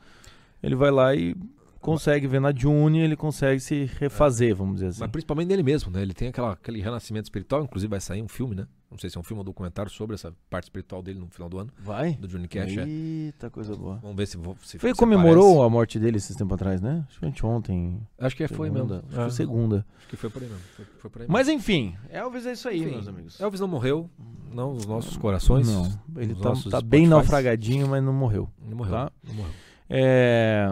ele 0.62 0.74
vai 0.74 0.90
lá 0.90 1.14
e 1.14 1.36
consegue 1.82 2.26
ver 2.26 2.40
na 2.40 2.54
June, 2.54 2.98
ele 3.00 3.16
consegue 3.16 3.60
se 3.60 3.84
refazer, 3.98 4.54
vamos 4.56 4.76
dizer 4.76 4.86
assim. 4.86 5.00
Mas 5.00 5.10
principalmente 5.10 5.48
nele 5.48 5.62
mesmo, 5.62 5.90
né? 5.90 6.00
Ele 6.00 6.14
tem 6.14 6.28
aquela, 6.28 6.52
aquele 6.52 6.80
renascimento 6.80 7.24
espiritual, 7.26 7.62
inclusive 7.64 7.90
vai 7.90 8.00
sair 8.00 8.22
um 8.22 8.28
filme, 8.28 8.54
né? 8.54 8.66
Não 8.90 8.98
sei 8.98 9.08
se 9.08 9.16
é 9.16 9.20
um 9.20 9.22
filme 9.24 9.38
ou 9.40 9.44
documentário 9.44 9.90
sobre 9.90 10.14
essa 10.14 10.34
parte 10.50 10.64
espiritual 10.64 11.02
dele 11.02 11.18
no 11.18 11.26
final 11.28 11.48
do 11.48 11.58
ano, 11.58 11.70
Vai? 11.78 12.12
do 12.12 12.28
Johnny 12.28 12.46
Cash. 12.46 12.76
é. 12.76 12.86
Eita, 12.86 13.48
coisa 13.50 13.74
boa. 13.74 13.98
Vamos 14.02 14.16
ver 14.16 14.26
se, 14.26 14.38
se 14.64 14.78
Foi 14.78 14.90
se 14.90 14.96
comemorou 14.96 15.52
aparece. 15.54 15.66
a 15.66 15.70
morte 15.70 15.98
dele 15.98 16.16
esses 16.18 16.36
tempo 16.36 16.54
atrás, 16.54 16.80
né? 16.80 17.04
Acho 17.08 17.18
que 17.32 17.46
ontem. 17.46 18.00
Acho 18.18 18.36
que 18.36 18.46
foi 18.48 18.68
segunda, 18.70 18.94
mesmo. 18.96 19.08
Acho 19.08 19.08
que 19.08 19.14
foi 19.16 19.24
É, 19.24 19.30
segunda. 19.30 19.86
acho 19.98 20.08
que 20.08 20.16
foi 20.16 20.30
por 20.30 20.42
aí 20.42 20.48
mesmo. 20.48 20.64
Foi, 20.76 20.84
foi 20.98 21.10
por 21.10 21.22
aí 21.22 21.28
Mas 21.30 21.48
enfim, 21.48 21.94
Elvis 22.10 22.44
é 22.46 22.52
isso 22.52 22.68
aí, 22.68 22.80
Enfim, 22.82 22.90
meus 22.90 23.08
amigos. 23.08 23.32
mesmo. 23.34 23.44
Elvis 23.46 23.60
não 23.60 23.68
morreu, 23.68 24.10
não 24.52 24.74
nos 24.74 24.84
nossos 24.86 25.16
corações. 25.16 25.66
Não, 25.66 25.90
ele 26.16 26.34
tá, 26.34 26.52
tá 26.70 26.80
bem 26.82 27.06
naufragadinho, 27.06 27.88
mas 27.88 28.04
não 28.04 28.12
morreu. 28.12 28.48
Não 28.62 28.76
morreu. 28.76 28.92
Tá. 28.92 29.12
Não 29.26 29.34
morreu. 29.34 29.52
É... 29.88 30.68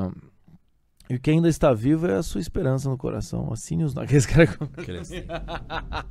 E 1.11 1.17
o 1.17 1.21
que 1.21 1.29
ainda 1.31 1.49
está 1.49 1.73
vivo 1.75 2.07
é 2.07 2.15
a 2.15 2.23
sua 2.23 2.41
esperança 2.41 2.89
no 2.89 2.97
coração. 2.97 3.53
Assine 3.53 3.83
os 3.83 3.97
Aqueles 3.97 4.25
caras 4.27 4.57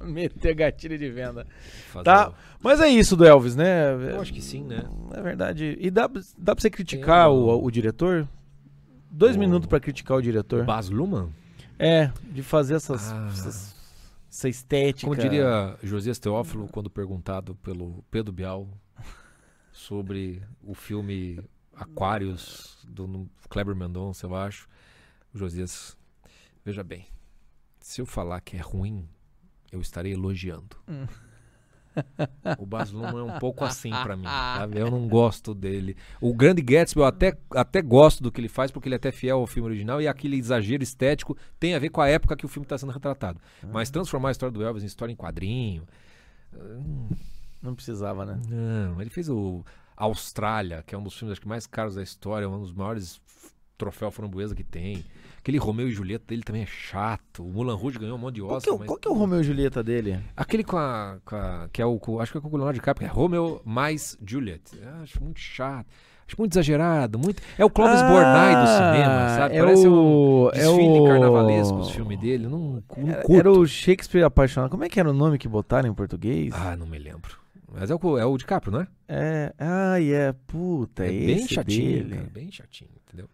meter 0.06 0.54
gatilho 0.54 0.98
de 0.98 1.10
venda. 1.10 1.48
fazer 1.92 2.04
Tá. 2.04 2.30
o- 2.30 2.34
Mas 2.62 2.82
é 2.82 2.88
isso 2.90 3.16
do 3.16 3.26
Elvis, 3.26 3.56
né? 3.56 3.94
Eu 4.14 4.20
acho 4.22 4.34
que 4.34 4.42
sim, 4.42 4.64
né? 4.64 4.84
É 5.14 5.22
verdade. 5.22 5.78
E 5.80 5.90
dá, 5.90 6.08
dá 6.38 6.54
pra 6.56 6.62
você 6.62 6.70
criticar 6.70 7.30
o, 7.30 7.46
o- 7.48 7.66
o 7.66 7.72
diretor? 7.72 8.28
Dois 9.10 9.36
minutos 9.36 9.68
pra 9.68 9.80
criticar 9.80 10.18
o 10.18 10.22
diretor. 10.22 10.66
Baz 10.66 10.90
Luhrmann, 10.90 11.30
É, 11.80 12.12
de 12.32 12.44
fazer 12.44 12.76
essas, 12.76 13.10
Ah. 13.12 13.30
essas- 13.32 13.76
essa 14.30 14.50
estética. 14.50 15.08
como 15.10 15.16
diria 15.20 15.78
Josias 15.82 16.20
Teófilo 16.20 16.68
quando 16.68 16.90
perguntado 16.90 17.56
pelo 17.56 18.04
Pedro 18.12 18.34
Bial 18.34 18.68
sobre 19.72 20.42
o 20.62 20.74
filme 20.74 21.40
Aquários 21.76 22.78
do 22.86 23.28
Kleber 23.50 23.74
Mendonça, 23.76 24.26
eu 24.28 24.36
acho. 24.36 24.68
Josias, 25.34 25.98
veja 26.66 26.84
bem, 26.84 27.06
se 27.80 28.02
eu 28.02 28.06
falar 28.06 28.42
que 28.42 28.58
é 28.58 28.60
ruim, 28.62 29.08
eu 29.72 29.80
estarei 29.82 30.14
elogiando. 30.14 30.76
Hum. 30.88 31.06
O 32.58 32.66
Baz 32.66 32.92
Luhrmann 32.92 33.28
é 33.28 33.34
um 33.36 33.40
pouco 33.40 33.66
assim 33.66 33.90
pra 33.90 34.16
mim, 34.16 34.24
sabe? 34.24 34.80
Eu 34.80 34.90
não 34.90 35.08
gosto 35.10 35.54
dele. 35.54 35.98
O 36.22 36.34
Grande 36.34 36.62
Gatsby 36.62 37.02
eu 37.02 37.06
até, 37.06 37.38
até 37.52 37.82
gosto 37.82 38.24
do 38.24 38.32
que 38.32 38.40
ele 38.40 38.48
faz, 38.48 38.72
porque 38.72 38.88
ele 38.88 38.96
é 38.96 38.98
até 38.98 39.12
fiel 39.12 39.40
ao 39.40 39.48
filme 39.48 39.68
original 39.70 40.02
e 40.02 40.08
aquele 40.08 40.38
exagero 40.38 40.82
estético 40.82 41.36
tem 41.60 41.76
a 41.76 41.80
ver 41.80 41.90
com 41.90 42.00
a 42.00 42.08
época 42.08 42.38
que 42.38 42.46
o 42.46 42.50
filme 42.50 42.64
está 42.66 42.78
sendo 42.78 42.92
retratado. 42.94 43.42
Mas 43.72 43.90
transformar 43.90 44.30
a 44.30 44.32
história 44.32 44.54
do 44.54 44.64
Elvis 44.64 44.84
em 44.84 44.86
história 44.88 45.12
em 45.12 45.16
quadrinho. 45.16 45.84
hum, 46.54 47.10
Não 47.62 47.76
precisava, 47.76 48.26
né? 48.26 48.40
Não, 48.48 49.02
ele 49.02 49.10
fez 49.10 49.28
o 49.28 49.64
Austrália, 49.98 50.84
que 50.88 50.96
é 50.96 50.98
um 50.98 51.04
dos 51.04 51.16
filmes 51.18 51.34
acho 51.34 51.42
que 51.42 51.48
mais 51.50 51.68
caros 51.68 51.96
da 51.96 52.04
história, 52.04 52.48
um 52.48 52.62
dos 52.62 52.72
maiores 52.72 53.20
troféu 53.80 54.12
framboesa 54.12 54.54
que 54.54 54.64
tem. 54.64 55.04
Aquele 55.40 55.58
Romeu 55.58 55.88
e 55.88 55.92
Julieta 55.92 56.26
dele 56.28 56.44
também 56.44 56.62
é 56.64 56.66
chato. 56.66 57.44
O 57.44 57.50
Mulan 57.50 57.74
Rouge 57.76 57.98
ganhou 57.98 58.18
um 58.18 58.20
monte 58.20 58.36
de 58.36 58.42
Qual 58.42 58.58
Oscar. 58.58 58.62
que, 58.62 58.70
é, 58.70 58.74
o- 58.74 58.80
mas- 58.80 58.88
qual 58.88 59.00
que 59.00 59.08
é 59.08 59.12
o 59.12 59.14
Romeu 59.14 59.40
e 59.40 59.44
Julieta 59.44 59.82
dele? 59.82 60.20
Aquele 60.36 60.64
com 60.66 60.78
a, 60.78 61.18
com 61.26 61.36
a- 61.36 61.70
que 61.72 61.82
é 61.82 61.86
o 61.86 61.98
com- 61.98 62.20
acho 62.20 62.32
que 62.34 62.38
é 62.38 62.42
com 62.42 62.48
o 62.50 62.52
Leonardo 62.52 62.74
DiCaprio, 62.78 63.08
que 63.08 63.12
é 63.12 63.16
Romeo 63.16 63.62
mais 63.66 64.18
Juliet. 64.24 64.62
Eu 64.80 64.90
acho 65.02 65.24
muito 65.24 65.40
chato. 65.40 65.88
Acho 66.28 66.36
muito 66.38 66.54
exagerado, 66.54 67.18
muito. 67.18 67.42
É 67.58 67.66
o 67.66 67.70
Clóvis 67.72 68.02
Bornai 68.04 68.54
do 68.54 68.68
cinema, 68.68 69.30
sabe? 69.30 69.56
É 69.56 69.60
Parece 69.64 69.88
um 69.88 69.94
o, 69.94 70.50
é 70.54 70.58
desfile 70.60 71.00
o... 71.00 71.06
carnavalesco 71.06 71.78
os 71.80 71.90
filmes 71.90 72.20
dele. 72.20 72.46
Eu 72.46 72.50
Não, 72.52 72.84
não 72.98 73.10
Era, 73.10 73.22
curto. 73.24 73.40
era 73.40 73.52
o 73.52 73.66
Shakespeare 73.66 74.24
apaixonado. 74.24 74.70
Como 74.70 74.84
é 74.84 74.90
que 74.90 75.00
era 75.00 75.10
o 75.10 75.14
nome 75.14 75.40
que 75.40 75.48
botaram 75.48 75.90
em 75.90 75.94
português? 75.94 76.54
Ah, 76.54 76.76
não 76.76 76.86
me 76.86 77.00
lembro. 77.00 77.40
Mas 77.72 77.90
é 77.90 77.96
o, 77.96 78.18
é 78.18 78.26
o 78.26 78.38
DiCaprio, 78.38 78.72
não 78.74 78.82
é? 78.82 78.88
É. 79.08 79.54
Ai, 79.58 80.12
é. 80.14 80.34
Puta, 80.46 81.06
é 81.06 81.10
bem 81.10 81.32
esse 81.38 81.54
chatinho, 81.56 82.04
dele. 82.04 82.16
cara, 82.18 82.30
bem 82.32 82.52
chatinho, 82.52 82.90
entendeu? 83.08 83.28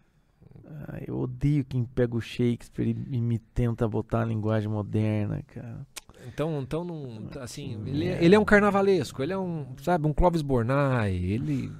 Ai, 0.88 1.04
eu 1.06 1.18
odeio 1.18 1.64
quem 1.64 1.84
pega 1.84 2.16
o 2.16 2.20
Shakespeare 2.20 2.88
e, 2.88 3.16
e 3.16 3.20
me 3.20 3.38
tenta 3.38 3.86
botar 3.88 4.22
a 4.22 4.24
linguagem 4.24 4.68
moderna, 4.68 5.42
cara. 5.46 5.86
Então, 6.26 6.60
então 6.60 6.84
não, 6.84 7.28
assim, 7.40 7.80
Que 7.84 7.90
ele, 7.90 8.08
é- 8.08 8.24
ele 8.24 8.34
é 8.34 8.38
um 8.38 8.44
carnavalesco, 8.44 9.22
ele 9.22 9.32
é 9.32 9.38
um, 9.38 9.66
sabe, 9.82 10.06
um 10.08 10.12
Clóvis 10.12 10.42
Bornai, 10.42 11.14
ele, 11.14 11.70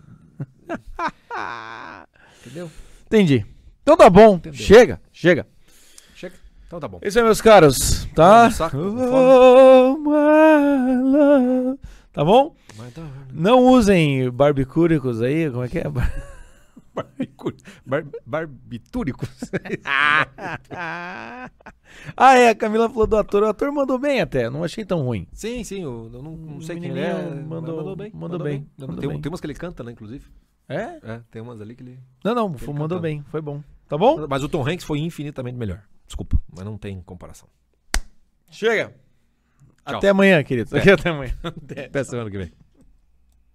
entendeu? 2.44 2.70
Entendi. 3.06 3.44
Então 3.82 3.96
tá 3.96 4.08
bom. 4.10 4.36
Entendeu. 4.36 4.58
Chega, 4.60 5.00
chega. 5.12 5.46
Chega. 6.14 6.34
Então 6.66 6.80
tá 6.80 6.88
bom. 6.88 6.98
Isso 7.02 7.18
aí, 7.18 7.24
meus 7.24 7.40
caros. 7.40 8.04
Tá? 8.14 8.48
Oh, 8.74 9.96
my 9.98 11.02
love. 11.02 11.78
Tá 12.12 12.24
bom? 12.24 12.54
Tá- 12.94 13.02
Não 13.32 13.64
usem 13.66 14.30
barbicúricos 14.30 15.22
aí. 15.22 15.50
Como 15.50 15.62
é 15.64 15.68
que 15.68 15.78
é? 15.78 15.84
Bar- 17.84 18.06
barbitúricos. 18.24 19.28
ah, 22.16 22.34
é. 22.36 22.48
A 22.50 22.54
Camila 22.54 22.88
falou 22.88 23.06
do 23.06 23.16
ator. 23.16 23.42
O 23.42 23.46
ator 23.46 23.72
mandou 23.72 23.98
bem 23.98 24.20
até. 24.20 24.48
Não 24.50 24.64
achei 24.64 24.84
tão 24.84 25.02
ruim. 25.02 25.26
sim, 25.32 25.62
sim, 25.64 25.82
eu 25.82 26.08
não, 26.12 26.22
não 26.36 26.60
sei 26.60 26.78
quem 26.80 26.90
ele 26.90 27.00
é. 27.00 27.12
mandou- 27.34 27.76
mandou 27.76 27.96
bem. 27.96 28.10
mandou 28.14 28.38
bem, 28.38 28.66
mandou 28.78 28.96
tem, 28.96 29.08
um- 29.08 29.12
bem. 29.12 29.20
tem 29.20 29.30
umas 29.30 29.40
que 29.40 29.46
ele 29.46 29.54
canta, 29.54 29.82
né, 29.84 29.92
inclusive. 29.92 30.26
É? 30.68 30.98
É, 31.02 31.20
tem 31.30 31.40
umas 31.40 31.60
ali 31.60 31.76
que 31.76 31.82
ele... 31.82 31.98
Não, 32.24 32.34
não. 32.34 32.46
Ele 32.46 32.66
mandou 32.66 32.74
cantando. 32.88 33.00
bem. 33.02 33.22
Foi 33.28 33.40
bom. 33.40 33.62
Tá 33.88 33.96
bom? 33.96 34.26
Mas 34.28 34.42
o 34.42 34.48
Tom 34.48 34.66
Hanks 34.68 34.84
foi 34.84 34.98
infinitamente 34.98 35.56
melhor. 35.56 35.82
Desculpa, 36.06 36.40
mas 36.52 36.64
não 36.64 36.76
tem 36.76 37.00
comparação. 37.02 37.48
Chega. 38.50 38.92
Tchau. 39.86 39.98
Até 39.98 40.08
amanhã, 40.08 40.42
queridos. 40.42 40.72
Aqui 40.74 40.90
até 40.90 41.10
amanhã. 41.10 41.32
Até 41.44 42.02
semana 42.02 42.28
que 42.30 42.38
vem. 42.38 42.52